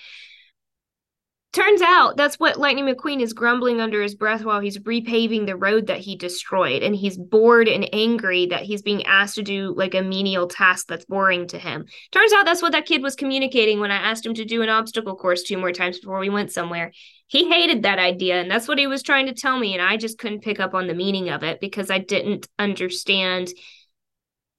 Turns 1.53 1.82
out 1.82 2.16
that's 2.16 2.38
what 2.38 2.61
Lightning 2.61 2.86
McQueen 2.86 3.20
is 3.20 3.32
grumbling 3.32 3.80
under 3.80 4.01
his 4.01 4.14
breath 4.14 4.44
while 4.44 4.61
he's 4.61 4.78
repaving 4.78 5.46
the 5.46 5.57
road 5.57 5.88
that 5.88 5.98
he 5.98 6.14
destroyed. 6.14 6.84
And 6.84 6.94
he's 6.94 7.18
bored 7.18 7.66
and 7.66 7.92
angry 7.92 8.46
that 8.46 8.62
he's 8.62 8.82
being 8.82 9.05
asked 9.07 9.34
to 9.34 9.42
do 9.42 9.74
like 9.76 9.96
a 9.96 10.03
menial 10.03 10.46
task 10.46 10.86
that's 10.86 11.07
boring 11.07 11.48
to 11.48 11.59
him. 11.59 11.86
Turns 12.12 12.32
out 12.32 12.44
that's 12.44 12.62
what 12.62 12.70
that 12.70 12.86
kid 12.86 13.03
was 13.03 13.16
communicating 13.16 13.80
when 13.80 13.90
I 13.90 13.96
asked 13.96 14.24
him 14.24 14.34
to 14.34 14.44
do 14.44 14.62
an 14.62 14.68
obstacle 14.68 15.16
course 15.16 15.42
two 15.42 15.59
more 15.59 15.72
times 15.72 15.98
before 15.98 16.20
we 16.20 16.28
went 16.28 16.53
somewhere. 16.53 16.92
He 17.26 17.48
hated 17.48 17.82
that 17.82 17.98
idea. 17.98 18.40
And 18.40 18.48
that's 18.48 18.68
what 18.68 18.78
he 18.78 18.86
was 18.86 19.03
trying 19.03 19.26
to 19.26 19.34
tell 19.34 19.59
me. 19.59 19.74
And 19.74 19.82
I 19.82 19.96
just 19.96 20.18
couldn't 20.18 20.44
pick 20.44 20.61
up 20.61 20.72
on 20.72 20.86
the 20.86 20.94
meaning 20.94 21.30
of 21.30 21.42
it 21.42 21.61
because 21.61 21.90
I 21.90 21.98
didn't 21.98 22.46
understand 22.61 23.48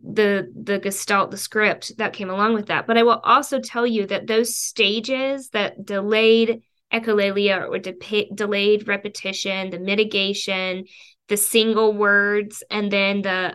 the 0.04 0.52
the 0.60 0.80
gestalt 0.80 1.30
the 1.30 1.38
script 1.38 1.96
that 1.98 2.12
came 2.12 2.32
along 2.32 2.56
with 2.56 2.66
that 2.66 2.88
but 2.88 2.98
i 2.98 3.04
will 3.04 3.20
also 3.24 3.60
tell 3.60 3.86
you 3.86 4.08
that 4.08 4.26
those 4.26 4.58
stages 4.58 5.50
that 5.50 5.86
delayed 5.86 6.64
echolalia 6.94 7.68
or 7.70 7.80
de- 7.80 8.30
delayed 8.34 8.88
repetition 8.88 9.70
the 9.70 9.80
mitigation 9.80 10.86
the 11.28 11.38
single 11.38 11.94
words 11.94 12.64
and 12.70 12.92
then 12.92 13.22
the 13.22 13.54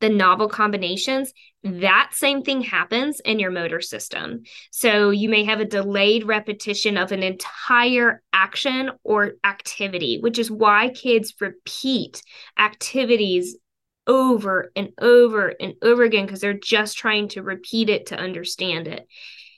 the 0.00 0.08
novel 0.08 0.48
combinations 0.48 1.32
that 1.62 2.10
same 2.12 2.42
thing 2.42 2.60
happens 2.60 3.20
in 3.24 3.38
your 3.38 3.50
motor 3.50 3.80
system 3.80 4.42
so 4.70 5.10
you 5.10 5.28
may 5.28 5.44
have 5.44 5.60
a 5.60 5.64
delayed 5.64 6.26
repetition 6.26 6.96
of 6.96 7.12
an 7.12 7.22
entire 7.22 8.22
action 8.32 8.90
or 9.02 9.32
activity 9.44 10.18
which 10.20 10.38
is 10.38 10.50
why 10.50 10.90
kids 10.90 11.34
repeat 11.40 12.22
activities 12.58 13.56
over 14.06 14.70
and 14.76 14.90
over 15.00 15.54
and 15.60 15.74
over 15.82 16.02
again 16.02 16.26
because 16.26 16.40
they're 16.40 16.52
just 16.54 16.98
trying 16.98 17.28
to 17.28 17.42
repeat 17.42 17.88
it 17.88 18.06
to 18.06 18.18
understand 18.18 18.86
it. 18.86 19.06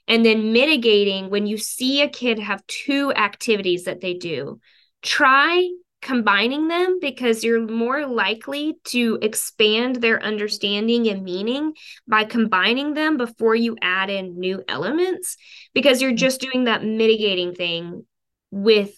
And 0.09 0.25
then 0.25 0.53
mitigating 0.53 1.31
when 1.31 1.47
you 1.47 1.59
see 1.59 2.03
a 2.03 2.09
kid 2.09 2.39
have 2.39 2.67
two 2.67 3.13
activities 3.13 3.85
that 3.85 4.01
they 4.01 4.15
do, 4.15 4.61
try 5.03 5.69
combining 6.03 6.69
them 6.69 6.99
because 7.01 7.43
you're 7.43 7.67
more 7.67 8.07
likely 8.07 8.75
to 8.85 9.19
expand 9.23 9.97
their 9.97 10.23
understanding 10.23 11.09
and 11.09 11.25
meaning 11.25 11.73
by 12.07 12.25
combining 12.25 12.95
them 12.95 13.17
before 13.17 13.57
you 13.57 13.77
add 13.83 14.09
in 14.09 14.39
new 14.39 14.63
elements 14.69 15.37
because 15.75 16.01
you're 16.01 16.13
just 16.13 16.41
doing 16.41 16.65
that 16.65 16.85
mitigating 16.85 17.55
thing 17.55 18.05
with 18.53 18.95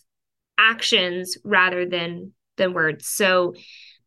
actions 0.58 1.38
rather 1.44 1.86
than 1.86 2.32
than 2.58 2.74
words. 2.74 3.06
So 3.06 3.54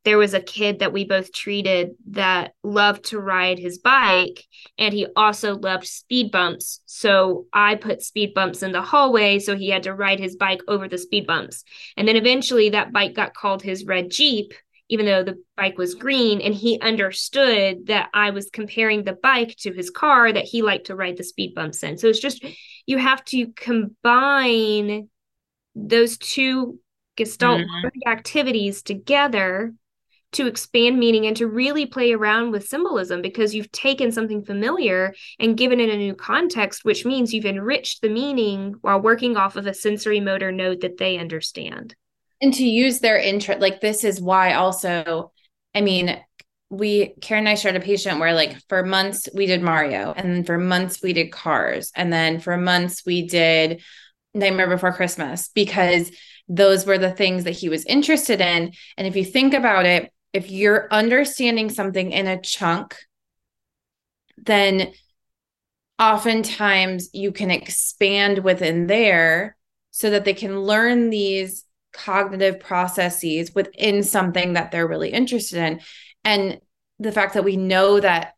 there 0.04 0.18
was 0.18 0.34
a 0.34 0.41
kid 0.41 0.80
that 0.80 0.93
we 0.93 1.06
both 1.06 1.32
treated 1.32 1.91
that 2.10 2.54
loved 2.64 3.06
to 3.06 3.20
ride 3.20 3.60
his 3.60 3.78
bike 3.78 4.43
and 4.78 4.93
he 4.93 5.08
also 5.16 5.56
loved 5.56 5.86
speed 5.86 6.32
bumps. 6.32 6.82
So 6.86 7.45
i 7.54 7.76
put 7.76 8.02
speed 8.02 8.34
bumps 8.34 8.64
in 8.64 8.72
the 8.72 8.82
hallway 8.82 9.39
so 9.39 9.56
he 9.56 9.70
had 9.70 9.84
to 9.84 9.93
ride 9.93 10.20
his 10.20 10.36
bike 10.36 10.62
over 10.68 10.88
the 10.88 10.97
speed 10.97 11.28
bumps. 11.28 11.64
And 11.97 12.08
then 12.08 12.16
eventually 12.16 12.70
that 12.70 12.91
bike 12.91 13.14
got 13.14 13.34
called 13.34 13.62
his 13.62 13.86
red 13.86 14.10
jeep 14.10 14.54
even 14.89 15.06
though 15.06 15.24
the 15.24 15.41
bike 15.56 15.78
was 15.78 15.95
green 15.95 16.41
and 16.41 16.54
he 16.54 16.80
understood 16.82 17.88
that 17.88 18.10
i 18.14 18.32
was 18.32 18.49
comparing 18.52 19.04
the 19.04 19.18
bike 19.24 19.56
to 19.58 19.72
his 19.72 19.89
car 19.89 20.34
that 20.34 20.43
he 20.43 20.62
liked 20.62 20.88
to 20.88 20.95
ride 20.95 21.18
the 21.18 21.24
speed 21.24 21.54
bumps 21.54 21.84
in. 21.84 21.97
So 21.97 22.08
it's 22.08 22.20
just 22.20 22.43
you 22.86 22.97
have 22.97 23.24
to 23.26 23.47
combine 23.56 25.10
those 25.76 26.18
two 26.18 26.80
gestalt 27.16 27.62
mm-hmm. 27.62 28.10
activities 28.10 28.82
together 28.82 29.74
to 30.34 30.47
expand 30.47 30.97
meaning 30.97 31.25
and 31.25 31.36
to 31.38 31.47
really 31.47 31.86
play 31.86 32.13
around 32.13 32.51
with 32.51 32.67
symbolism 32.67 33.21
because 33.21 33.53
you've 33.53 33.71
taken 33.71 34.11
something 34.11 34.43
familiar 34.43 35.13
and 35.39 35.57
given 35.57 35.79
it 35.79 35.89
a 35.89 35.97
new 35.97 36.15
context, 36.15 36.86
which 36.86 37.05
means 37.05 37.34
you've 37.34 37.45
enriched 37.45 38.01
the 38.01 38.09
meaning 38.09 38.75
while 38.82 39.01
working 39.01 39.36
off 39.36 39.55
of 39.55 39.67
a 39.67 39.73
sensory 39.73 40.19
motor 40.19 40.51
node 40.51 40.82
that 40.82 40.97
they 40.97 41.17
understand. 41.17 41.95
And 42.41 42.53
to 42.53 42.63
use 42.63 42.99
their 42.99 43.19
interest, 43.19 43.61
like 43.61 43.82
this 43.82 44.03
is 44.03 44.21
why 44.21 44.53
also, 44.53 45.32
I 45.75 45.82
mean, 45.82 46.19
we 46.69 47.13
Karen 47.19 47.41
and 47.41 47.49
I 47.49 47.55
shared 47.55 47.75
a 47.75 47.82
patient 47.82 48.19
where 48.19 48.34
like 48.34 48.57
for 48.69 48.84
months 48.84 49.27
we 49.36 49.45
did 49.45 49.61
Mario 49.61 50.13
and 50.15 50.34
then 50.34 50.43
for 50.45 50.57
months 50.57 51.01
we 51.03 51.11
did 51.11 51.29
Cars 51.29 51.91
and 51.97 52.13
then 52.13 52.39
for 52.39 52.55
months 52.55 53.05
we 53.05 53.27
did 53.27 53.82
Nightmare 54.34 54.69
Before 54.69 54.93
Christmas 54.93 55.49
because 55.53 56.09
those 56.47 56.86
were 56.86 56.97
the 56.97 57.11
things 57.11 57.43
that 57.43 57.51
he 57.51 57.69
was 57.69 57.86
interested 57.86 58.41
in. 58.41 58.71
And 58.97 59.07
if 59.07 59.15
you 59.15 59.25
think 59.25 59.53
about 59.53 59.86
it, 59.86 60.11
if 60.34 60.49
you're 60.49 60.88
understanding 60.91 61.69
something 61.69 62.11
in 62.11 62.27
a 62.27 62.39
chunk, 62.39 62.95
then 64.38 64.93
oftentimes 65.99 67.09
you 67.13 67.32
can 67.32 67.51
expand 67.51 68.39
within 68.39 68.88
there 68.88 69.55
so 69.91 70.09
that 70.09 70.25
they 70.25 70.34
can 70.34 70.61
learn 70.61 71.09
these 71.09 71.65
cognitive 71.93 72.59
processes 72.59 73.53
within 73.53 74.01
something 74.01 74.53
that 74.53 74.71
they're 74.71 74.88
really 74.88 75.09
interested 75.09 75.59
in. 75.59 75.82
And 76.23 76.59
the 76.99 77.11
fact 77.11 77.34
that 77.34 77.43
we 77.43 77.57
know 77.57 77.99
that 77.99 78.34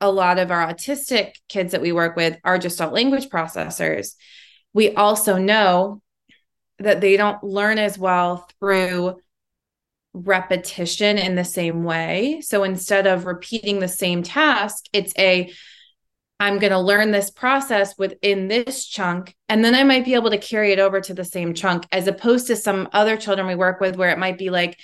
a 0.00 0.10
lot 0.10 0.38
of 0.38 0.50
our 0.50 0.66
autistic 0.66 1.32
kids 1.48 1.72
that 1.72 1.80
we 1.80 1.92
work 1.92 2.16
with 2.16 2.38
are 2.44 2.58
gestalt 2.58 2.92
language 2.92 3.28
processors, 3.28 4.14
we 4.72 4.94
also 4.94 5.38
know 5.38 6.02
that 6.78 7.00
they 7.00 7.16
don't 7.16 7.42
learn 7.42 7.78
as 7.78 7.98
well 7.98 8.46
through 8.60 9.16
repetition 10.14 11.18
in 11.18 11.34
the 11.34 11.44
same 11.44 11.84
way. 11.84 12.40
So 12.40 12.62
instead 12.62 13.06
of 13.06 13.26
repeating 13.26 13.80
the 13.80 13.88
same 13.88 14.22
task, 14.22 14.84
it's 14.92 15.12
a 15.18 15.52
I'm 16.40 16.58
going 16.58 16.72
to 16.72 16.80
learn 16.80 17.10
this 17.10 17.30
process 17.30 17.96
within 17.96 18.48
this 18.48 18.86
chunk, 18.86 19.36
and 19.48 19.64
then 19.64 19.74
I 19.74 19.84
might 19.84 20.04
be 20.04 20.14
able 20.14 20.30
to 20.30 20.38
carry 20.38 20.72
it 20.72 20.80
over 20.80 21.00
to 21.00 21.14
the 21.14 21.24
same 21.24 21.54
chunk, 21.54 21.86
as 21.92 22.08
opposed 22.08 22.48
to 22.48 22.56
some 22.56 22.88
other 22.92 23.16
children 23.16 23.46
we 23.46 23.54
work 23.54 23.80
with 23.80 23.96
where 23.96 24.10
it 24.10 24.18
might 24.18 24.36
be 24.36 24.50
like, 24.50 24.78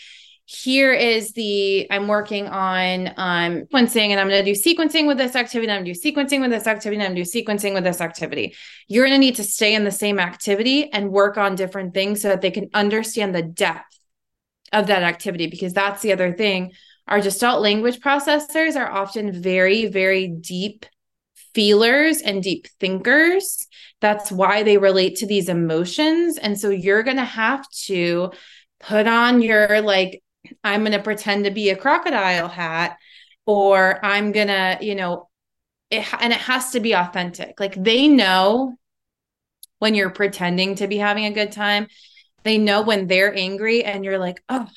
here 0.46 0.92
is 0.92 1.32
the 1.32 1.86
I'm 1.90 2.08
working 2.08 2.46
on 2.46 3.08
um, 3.16 3.62
sequencing, 3.72 4.10
and 4.10 4.20
I'm 4.20 4.28
going 4.28 4.44
to 4.44 4.54
do 4.54 4.58
sequencing 4.58 5.06
with 5.06 5.18
this 5.18 5.36
activity, 5.36 5.70
I'm 5.70 5.82
going 5.82 5.92
to 5.92 5.92
do 5.92 6.12
sequencing 6.12 6.40
with 6.40 6.50
this 6.50 6.66
activity, 6.66 6.96
and 6.96 7.02
I'm 7.04 7.14
going 7.14 7.24
to 7.24 7.30
do 7.30 7.44
sequencing 7.44 7.74
with 7.74 7.84
this 7.84 8.00
activity. 8.00 8.54
You're 8.88 9.04
going 9.04 9.14
to 9.14 9.18
need 9.18 9.36
to 9.36 9.44
stay 9.44 9.74
in 9.74 9.84
the 9.84 9.90
same 9.90 10.18
activity 10.18 10.92
and 10.92 11.10
work 11.10 11.36
on 11.36 11.56
different 11.56 11.94
things 11.94 12.22
so 12.22 12.28
that 12.28 12.40
they 12.40 12.50
can 12.50 12.70
understand 12.74 13.34
the 13.34 13.42
depth 13.42 13.99
of 14.72 14.86
that 14.86 15.02
activity 15.02 15.46
because 15.46 15.72
that's 15.72 16.02
the 16.02 16.12
other 16.12 16.32
thing. 16.32 16.72
Our 17.08 17.20
gestalt 17.20 17.60
language 17.60 18.00
processors 18.00 18.76
are 18.76 18.90
often 18.90 19.42
very 19.42 19.86
very 19.86 20.28
deep 20.28 20.86
feelers 21.54 22.20
and 22.20 22.42
deep 22.42 22.68
thinkers. 22.78 23.66
That's 24.00 24.30
why 24.30 24.62
they 24.62 24.78
relate 24.78 25.16
to 25.16 25.26
these 25.26 25.48
emotions. 25.48 26.38
And 26.38 26.58
so 26.58 26.70
you're 26.70 27.02
going 27.02 27.16
to 27.16 27.24
have 27.24 27.68
to 27.86 28.30
put 28.78 29.06
on 29.06 29.42
your 29.42 29.82
like 29.82 30.22
i'm 30.64 30.80
going 30.80 30.92
to 30.92 31.02
pretend 31.02 31.44
to 31.44 31.50
be 31.50 31.68
a 31.68 31.76
crocodile 31.76 32.48
hat 32.48 32.96
or 33.44 34.02
i'm 34.02 34.32
going 34.32 34.46
to 34.46 34.78
you 34.80 34.94
know 34.94 35.28
it, 35.90 36.06
and 36.20 36.32
it 36.32 36.38
has 36.38 36.70
to 36.70 36.80
be 36.80 36.94
authentic. 36.94 37.58
Like 37.60 37.74
they 37.74 38.08
know 38.08 38.76
when 39.78 39.94
you're 39.94 40.10
pretending 40.10 40.76
to 40.76 40.86
be 40.86 40.98
having 40.98 41.24
a 41.26 41.32
good 41.32 41.52
time 41.52 41.88
they 42.42 42.58
know 42.58 42.82
when 42.82 43.06
they're 43.06 43.34
angry 43.34 43.84
and 43.84 44.04
you're 44.04 44.18
like, 44.18 44.42
oh, 44.48 44.68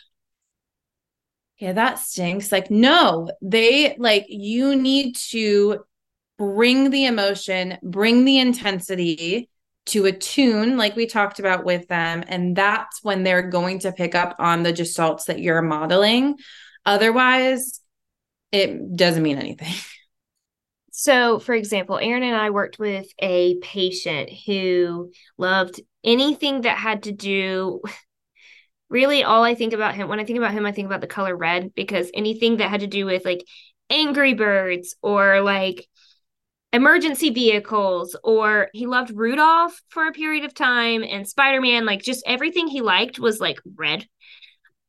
yeah, 1.58 1.74
that 1.74 2.00
stinks. 2.00 2.52
Like, 2.52 2.70
no, 2.70 3.32
they 3.42 3.96
like 3.98 4.26
you 4.28 4.76
need 4.76 5.16
to 5.32 5.86
bring 6.38 6.90
the 6.90 7.06
emotion, 7.06 7.78
bring 7.82 8.26
the 8.26 8.40
intensity, 8.40 9.50
to 9.86 10.06
attune, 10.06 10.78
like 10.78 10.96
we 10.96 11.06
talked 11.06 11.40
about 11.40 11.66
with 11.66 11.88
them. 11.88 12.24
And 12.28 12.56
that's 12.56 13.04
when 13.04 13.24
they're 13.24 13.50
going 13.50 13.80
to 13.80 13.92
pick 13.92 14.16
up 14.16 14.36
on 14.40 14.64
the 14.64 14.74
gestalts 14.74 15.26
that 15.26 15.40
you're 15.40 15.62
modeling. 15.62 16.38
Otherwise, 16.86 17.82
it 18.52 18.96
doesn't 18.96 19.24
mean 19.24 19.38
anything. 19.38 19.74
So, 20.96 21.40
for 21.40 21.56
example, 21.56 21.98
Erin 21.98 22.22
and 22.22 22.36
I 22.36 22.52
worked 22.52 22.78
with 22.78 23.08
a 23.18 23.58
patient 23.62 24.30
who 24.46 25.12
loved 25.40 25.82
anything 26.04 26.62
that 26.62 26.78
had 26.78 27.04
to 27.04 27.12
do 27.12 27.82
really 28.90 29.24
all 29.24 29.44
I 29.44 29.56
think 29.56 29.74
about 29.74 29.96
him 29.96 30.08
when 30.08 30.20
I 30.20 30.24
think 30.24 30.38
about 30.38 30.52
him 30.52 30.68
I 30.68 30.72
think 30.72 30.86
about 30.86 31.02
the 31.02 31.08
color 31.08 31.36
red 31.36 31.74
because 31.74 32.12
anything 32.14 32.58
that 32.58 32.70
had 32.70 32.82
to 32.82 32.88
do 32.88 33.08
with 33.08 33.26
like 33.26 33.44
angry 33.90 34.36
birds 34.36 34.96
or 35.02 35.42
like 35.42 35.88
emergency 36.72 37.32
vehicles 37.32 38.16
or 38.24 38.70
he 38.72 38.86
loved 38.86 39.18
Rudolph 39.18 39.82
for 39.90 40.06
a 40.06 40.12
period 40.12 40.46
of 40.46 40.54
time 40.54 41.04
and 41.04 41.28
Spider-Man 41.28 41.88
like 41.88 42.04
just 42.04 42.24
everything 42.28 42.68
he 42.68 42.82
liked 42.82 43.18
was 43.18 43.40
like 43.40 43.60
red 43.76 44.08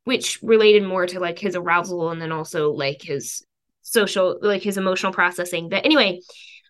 which 0.03 0.37
related 0.43 0.83
more 0.83 1.07
to 1.07 1.19
like 1.19 1.39
his 1.39 1.55
arousal 1.55 2.11
and 2.11 2.21
then 2.21 2.31
also 2.31 2.73
like 2.73 3.01
his 3.01 3.43
social 3.85 4.37
like 4.41 4.61
his 4.61 4.77
emotional 4.77 5.13
processing 5.13 5.69
but 5.69 5.85
anyway 5.85 6.19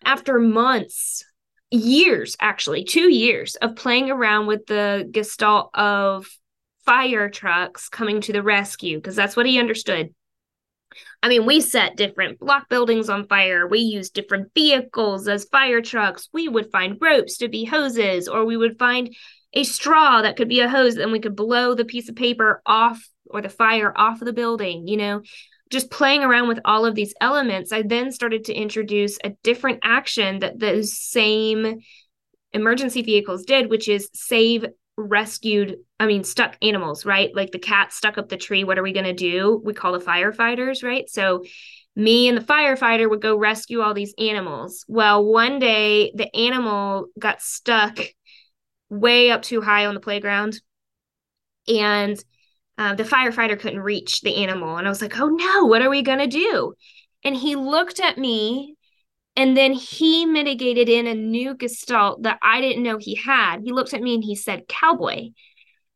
after 0.04 0.38
months 0.38 1.24
years 1.70 2.36
actually 2.40 2.84
2 2.84 3.12
years 3.12 3.56
of 3.56 3.74
playing 3.74 4.10
around 4.10 4.46
with 4.46 4.66
the 4.66 5.08
gestalt 5.10 5.70
of 5.74 6.28
fire 6.84 7.28
trucks 7.28 7.88
coming 7.88 8.20
to 8.20 8.32
the 8.32 8.42
rescue 8.42 8.98
because 8.98 9.16
that's 9.16 9.36
what 9.36 9.46
he 9.46 9.58
understood 9.58 10.10
I 11.22 11.28
mean, 11.28 11.46
we 11.46 11.60
set 11.60 11.96
different 11.96 12.38
block 12.38 12.68
buildings 12.68 13.08
on 13.08 13.26
fire. 13.26 13.66
We 13.66 13.80
used 13.80 14.14
different 14.14 14.52
vehicles 14.54 15.28
as 15.28 15.44
fire 15.44 15.82
trucks. 15.82 16.28
We 16.32 16.48
would 16.48 16.70
find 16.70 16.98
ropes 17.00 17.38
to 17.38 17.48
be 17.48 17.64
hoses, 17.64 18.28
or 18.28 18.44
we 18.44 18.56
would 18.56 18.78
find 18.78 19.14
a 19.52 19.64
straw 19.64 20.22
that 20.22 20.36
could 20.36 20.48
be 20.48 20.60
a 20.60 20.68
hose, 20.68 20.96
and 20.96 21.12
we 21.12 21.20
could 21.20 21.36
blow 21.36 21.74
the 21.74 21.84
piece 21.84 22.08
of 22.08 22.16
paper 22.16 22.62
off 22.64 23.06
or 23.26 23.42
the 23.42 23.48
fire 23.48 23.92
off 23.96 24.20
of 24.20 24.26
the 24.26 24.32
building, 24.32 24.86
you 24.86 24.96
know. 24.96 25.22
Just 25.70 25.90
playing 25.90 26.22
around 26.22 26.48
with 26.48 26.60
all 26.64 26.84
of 26.84 26.94
these 26.94 27.14
elements, 27.20 27.72
I 27.72 27.82
then 27.82 28.12
started 28.12 28.44
to 28.44 28.54
introduce 28.54 29.18
a 29.24 29.30
different 29.42 29.80
action 29.82 30.38
that 30.40 30.58
those 30.58 30.96
same 30.96 31.80
emergency 32.52 33.02
vehicles 33.02 33.44
did, 33.44 33.70
which 33.70 33.88
is 33.88 34.08
save 34.14 34.66
rescued 34.98 35.76
i 36.00 36.06
mean 36.06 36.24
stuck 36.24 36.56
animals 36.62 37.04
right? 37.04 37.34
Like 37.34 37.50
the 37.50 37.58
cat 37.58 37.92
stuck 37.92 38.16
up 38.16 38.28
the 38.28 38.36
tree 38.36 38.64
what 38.64 38.78
are 38.78 38.82
we 38.82 38.92
going 38.92 39.04
to 39.04 39.12
do? 39.12 39.60
We 39.62 39.74
call 39.74 39.92
the 39.92 39.98
firefighters 39.98 40.82
right? 40.82 41.08
So 41.08 41.44
me 41.94 42.28
and 42.28 42.38
the 42.38 42.44
firefighter 42.44 43.08
would 43.08 43.20
go 43.22 43.36
rescue 43.36 43.80
all 43.80 43.94
these 43.94 44.14
animals. 44.18 44.84
Well 44.88 45.24
one 45.24 45.58
day 45.58 46.12
the 46.14 46.34
animal 46.34 47.08
got 47.18 47.42
stuck 47.42 47.98
way 48.88 49.30
up 49.30 49.42
too 49.42 49.60
high 49.60 49.86
on 49.86 49.94
the 49.94 50.00
playground 50.00 50.60
and 51.68 52.22
uh, 52.78 52.94
the 52.94 53.04
firefighter 53.04 53.58
couldn't 53.58 53.80
reach 53.80 54.20
the 54.20 54.44
animal 54.44 54.76
and 54.76 54.86
i 54.86 54.90
was 54.90 55.02
like 55.02 55.18
oh 55.18 55.28
no 55.28 55.64
what 55.64 55.82
are 55.82 55.90
we 55.90 56.02
going 56.02 56.18
to 56.18 56.26
do 56.26 56.74
and 57.24 57.36
he 57.36 57.56
looked 57.56 58.00
at 58.00 58.18
me 58.18 58.76
and 59.36 59.54
then 59.54 59.74
he 59.74 60.24
mitigated 60.24 60.88
in 60.88 61.06
a 61.06 61.14
new 61.14 61.54
gestalt 61.54 62.22
that 62.22 62.38
I 62.42 62.62
didn't 62.62 62.82
know 62.82 62.96
he 62.96 63.14
had. 63.14 63.60
He 63.62 63.70
looked 63.70 63.92
at 63.92 64.00
me 64.00 64.14
and 64.14 64.24
he 64.24 64.34
said, 64.34 64.66
cowboy. 64.66 65.28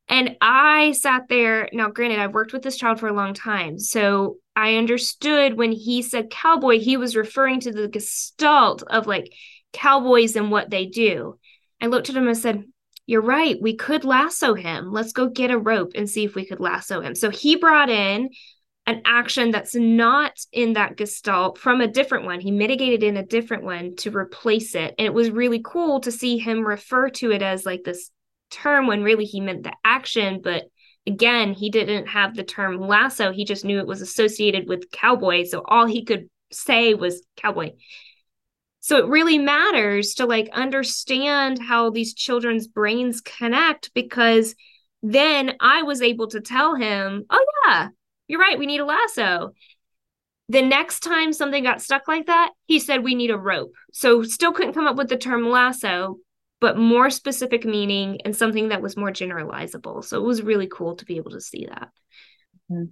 And 0.09 0.37
I 0.43 0.93
sat 0.93 1.29
there. 1.29 1.71
Now, 1.73 1.89
granted, 1.89 2.19
I've 2.19 2.35
worked 2.35 2.53
with 2.53 2.63
this 2.63 2.77
child 2.77 3.01
for 3.01 3.09
a 3.09 3.15
long 3.15 3.33
time. 3.33 3.79
So 3.79 4.37
I 4.55 4.75
understood 4.75 5.57
when 5.57 5.73
he 5.73 6.03
said 6.03 6.31
cowboy, 6.31 6.81
he 6.81 6.99
was 6.99 7.17
referring 7.17 7.61
to 7.61 7.73
the 7.73 7.89
gestalt 7.89 8.83
of 8.83 9.07
like 9.07 9.33
cowboys 9.73 10.37
and 10.37 10.51
what 10.51 10.69
they 10.69 10.85
do. 10.85 11.39
I 11.81 11.87
looked 11.87 12.11
at 12.11 12.17
him 12.17 12.29
and 12.29 12.37
said, 12.37 12.65
You're 13.11 13.23
right. 13.23 13.61
We 13.61 13.75
could 13.75 14.05
lasso 14.05 14.55
him. 14.55 14.93
Let's 14.93 15.11
go 15.11 15.27
get 15.27 15.51
a 15.51 15.59
rope 15.59 15.95
and 15.97 16.09
see 16.09 16.23
if 16.23 16.37
we 16.37 16.47
could 16.47 16.61
lasso 16.61 17.01
him. 17.01 17.17
So 17.17 17.29
he 17.29 17.57
brought 17.57 17.91
in 17.91 18.31
an 18.87 19.03
action 19.05 19.51
that's 19.51 19.75
not 19.75 20.35
in 20.53 20.75
that 20.75 20.97
gestalt 20.97 21.59
from 21.59 21.81
a 21.81 21.89
different 21.89 22.25
one. 22.25 22.39
He 22.39 22.53
mitigated 22.53 23.03
in 23.03 23.17
a 23.17 23.27
different 23.27 23.65
one 23.65 23.97
to 23.97 24.17
replace 24.17 24.77
it. 24.77 24.95
And 24.97 25.07
it 25.07 25.13
was 25.13 25.29
really 25.29 25.61
cool 25.61 25.99
to 26.03 26.13
see 26.13 26.39
him 26.39 26.65
refer 26.65 27.11
to 27.11 27.33
it 27.33 27.43
as 27.43 27.67
like 27.67 27.83
this 27.83 28.13
term 28.53 28.87
when 28.87 29.03
really 29.03 29.25
he 29.25 29.41
meant 29.41 29.65
the 29.65 29.75
action. 29.85 30.41
But 30.41 30.67
again, 31.05 31.53
he 31.53 31.69
didn't 31.69 32.07
have 32.07 32.37
the 32.37 32.45
term 32.45 32.79
lasso. 32.79 33.33
He 33.33 33.45
just 33.45 33.65
knew 33.65 33.81
it 33.81 33.89
was 33.89 34.03
associated 34.03 34.69
with 34.69 34.89
cowboy. 34.93 35.47
So 35.47 35.65
all 35.67 35.87
he 35.87 36.05
could 36.05 36.29
say 36.53 36.95
was 36.95 37.27
cowboy. 37.37 37.73
So 38.81 38.97
it 38.97 39.07
really 39.07 39.39
matters 39.39 40.15
to 40.15 40.27
like 40.27 40.49
understand 40.53 41.59
how 41.61 41.91
these 41.91 42.15
children's 42.15 42.67
brains 42.67 43.21
connect 43.21 43.93
because 43.95 44.55
then 45.03 45.55
I 45.61 45.83
was 45.83 46.03
able 46.03 46.29
to 46.29 46.41
tell 46.41 46.75
him, 46.75 47.25
oh, 47.31 47.47
yeah, 47.67 47.89
you're 48.27 48.41
right, 48.41 48.59
we 48.59 48.67
need 48.67 48.81
a 48.81 48.85
lasso. 48.87 49.53
The 50.49 50.63
next 50.63 51.01
time 51.01 51.33
something 51.33 51.63
got 51.63 51.83
stuck 51.83 52.09
like 52.09 52.27
that, 52.27 52.53
he 52.67 52.79
said 52.79 53.05
we 53.05 53.15
need 53.15 53.31
a 53.31 53.39
rope. 53.39 53.73
So 53.93 54.23
still 54.23 54.53
couldn't 54.53 54.75
come 54.75 54.87
up 54.87 54.97
with 54.97 55.09
the 55.09 55.17
term 55.17 55.49
lasso, 55.49 56.19
but 56.61 56.77
more 56.77 57.11
specific 57.11 57.65
meaning 57.65 58.21
and 58.25 58.35
something 58.35 58.71
that 58.71 58.83
was 58.83 58.97
more 58.97 59.11
generalizable. 59.11 60.05
So 60.05 60.19
it 60.19 60.27
was 60.27 60.43
really 60.43 60.67
cool 60.67 60.97
to 60.97 61.05
be 61.05 61.17
able 61.17 61.31
to 61.33 61.41
see 61.41 61.67
that. 61.67 61.89
Mm-hmm. 62.71 62.85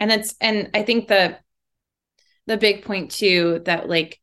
And 0.00 0.12
it's 0.12 0.34
and 0.40 0.70
I 0.74 0.84
think 0.84 1.08
the 1.08 1.38
the 2.46 2.56
big 2.56 2.84
point 2.84 3.10
too 3.10 3.60
that 3.64 3.88
like 3.88 4.20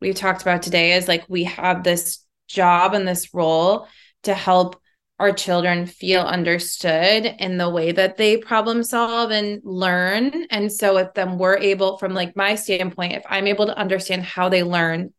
we 0.00 0.12
talked 0.12 0.42
about 0.42 0.62
today 0.62 0.92
is 0.92 1.08
like 1.08 1.24
we 1.28 1.44
have 1.44 1.82
this 1.82 2.24
job 2.46 2.94
and 2.94 3.06
this 3.06 3.34
role 3.34 3.86
to 4.22 4.34
help 4.34 4.80
our 5.18 5.32
children 5.32 5.86
feel 5.86 6.22
understood 6.22 7.26
in 7.38 7.58
the 7.58 7.68
way 7.68 7.90
that 7.90 8.16
they 8.16 8.36
problem 8.36 8.84
solve 8.84 9.32
and 9.32 9.60
learn. 9.64 10.46
And 10.50 10.70
so 10.70 10.96
if 10.98 11.12
them 11.14 11.38
we're 11.38 11.58
able, 11.58 11.98
from 11.98 12.14
like 12.14 12.36
my 12.36 12.54
standpoint, 12.54 13.14
if 13.14 13.24
I'm 13.28 13.48
able 13.48 13.66
to 13.66 13.76
understand 13.76 14.22
how 14.22 14.48
they 14.48 14.62
learn, 14.62 15.12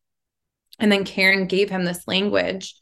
and 0.80 0.89
then 0.89 1.03
Karen 1.03 1.47
gave 1.47 1.69
him 1.69 1.84
this 1.84 2.07
language 2.07 2.75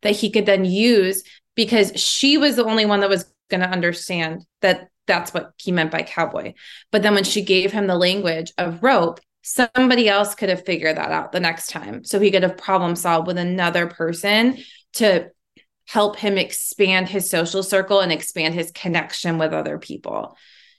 that 0.00 0.16
he 0.16 0.30
could 0.30 0.46
then 0.46 0.64
use 0.64 1.22
because 1.54 1.92
she 2.00 2.38
was 2.38 2.56
the 2.56 2.64
only 2.64 2.86
one 2.86 3.00
that 3.00 3.10
was 3.10 3.30
going 3.50 3.60
to 3.60 3.68
understand 3.68 4.44
that 4.62 4.88
that's 5.06 5.34
what 5.34 5.52
he 5.58 5.70
meant 5.70 5.90
by 5.90 6.02
cowboy. 6.02 6.54
But 6.90 7.02
then 7.02 7.14
when 7.14 7.24
she 7.24 7.42
gave 7.42 7.72
him 7.72 7.86
the 7.86 7.96
language 7.96 8.52
of 8.56 8.82
rope, 8.82 9.20
somebody 9.44 10.08
else 10.08 10.34
could 10.34 10.48
have 10.48 10.64
figured 10.64 10.96
that 10.96 11.12
out 11.12 11.30
the 11.30 11.38
next 11.38 11.68
time. 11.68 12.02
So 12.02 12.18
he 12.18 12.30
could 12.30 12.42
have 12.42 12.56
problem 12.56 12.96
solved 12.96 13.26
with 13.26 13.36
another 13.36 13.86
person 13.86 14.56
to 14.94 15.30
help 15.86 16.16
him 16.16 16.38
expand 16.38 17.08
his 17.08 17.28
social 17.28 17.62
circle 17.62 18.00
and 18.00 18.10
expand 18.10 18.54
his 18.54 18.70
connection 18.70 19.36
with 19.36 19.52
other 19.52 19.78
people. 19.78 20.34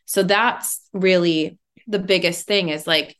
So 0.05 0.23
that's 0.23 0.81
really 0.93 1.59
the 1.85 1.99
biggest 1.99 2.47
thing 2.47 2.69
is 2.69 2.87
like 2.87 3.15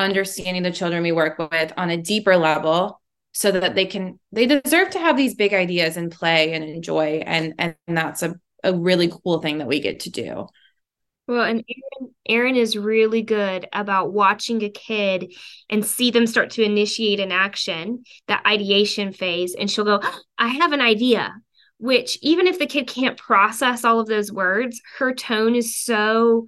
understanding 0.00 0.64
the 0.64 0.72
children 0.72 1.04
we 1.04 1.12
work 1.12 1.38
with 1.38 1.72
on 1.76 1.90
a 1.90 1.96
deeper 1.96 2.36
level 2.36 3.00
so 3.32 3.52
that 3.52 3.76
they 3.76 3.86
can 3.86 4.18
they 4.32 4.46
deserve 4.46 4.90
to 4.90 4.98
have 4.98 5.16
these 5.16 5.36
big 5.36 5.54
ideas 5.54 5.96
and 5.96 6.10
play 6.10 6.52
and 6.54 6.64
enjoy 6.64 7.22
and 7.24 7.54
and 7.58 7.76
that's 7.86 8.24
a, 8.24 8.34
a 8.64 8.76
really 8.76 9.12
cool 9.22 9.40
thing 9.40 9.58
that 9.58 9.68
we 9.68 9.78
get 9.78 10.00
to 10.00 10.10
do. 10.10 10.48
Well, 11.28 11.44
and 11.44 11.62
Erin, 11.68 12.14
Erin 12.26 12.56
is 12.56 12.76
really 12.76 13.20
good 13.20 13.68
about 13.72 14.14
watching 14.14 14.62
a 14.64 14.70
kid 14.70 15.34
and 15.68 15.84
see 15.84 16.10
them 16.10 16.26
start 16.26 16.50
to 16.52 16.62
initiate 16.62 17.20
an 17.20 17.32
action, 17.32 18.02
that 18.28 18.46
ideation 18.46 19.12
phase, 19.12 19.54
and 19.54 19.70
she'll 19.70 19.84
go, 19.84 20.00
I 20.38 20.48
have 20.48 20.72
an 20.72 20.80
idea. 20.80 21.34
Which, 21.80 22.18
even 22.22 22.48
if 22.48 22.58
the 22.58 22.66
kid 22.66 22.88
can't 22.88 23.16
process 23.16 23.84
all 23.84 24.00
of 24.00 24.08
those 24.08 24.32
words, 24.32 24.80
her 24.98 25.14
tone 25.14 25.54
is 25.54 25.76
so 25.76 26.46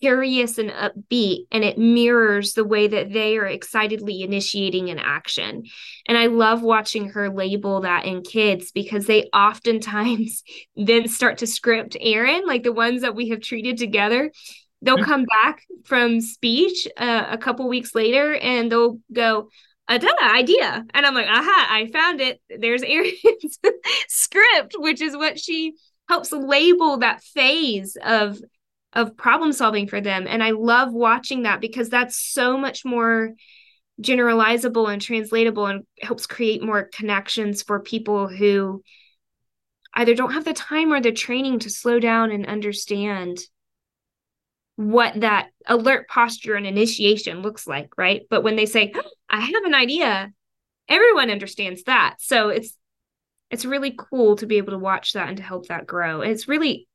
curious 0.00 0.58
and 0.58 0.70
upbeat 0.70 1.46
and 1.50 1.64
it 1.64 1.78
mirrors 1.78 2.52
the 2.52 2.64
way 2.64 2.88
that 2.88 3.12
they 3.12 3.36
are 3.36 3.46
excitedly 3.46 4.22
initiating 4.22 4.90
an 4.90 4.98
action. 4.98 5.64
And 6.06 6.18
I 6.18 6.26
love 6.26 6.62
watching 6.62 7.10
her 7.10 7.30
label 7.30 7.80
that 7.82 8.04
in 8.04 8.22
kids 8.22 8.72
because 8.72 9.06
they 9.06 9.24
oftentimes 9.32 10.42
then 10.76 11.08
start 11.08 11.38
to 11.38 11.46
script 11.46 11.96
Erin, 12.00 12.46
like 12.46 12.62
the 12.62 12.72
ones 12.72 13.02
that 13.02 13.14
we 13.14 13.30
have 13.30 13.40
treated 13.40 13.76
together. 13.76 14.30
They'll 14.82 14.96
mm-hmm. 14.96 15.04
come 15.04 15.24
back 15.24 15.62
from 15.84 16.20
speech 16.20 16.86
uh, 16.96 17.26
a 17.30 17.38
couple 17.38 17.68
weeks 17.68 17.94
later 17.94 18.34
and 18.36 18.70
they'll 18.70 19.00
go, 19.12 19.48
a 19.88 20.00
idea. 20.22 20.84
And 20.92 21.06
I'm 21.06 21.14
like, 21.14 21.28
aha, 21.28 21.66
I 21.70 21.88
found 21.90 22.20
it. 22.20 22.40
There's 22.48 22.82
Erin's 22.86 23.58
script, 24.08 24.74
which 24.76 25.00
is 25.00 25.16
what 25.16 25.38
she 25.38 25.74
helps 26.08 26.32
label 26.32 26.98
that 26.98 27.22
phase 27.22 27.96
of 28.02 28.40
of 28.92 29.16
problem 29.16 29.52
solving 29.52 29.86
for 29.86 30.00
them 30.00 30.26
and 30.28 30.42
i 30.42 30.50
love 30.50 30.92
watching 30.92 31.42
that 31.42 31.60
because 31.60 31.88
that's 31.88 32.16
so 32.16 32.56
much 32.56 32.84
more 32.84 33.32
generalizable 34.00 34.90
and 34.90 35.02
translatable 35.02 35.66
and 35.66 35.84
helps 36.00 36.26
create 36.26 36.62
more 36.62 36.88
connections 36.92 37.62
for 37.62 37.80
people 37.80 38.28
who 38.28 38.82
either 39.94 40.14
don't 40.14 40.32
have 40.32 40.44
the 40.44 40.52
time 40.52 40.92
or 40.92 41.00
the 41.00 41.12
training 41.12 41.58
to 41.58 41.70
slow 41.70 41.98
down 41.98 42.30
and 42.30 42.46
understand 42.46 43.38
what 44.76 45.20
that 45.20 45.48
alert 45.66 46.08
posture 46.08 46.54
and 46.54 46.66
initiation 46.66 47.42
looks 47.42 47.66
like 47.66 47.90
right 47.98 48.22
but 48.30 48.42
when 48.42 48.56
they 48.56 48.66
say 48.66 48.92
i 49.28 49.40
have 49.40 49.64
an 49.64 49.74
idea 49.74 50.30
everyone 50.88 51.30
understands 51.30 51.82
that 51.84 52.16
so 52.20 52.48
it's 52.48 52.78
it's 53.50 53.64
really 53.64 53.94
cool 53.96 54.36
to 54.36 54.46
be 54.46 54.58
able 54.58 54.72
to 54.72 54.78
watch 54.78 55.12
that 55.12 55.28
and 55.28 55.36
to 55.38 55.42
help 55.42 55.66
that 55.66 55.86
grow. 55.86 56.20
It's 56.20 56.48
really 56.48 56.86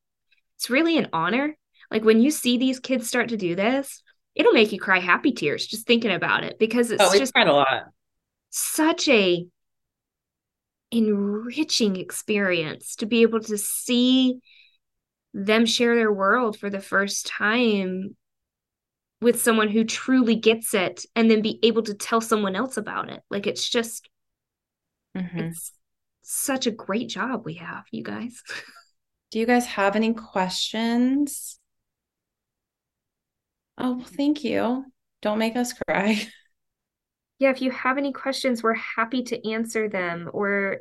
it's 0.56 0.70
really 0.70 0.98
an 0.98 1.08
honor. 1.12 1.56
Like 1.94 2.04
when 2.04 2.20
you 2.20 2.32
see 2.32 2.58
these 2.58 2.80
kids 2.80 3.06
start 3.06 3.28
to 3.28 3.36
do 3.36 3.54
this, 3.54 4.02
it'll 4.34 4.52
make 4.52 4.72
you 4.72 4.80
cry 4.80 4.98
happy 4.98 5.30
tears 5.30 5.64
just 5.64 5.86
thinking 5.86 6.10
about 6.10 6.42
it 6.42 6.58
because 6.58 6.90
it's 6.90 7.00
oh, 7.00 7.16
just 7.16 7.32
a 7.36 7.44
lot. 7.44 7.84
such 8.50 9.08
a 9.08 9.46
enriching 10.90 11.94
experience 11.94 12.96
to 12.96 13.06
be 13.06 13.22
able 13.22 13.38
to 13.40 13.56
see 13.56 14.40
them 15.32 15.64
share 15.66 15.94
their 15.94 16.12
world 16.12 16.58
for 16.58 16.68
the 16.68 16.80
first 16.80 17.28
time 17.28 18.16
with 19.20 19.40
someone 19.40 19.68
who 19.68 19.84
truly 19.84 20.34
gets 20.34 20.74
it 20.74 21.06
and 21.14 21.30
then 21.30 21.42
be 21.42 21.60
able 21.62 21.82
to 21.84 21.94
tell 21.94 22.20
someone 22.20 22.56
else 22.56 22.76
about 22.76 23.08
it. 23.08 23.22
Like 23.30 23.46
it's 23.46 23.68
just 23.68 24.10
mm-hmm. 25.16 25.38
it's 25.38 25.70
such 26.22 26.66
a 26.66 26.72
great 26.72 27.08
job 27.08 27.44
we 27.44 27.54
have, 27.54 27.84
you 27.92 28.02
guys. 28.02 28.42
Do 29.30 29.38
you 29.38 29.46
guys 29.46 29.66
have 29.66 29.94
any 29.94 30.12
questions? 30.12 31.60
Oh, 33.78 33.96
well, 33.96 34.06
thank 34.06 34.44
you. 34.44 34.84
Don't 35.22 35.38
make 35.38 35.56
us 35.56 35.72
cry. 35.72 36.26
Yeah, 37.40 37.50
if 37.50 37.60
you 37.60 37.72
have 37.72 37.98
any 37.98 38.12
questions, 38.12 38.62
we're 38.62 38.74
happy 38.74 39.24
to 39.24 39.50
answer 39.50 39.88
them, 39.88 40.30
or 40.32 40.78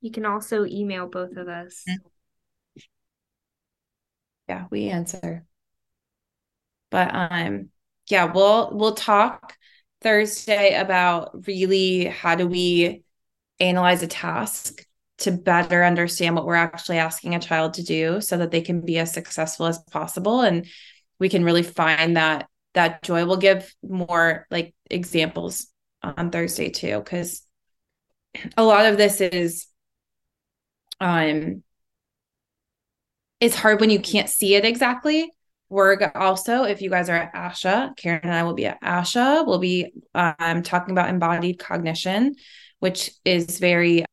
you 0.00 0.10
can 0.10 0.24
also 0.24 0.64
email 0.64 1.06
both 1.06 1.36
of 1.36 1.48
us. 1.48 1.84
Yeah, 4.48 4.66
we 4.70 4.88
answer. 4.88 5.44
But 6.90 7.14
um 7.14 7.70
yeah, 8.08 8.24
we'll 8.24 8.70
we'll 8.76 8.94
talk 8.94 9.56
Thursday 10.00 10.74
about 10.74 11.46
really 11.46 12.06
how 12.06 12.34
do 12.34 12.46
we 12.46 13.04
analyze 13.60 14.02
a 14.02 14.08
task 14.08 14.84
to 15.18 15.30
better 15.30 15.84
understand 15.84 16.34
what 16.34 16.46
we're 16.46 16.54
actually 16.56 16.98
asking 16.98 17.34
a 17.34 17.40
child 17.40 17.74
to 17.74 17.82
do 17.82 18.20
so 18.20 18.36
that 18.38 18.50
they 18.50 18.60
can 18.60 18.80
be 18.80 18.98
as 18.98 19.12
successful 19.12 19.66
as 19.66 19.78
possible 19.90 20.40
and 20.40 20.66
we 21.22 21.28
can 21.28 21.44
really 21.44 21.62
find 21.62 22.16
that 22.16 22.48
that 22.74 23.00
joy. 23.02 23.24
We'll 23.24 23.36
give 23.36 23.72
more 23.80 24.44
like 24.50 24.74
examples 24.90 25.68
on 26.02 26.30
Thursday 26.32 26.68
too 26.68 27.00
cuz 27.02 27.42
a 28.56 28.64
lot 28.64 28.86
of 28.86 28.96
this 28.96 29.20
is 29.20 29.68
um 31.00 31.62
it's 33.38 33.54
hard 33.54 33.80
when 33.80 33.90
you 33.90 34.00
can't 34.00 34.28
see 34.28 34.56
it 34.56 34.64
exactly. 34.64 35.30
We're 35.68 36.10
also 36.16 36.64
if 36.64 36.82
you 36.82 36.90
guys 36.90 37.08
are 37.08 37.16
at 37.16 37.34
asha 37.34 37.96
karen 37.96 38.20
and 38.24 38.34
i 38.34 38.42
will 38.42 38.54
be 38.54 38.66
at 38.66 38.82
asha. 38.82 39.46
We'll 39.46 39.60
be 39.60 39.92
um, 40.14 40.62
talking 40.64 40.90
about 40.92 41.08
embodied 41.08 41.60
cognition 41.60 42.34
which 42.80 43.12
is 43.24 43.60
very 43.60 44.04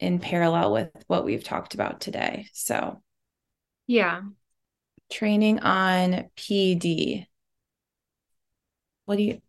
in 0.00 0.18
parallel 0.18 0.72
with 0.72 0.90
what 1.08 1.26
we've 1.26 1.44
talked 1.44 1.74
about 1.74 2.00
today 2.00 2.48
so. 2.54 3.02
Yeah 3.86 4.22
training 5.10 5.60
on 5.60 6.24
pd 6.36 7.26
what 9.04 9.16
do 9.16 9.22
you 9.22 9.40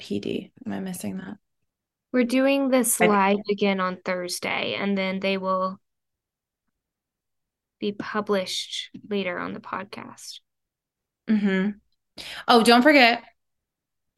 pd 0.00 0.50
am 0.66 0.72
i 0.72 0.80
missing 0.80 1.18
that 1.18 1.36
we're 2.12 2.24
doing 2.24 2.68
this 2.68 3.00
live 3.00 3.36
again 3.50 3.80
on 3.80 3.98
thursday 4.04 4.74
and 4.74 4.96
then 4.96 5.20
they 5.20 5.36
will 5.36 5.78
be 7.84 7.92
published 7.92 8.88
later 9.10 9.38
on 9.38 9.52
the 9.52 9.60
podcast. 9.60 10.40
Mm-hmm. 11.28 11.70
Oh, 12.48 12.62
don't 12.62 12.82
forget, 12.82 13.22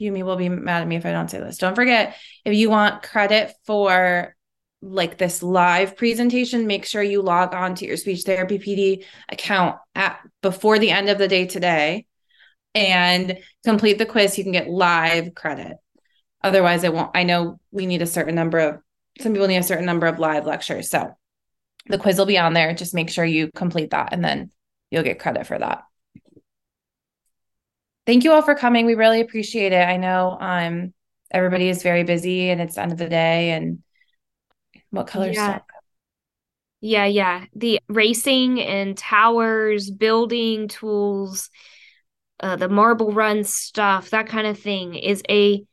Yumi 0.01 0.23
will 0.23 0.37
be 0.37 0.49
mad 0.49 0.83
at 0.83 0.89
me 0.89 0.95
if 0.95 1.05
I 1.05 1.11
don't 1.11 1.29
say 1.29 1.41
this. 1.41 1.59
Don't 1.59 1.75
forget, 1.75 2.17
if 2.45 2.55
you 2.55 2.71
want 2.71 3.03
credit 3.03 3.53
for 3.65 4.36
like 4.83 5.19
this 5.19 5.43
live 5.43 5.97
presentation, 5.97 6.67
make 6.67 6.85
sure 6.85 7.03
you 7.03 7.23
log 7.23 7.55
on 7.55 7.75
to 7.77 7.87
your 7.87 7.97
speech 7.97 8.23
therapy 8.23 8.59
PD 8.59 9.05
account 9.29 9.79
at 9.95 10.21
before 10.43 10.79
the 10.79 10.91
end 10.91 11.09
of 11.09 11.19
the 11.19 11.29
day 11.29 11.47
today 11.47 12.07
and 12.75 13.39
complete 13.65 13.99
the 13.99 14.07
quiz. 14.07 14.37
You 14.37 14.45
can 14.45 14.53
get 14.53 14.69
live 14.69 15.35
credit. 15.35 15.77
Otherwise, 16.43 16.85
it 16.85 16.93
won't. 16.93 17.11
I 17.15 17.25
know 17.25 17.59
we 17.73 17.87
need 17.87 18.03
a 18.03 18.07
certain 18.07 18.35
number 18.35 18.59
of 18.59 18.79
some 19.21 19.33
people 19.33 19.49
need 19.49 19.57
a 19.57 19.63
certain 19.63 19.87
number 19.87 20.07
of 20.07 20.19
live 20.19 20.47
lectures. 20.47 20.91
So 20.91 21.17
the 21.87 21.99
quiz 21.99 22.19
will 22.19 22.27
be 22.27 22.39
on 22.39 22.53
there. 22.53 22.75
Just 22.75 22.95
make 22.95 23.11
sure 23.11 23.25
you 23.25 23.51
complete 23.55 23.91
that 23.91 24.13
and 24.13 24.25
then 24.25 24.51
you'll 24.91 25.03
get 25.03 25.19
credit 25.19 25.47
for 25.47 25.59
that. 25.59 25.85
Thank 28.05 28.25
you 28.25 28.33
all 28.33 28.43
for 28.43 28.55
coming. 28.55 28.87
We 28.87 28.95
really 28.95 29.21
appreciate 29.21 29.73
it. 29.73 29.89
I 29.89 29.97
know 29.97 30.37
um 30.39 30.93
everybody 31.31 31.69
is 31.69 31.83
very 31.83 32.05
busy 32.05 32.51
and 32.51 32.61
it's 32.61 32.77
the 32.77 32.83
end 32.83 32.93
of 32.93 32.99
the 32.99 33.09
day 33.09 33.51
and 33.51 33.83
what 34.91 35.07
color 35.07 35.31
yeah. 35.31 35.57
stuff? 35.57 35.63
Yeah, 36.81 37.07
yeah. 37.07 37.45
The 37.55 37.81
racing 37.89 38.61
and 38.61 38.97
towers, 38.97 39.91
building 39.91 40.69
tools, 40.69 41.51
uh, 42.41 42.57
the 42.57 42.69
marble 42.69 43.13
run 43.13 43.45
stuff, 43.45 44.11
that 44.11 44.29
kind 44.29 44.47
of 44.47 44.59
thing 44.59 44.95
is 44.95 45.23
a 45.29 45.65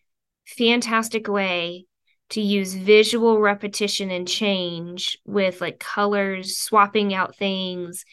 fantastic 0.45 1.27
way 1.27 1.85
to 2.29 2.41
use 2.41 2.73
visual 2.73 3.39
repetition 3.39 4.09
and 4.09 4.27
change 4.27 5.17
with 5.25 5.61
like 5.61 5.79
colors, 5.79 6.57
swapping 6.57 7.13
out 7.13 7.35
things, 7.35 8.05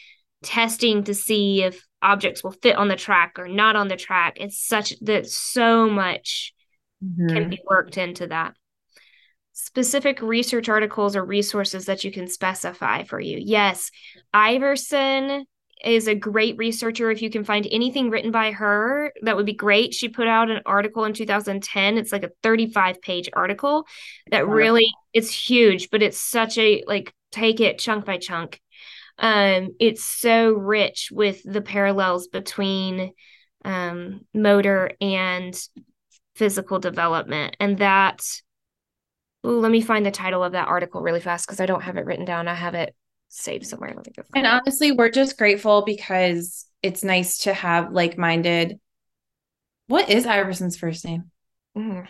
testing 0.43 1.05
to 1.05 1.15
see 1.15 1.63
if 1.63 1.87
objects 2.03 2.43
will 2.43 2.51
fit 2.51 2.77
on 2.77 2.89
the 2.89 2.97
track 2.97 3.39
or 3.39 3.49
not 3.49 3.77
on 3.77 3.89
the 3.89 3.97
track. 3.97 4.35
It's 4.37 4.67
such 4.67 4.99
that 5.01 5.27
so 5.27 5.89
much 5.89 6.53
mm-hmm. 7.03 7.29
can 7.29 7.51
be 7.51 7.61
worked 7.67 7.99
into 7.99 8.27
that. 8.27 8.55
Specific 9.63 10.23
research 10.23 10.71
articles 10.71 11.15
or 11.15 11.25
resources 11.25 11.85
that 11.85 12.03
you 12.03 12.11
can 12.11 12.27
specify 12.27 13.03
for 13.03 13.21
you. 13.21 13.39
Yes, 13.39 13.91
Iverson 14.33 15.45
is 15.85 16.09
a 16.09 16.15
great 16.15 16.57
researcher. 16.57 17.11
If 17.11 17.21
you 17.21 17.29
can 17.29 17.45
find 17.45 17.67
anything 17.71 18.09
written 18.09 18.31
by 18.31 18.53
her, 18.53 19.13
that 19.23 19.37
would 19.37 19.45
be 19.45 19.53
great. 19.53 19.93
She 19.93 20.09
put 20.09 20.27
out 20.27 20.51
an 20.51 20.63
article 20.65 21.05
in 21.05 21.13
2010. 21.13 21.99
It's 21.99 22.11
like 22.11 22.25
a 22.25 22.31
35 22.43 23.03
page 23.03 23.29
article 23.35 23.87
that 24.31 24.49
really 24.49 24.87
it's 25.13 25.31
huge, 25.31 25.91
but 25.91 26.03
it's 26.03 26.19
such 26.19 26.57
a 26.57 26.83
like 26.87 27.15
take 27.31 27.61
it 27.61 27.79
chunk 27.79 28.07
by 28.07 28.17
chunk. 28.17 28.61
Um, 29.19 29.75
it's 29.79 30.03
so 30.03 30.53
rich 30.53 31.11
with 31.13 31.43
the 31.45 31.61
parallels 31.61 32.29
between 32.29 33.13
um, 33.63 34.23
motor 34.33 34.93
and 35.03 35.55
physical 36.35 36.79
development, 36.79 37.57
and 37.61 37.77
that. 37.79 38.23
Ooh, 39.47 39.61
let 39.61 39.71
me 39.71 39.81
find 39.81 40.05
the 40.05 40.11
title 40.11 40.45
of 40.45 40.53
that 40.53 40.69
article 40.69 41.01
really 41.01 41.21
fast 41.21 41.47
because 41.47 41.61
I 41.61 41.67
don't 41.67 41.83
have 41.83 41.97
it 41.97 42.05
written 42.05 42.25
down. 42.25 42.49
I 42.49 42.55
have 42.55 42.75
it 42.75 42.95
saved 43.29 43.67
somewhere. 43.67 43.93
Let 43.95 44.07
me 44.07 44.13
go. 44.17 44.23
And 44.35 44.47
honestly, 44.47 44.93
we're 44.93 45.11
just 45.11 45.39
grateful 45.39 45.83
because 45.83 46.67
it's 46.83 47.03
nice 47.03 47.39
to 47.39 47.55
have 47.55 47.93
like-minded. 47.93 48.79
What 49.87 50.11
is 50.11 50.27
Iverson's 50.27 50.77
first 50.77 51.05
name? 51.05 51.31
Mm. 51.77 52.07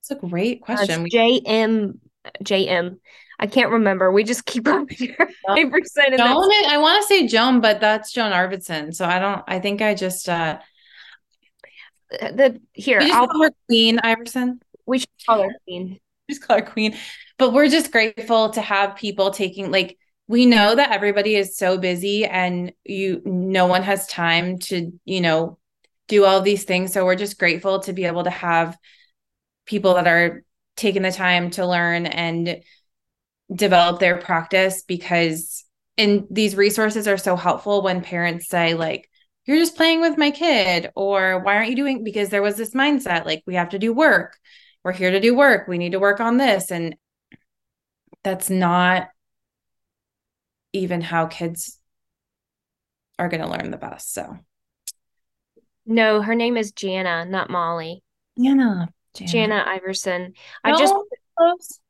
It's 0.00 0.10
a 0.10 0.14
great 0.14 0.62
question. 0.62 1.02
Uh, 1.02 1.06
J 1.10 1.40
M 1.44 2.00
J 2.42 2.66
M. 2.66 3.00
I 3.38 3.46
can't 3.46 3.70
remember. 3.70 4.10
We 4.10 4.24
just 4.24 4.44
keep 4.44 4.66
up 4.66 4.88
Iverson. 5.48 6.16
Joan, 6.16 6.50
I 6.66 6.78
want 6.78 7.02
to 7.02 7.06
say 7.06 7.26
Joan, 7.28 7.60
but 7.60 7.80
that's 7.80 8.12
Joan 8.12 8.32
Arvidsson. 8.32 8.94
So 8.94 9.04
I 9.04 9.18
don't. 9.18 9.42
I 9.46 9.60
think 9.60 9.80
I 9.80 9.94
just 9.94 10.28
uh 10.28 10.58
the 12.10 12.60
here. 12.72 13.00
I'll 13.02 13.28
call 13.28 13.44
her 13.44 13.52
Queen 13.66 14.00
Iverson. 14.02 14.60
We 14.86 15.00
should 15.00 15.08
call 15.26 15.42
her 15.42 15.54
Queen. 15.64 16.00
Just 16.28 16.46
call 16.46 16.58
her 16.58 16.64
Queen. 16.64 16.96
But 17.38 17.52
we're 17.52 17.68
just 17.68 17.92
grateful 17.92 18.50
to 18.50 18.60
have 18.60 18.96
people 18.96 19.30
taking 19.30 19.70
like 19.70 19.96
we 20.26 20.44
know 20.44 20.74
that 20.74 20.92
everybody 20.92 21.34
is 21.34 21.56
so 21.56 21.78
busy 21.78 22.24
and 22.26 22.72
you 22.84 23.22
no 23.24 23.66
one 23.66 23.82
has 23.82 24.06
time 24.06 24.58
to 24.58 24.92
you 25.04 25.20
know 25.20 25.58
do 26.06 26.24
all 26.24 26.40
these 26.40 26.64
things 26.64 26.92
so 26.92 27.04
we're 27.04 27.14
just 27.16 27.38
grateful 27.38 27.80
to 27.80 27.92
be 27.92 28.04
able 28.04 28.24
to 28.24 28.30
have 28.30 28.76
people 29.66 29.94
that 29.94 30.06
are 30.06 30.44
taking 30.76 31.02
the 31.02 31.12
time 31.12 31.50
to 31.50 31.66
learn 31.66 32.06
and 32.06 32.62
develop 33.52 33.98
their 33.98 34.18
practice 34.18 34.82
because 34.82 35.64
and 35.96 36.26
these 36.30 36.54
resources 36.54 37.08
are 37.08 37.16
so 37.16 37.34
helpful 37.34 37.82
when 37.82 38.02
parents 38.02 38.48
say 38.48 38.74
like 38.74 39.08
you're 39.46 39.58
just 39.58 39.76
playing 39.76 40.00
with 40.02 40.18
my 40.18 40.30
kid 40.30 40.90
or 40.94 41.40
why 41.40 41.56
aren't 41.56 41.70
you 41.70 41.76
doing 41.76 42.04
because 42.04 42.28
there 42.28 42.42
was 42.42 42.56
this 42.56 42.74
mindset 42.74 43.24
like 43.24 43.42
we 43.46 43.54
have 43.54 43.70
to 43.70 43.78
do 43.78 43.92
work 43.92 44.36
we're 44.88 44.92
here 44.94 45.10
to 45.10 45.20
do 45.20 45.36
work 45.36 45.68
we 45.68 45.76
need 45.76 45.92
to 45.92 46.00
work 46.00 46.18
on 46.18 46.38
this 46.38 46.70
and 46.70 46.96
that's 48.22 48.48
not 48.48 49.08
even 50.72 51.00
how 51.00 51.26
kids 51.26 51.78
are 53.18 53.28
going 53.28 53.42
to 53.42 53.48
learn 53.48 53.70
the 53.70 53.76
best. 53.76 54.12
So, 54.12 54.38
no, 55.86 56.22
her 56.22 56.34
name 56.34 56.56
is 56.56 56.72
Jana, 56.72 57.24
not 57.24 57.50
Molly. 57.50 58.02
Jana. 58.40 58.88
Jana, 59.14 59.30
Jana 59.30 59.64
Iverson. 59.66 60.34
I 60.62 60.78
just 60.78 60.94
close. 61.36 61.80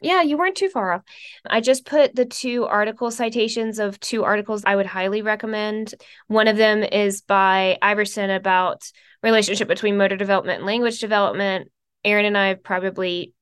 Yeah, 0.00 0.22
you 0.22 0.36
weren't 0.36 0.56
too 0.56 0.68
far 0.68 0.92
off. 0.92 1.02
I 1.44 1.60
just 1.60 1.84
put 1.84 2.14
the 2.14 2.24
two 2.24 2.66
article 2.66 3.10
citations 3.10 3.80
of 3.80 3.98
two 3.98 4.22
articles 4.22 4.62
I 4.64 4.76
would 4.76 4.86
highly 4.86 5.22
recommend. 5.22 5.94
One 6.28 6.46
of 6.46 6.56
them 6.56 6.84
is 6.84 7.20
by 7.20 7.78
Iverson 7.82 8.30
about 8.30 8.90
relationship 9.24 9.66
between 9.66 9.96
motor 9.96 10.16
development 10.16 10.58
and 10.58 10.66
language 10.66 11.00
development. 11.00 11.70
Erin 12.08 12.26
and 12.26 12.38
I 12.38 12.48
have 12.48 12.62
probably 12.62 13.34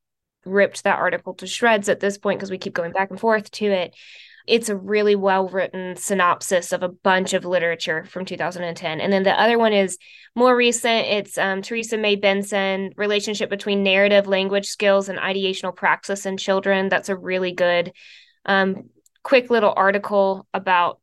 ripped 0.44 0.84
that 0.84 0.98
article 0.98 1.34
to 1.34 1.46
shreds 1.46 1.88
at 1.88 2.00
this 2.00 2.18
point 2.18 2.38
because 2.38 2.50
we 2.50 2.58
keep 2.58 2.74
going 2.74 2.92
back 2.92 3.10
and 3.10 3.20
forth 3.20 3.50
to 3.52 3.66
it. 3.66 3.94
It's 4.46 4.68
a 4.68 4.76
really 4.76 5.16
well 5.16 5.48
written 5.48 5.96
synopsis 5.96 6.72
of 6.72 6.84
a 6.84 6.88
bunch 6.88 7.34
of 7.34 7.44
literature 7.44 8.04
from 8.04 8.24
2010. 8.24 9.00
And 9.00 9.12
then 9.12 9.24
the 9.24 9.40
other 9.40 9.58
one 9.58 9.72
is 9.72 9.98
more 10.36 10.54
recent. 10.54 11.06
It's 11.08 11.36
um, 11.36 11.62
Teresa 11.62 11.98
May 11.98 12.14
Benson, 12.14 12.92
Relationship 12.96 13.50
Between 13.50 13.82
Narrative 13.82 14.28
Language 14.28 14.66
Skills 14.66 15.08
and 15.08 15.18
Ideational 15.18 15.74
Praxis 15.74 16.26
in 16.26 16.36
Children. 16.36 16.88
That's 16.88 17.08
a 17.08 17.16
really 17.16 17.52
good, 17.52 17.92
um, 18.44 18.90
quick 19.24 19.50
little 19.50 19.74
article 19.76 20.46
about 20.54 21.00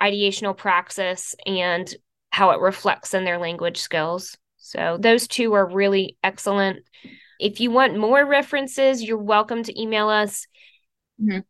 ideational 0.00 0.56
praxis 0.56 1.34
and 1.46 1.94
how 2.30 2.50
it 2.50 2.60
reflects 2.60 3.12
in 3.12 3.24
their 3.24 3.38
language 3.38 3.78
skills. 3.78 4.36
So 4.64 4.96
those 4.98 5.28
two 5.28 5.52
are 5.52 5.68
really 5.68 6.16
excellent. 6.24 6.84
If 7.38 7.60
you 7.60 7.70
want 7.70 7.98
more 7.98 8.24
references, 8.24 9.02
you're 9.02 9.18
welcome 9.18 9.62
to 9.62 9.78
email 9.78 10.08
us. 10.08 10.46
Mm-hmm. 11.20 11.40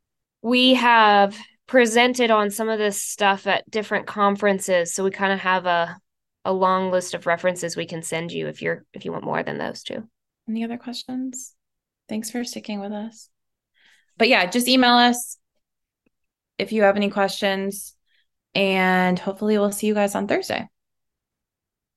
We 0.42 0.74
have 0.74 1.38
presented 1.68 2.32
on 2.32 2.50
some 2.50 2.68
of 2.68 2.80
this 2.80 3.00
stuff 3.00 3.46
at 3.46 3.70
different 3.70 4.08
conferences, 4.08 4.92
so 4.92 5.04
we 5.04 5.12
kind 5.12 5.32
of 5.32 5.38
have 5.38 5.64
a 5.64 5.96
a 6.44 6.52
long 6.52 6.90
list 6.90 7.14
of 7.14 7.26
references 7.26 7.76
we 7.76 7.86
can 7.86 8.02
send 8.02 8.32
you 8.32 8.48
if 8.48 8.60
you're 8.60 8.84
if 8.92 9.04
you 9.04 9.12
want 9.12 9.24
more 9.24 9.44
than 9.44 9.58
those 9.58 9.84
two. 9.84 10.08
Any 10.48 10.64
other 10.64 10.76
questions? 10.76 11.54
Thanks 12.08 12.32
for 12.32 12.42
sticking 12.42 12.80
with 12.80 12.92
us. 12.92 13.28
But 14.18 14.28
yeah, 14.28 14.44
just 14.50 14.66
email 14.66 14.94
us 14.94 15.38
if 16.58 16.72
you 16.72 16.82
have 16.82 16.96
any 16.96 17.10
questions 17.10 17.94
and 18.56 19.16
hopefully 19.20 19.56
we'll 19.56 19.70
see 19.70 19.86
you 19.86 19.94
guys 19.94 20.16
on 20.16 20.26
Thursday. 20.26 20.68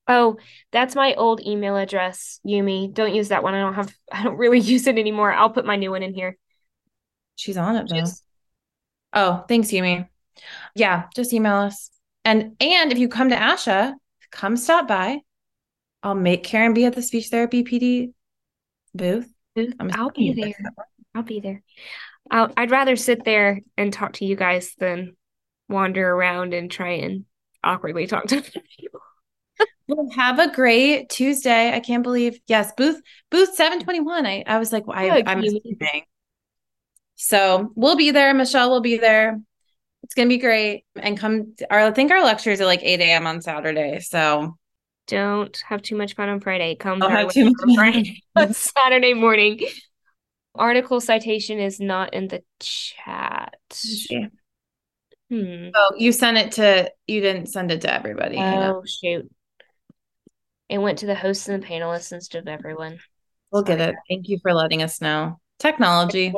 Oh, 0.07 0.37
that's 0.71 0.95
my 0.95 1.13
old 1.15 1.41
email 1.45 1.75
address, 1.75 2.39
Yumi. 2.45 2.93
Don't 2.93 3.13
use 3.13 3.29
that 3.29 3.43
one. 3.43 3.53
I 3.53 3.59
don't 3.59 3.73
have 3.73 3.93
I 4.11 4.23
don't 4.23 4.37
really 4.37 4.59
use 4.59 4.87
it 4.87 4.97
anymore. 4.97 5.33
I'll 5.33 5.49
put 5.49 5.65
my 5.65 5.75
new 5.75 5.91
one 5.91 6.03
in 6.03 6.13
here. 6.13 6.37
She's 7.35 7.57
on 7.57 7.75
it 7.75 7.89
though. 7.89 8.03
Oh, 9.13 9.45
thanks, 9.47 9.69
Yumi. 9.69 10.07
Yeah, 10.75 11.05
just 11.15 11.33
email 11.33 11.55
us. 11.55 11.89
And 12.25 12.55
and 12.59 12.91
if 12.91 12.97
you 12.97 13.09
come 13.09 13.29
to 13.29 13.35
ASHA, 13.35 13.93
come 14.31 14.57
stop 14.57 14.87
by. 14.87 15.19
I'll 16.03 16.15
make 16.15 16.43
Karen 16.43 16.73
be 16.73 16.85
at 16.85 16.93
the 16.93 17.01
speech 17.01 17.27
therapy 17.27 17.63
PD 17.63 18.13
booth. 18.93 19.29
I'll 19.91 20.11
be 20.11 20.33
there. 20.33 20.53
I'll 21.15 21.23
be 21.23 21.39
there. 21.39 21.63
I'll, 22.29 22.51
I'd 22.55 22.71
rather 22.71 22.95
sit 22.95 23.23
there 23.23 23.61
and 23.77 23.91
talk 23.91 24.13
to 24.13 24.25
you 24.25 24.35
guys 24.35 24.75
than 24.77 25.15
wander 25.69 26.07
around 26.07 26.53
and 26.53 26.69
try 26.69 26.91
and 26.91 27.25
awkwardly 27.63 28.07
talk 28.07 28.27
to 28.27 28.41
people. 28.79 29.01
Well, 29.87 30.09
have 30.15 30.39
a 30.39 30.51
great 30.51 31.09
Tuesday. 31.09 31.73
I 31.73 31.79
can't 31.79 32.03
believe, 32.03 32.39
yes, 32.47 32.73
booth 32.75 33.01
booth 33.31 33.55
721. 33.55 34.25
I, 34.25 34.43
I 34.45 34.57
was 34.57 34.73
like, 34.73 34.85
well, 34.85 34.97
I, 34.97 35.23
I'm 35.25 35.39
assuming. 35.43 36.03
So 37.15 37.71
we'll 37.75 37.95
be 37.95 38.11
there. 38.11 38.33
Michelle 38.33 38.69
will 38.69 38.81
be 38.81 38.97
there. 38.97 39.39
It's 40.03 40.13
gonna 40.13 40.29
be 40.29 40.37
great. 40.37 40.85
And 40.95 41.17
come 41.17 41.55
our 41.69 41.79
I 41.79 41.91
think 41.91 42.11
our 42.11 42.23
lectures 42.23 42.61
are 42.61 42.65
like 42.65 42.83
8 42.83 42.99
a.m. 42.99 43.27
on 43.27 43.41
Saturday. 43.41 43.99
So 44.01 44.57
don't 45.07 45.57
have 45.67 45.81
too 45.81 45.95
much 45.95 46.15
fun 46.15 46.29
on 46.29 46.39
Friday. 46.41 46.75
Come 46.75 47.01
have 47.01 47.31
too 47.31 47.45
much 47.45 47.53
on 47.63 47.75
Friday 47.75 48.23
on 48.35 48.53
Saturday 48.53 49.13
morning. 49.13 49.61
Article 50.53 50.99
citation 50.99 51.59
is 51.59 51.79
not 51.79 52.13
in 52.13 52.27
the 52.27 52.43
chat. 52.59 53.55
Yeah. 54.09 54.27
Hmm. 55.29 55.69
Oh, 55.75 55.91
you 55.97 56.11
sent 56.11 56.37
it 56.37 56.51
to 56.53 56.91
you 57.05 57.21
didn't 57.21 57.47
send 57.47 57.71
it 57.71 57.81
to 57.81 57.93
everybody. 57.93 58.37
Oh 58.37 58.83
shoot. 58.85 59.29
It 60.69 60.79
went 60.79 60.99
to 60.99 61.05
the 61.05 61.15
hosts 61.15 61.47
and 61.47 61.61
the 61.61 61.67
panelists 61.67 62.11
instead 62.11 62.43
of 62.43 62.47
everyone. 62.47 62.99
We'll 63.51 63.63
get 63.63 63.79
it. 63.79 63.95
Thank 64.09 64.27
you 64.27 64.39
for 64.41 64.53
letting 64.53 64.83
us 64.83 65.01
know. 65.01 65.39
Technology. 65.59 66.33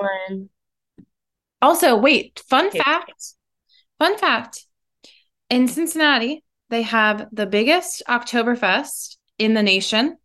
Also, 1.62 1.98
wait, 1.98 2.42
fun 2.48 2.72
fact. 2.72 3.34
Fun 3.98 4.18
fact. 4.18 4.66
In 5.50 5.68
Cincinnati, 5.68 6.44
they 6.70 6.84
have 6.84 7.28
the 7.32 7.48
biggest 7.48 8.04
Oktoberfest 8.08 9.18
in 9.38 9.56
the 9.56 9.64
nation. 9.64 10.18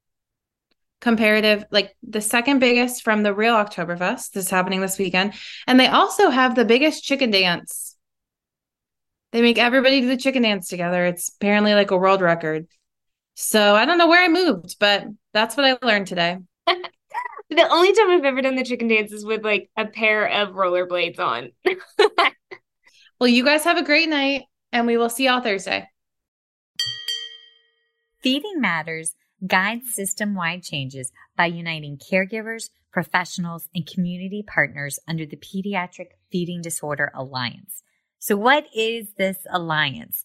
Comparative, 1.01 1.64
like 1.70 1.94
the 2.02 2.20
second 2.20 2.60
biggest 2.60 3.02
from 3.02 3.22
the 3.22 3.35
real 3.35 3.55
Oktoberfest 3.55 4.31
that's 4.32 4.51
happening 4.51 4.81
this 4.81 4.98
weekend. 4.98 5.35
And 5.66 5.81
they 5.81 5.89
also 5.89 6.31
have 6.31 6.55
the 6.55 6.64
biggest 6.64 7.05
chicken 7.05 7.31
dance. 7.31 7.97
They 9.32 9.43
make 9.43 9.59
everybody 9.59 10.01
do 10.01 10.09
the 10.09 10.16
chicken 10.16 10.43
dance 10.43 10.68
together. 10.68 11.05
It's 11.05 11.31
apparently 11.35 11.74
like 11.74 11.90
a 11.90 11.97
world 11.97 12.20
record. 12.20 12.68
So 13.35 13.74
I 13.74 13.85
don't 13.85 13.98
know 13.98 14.09
where 14.09 14.23
I 14.23 14.28
moved, 14.28 14.77
but 14.78 15.05
that's 15.32 15.56
what 15.56 15.66
I 15.66 15.77
learned 15.85 16.06
today. 16.06 16.39
the 16.66 17.69
only 17.70 17.93
time 17.93 18.11
I've 18.11 18.24
ever 18.24 18.43
done 18.43 18.56
the 18.56 18.65
chicken 18.65 18.89
dance 18.89 19.12
is 19.12 19.24
with 19.24 19.44
like 19.44 19.70
a 19.77 19.86
pair 19.86 20.27
of 20.27 20.55
rollerblades 20.55 21.19
on. 21.19 21.51
well, 23.20 23.28
you 23.28 23.44
guys 23.44 23.65
have 23.65 23.77
a 23.77 23.85
great 23.85 24.09
night 24.09 24.44
and 24.73 24.86
we 24.86 24.97
will 24.97 25.11
see 25.11 25.27
y'all 25.27 25.40
Thursday. 25.40 25.89
Feeding 28.23 28.61
Matters 28.61 29.15
guides 29.47 29.94
system 29.94 30.35
wide 30.35 30.62
changes 30.62 31.12
by 31.36 31.47
uniting 31.47 31.98
caregivers, 31.98 32.70
professionals, 32.93 33.69
and 33.74 33.86
community 33.86 34.43
partners 34.47 34.98
under 35.06 35.27
the 35.27 35.36
Pediatric 35.36 36.09
Feeding 36.31 36.62
Disorder 36.62 37.11
Alliance. 37.15 37.82
So, 38.19 38.36
what 38.36 38.66
is 38.74 39.09
this 39.19 39.39
alliance? 39.51 40.24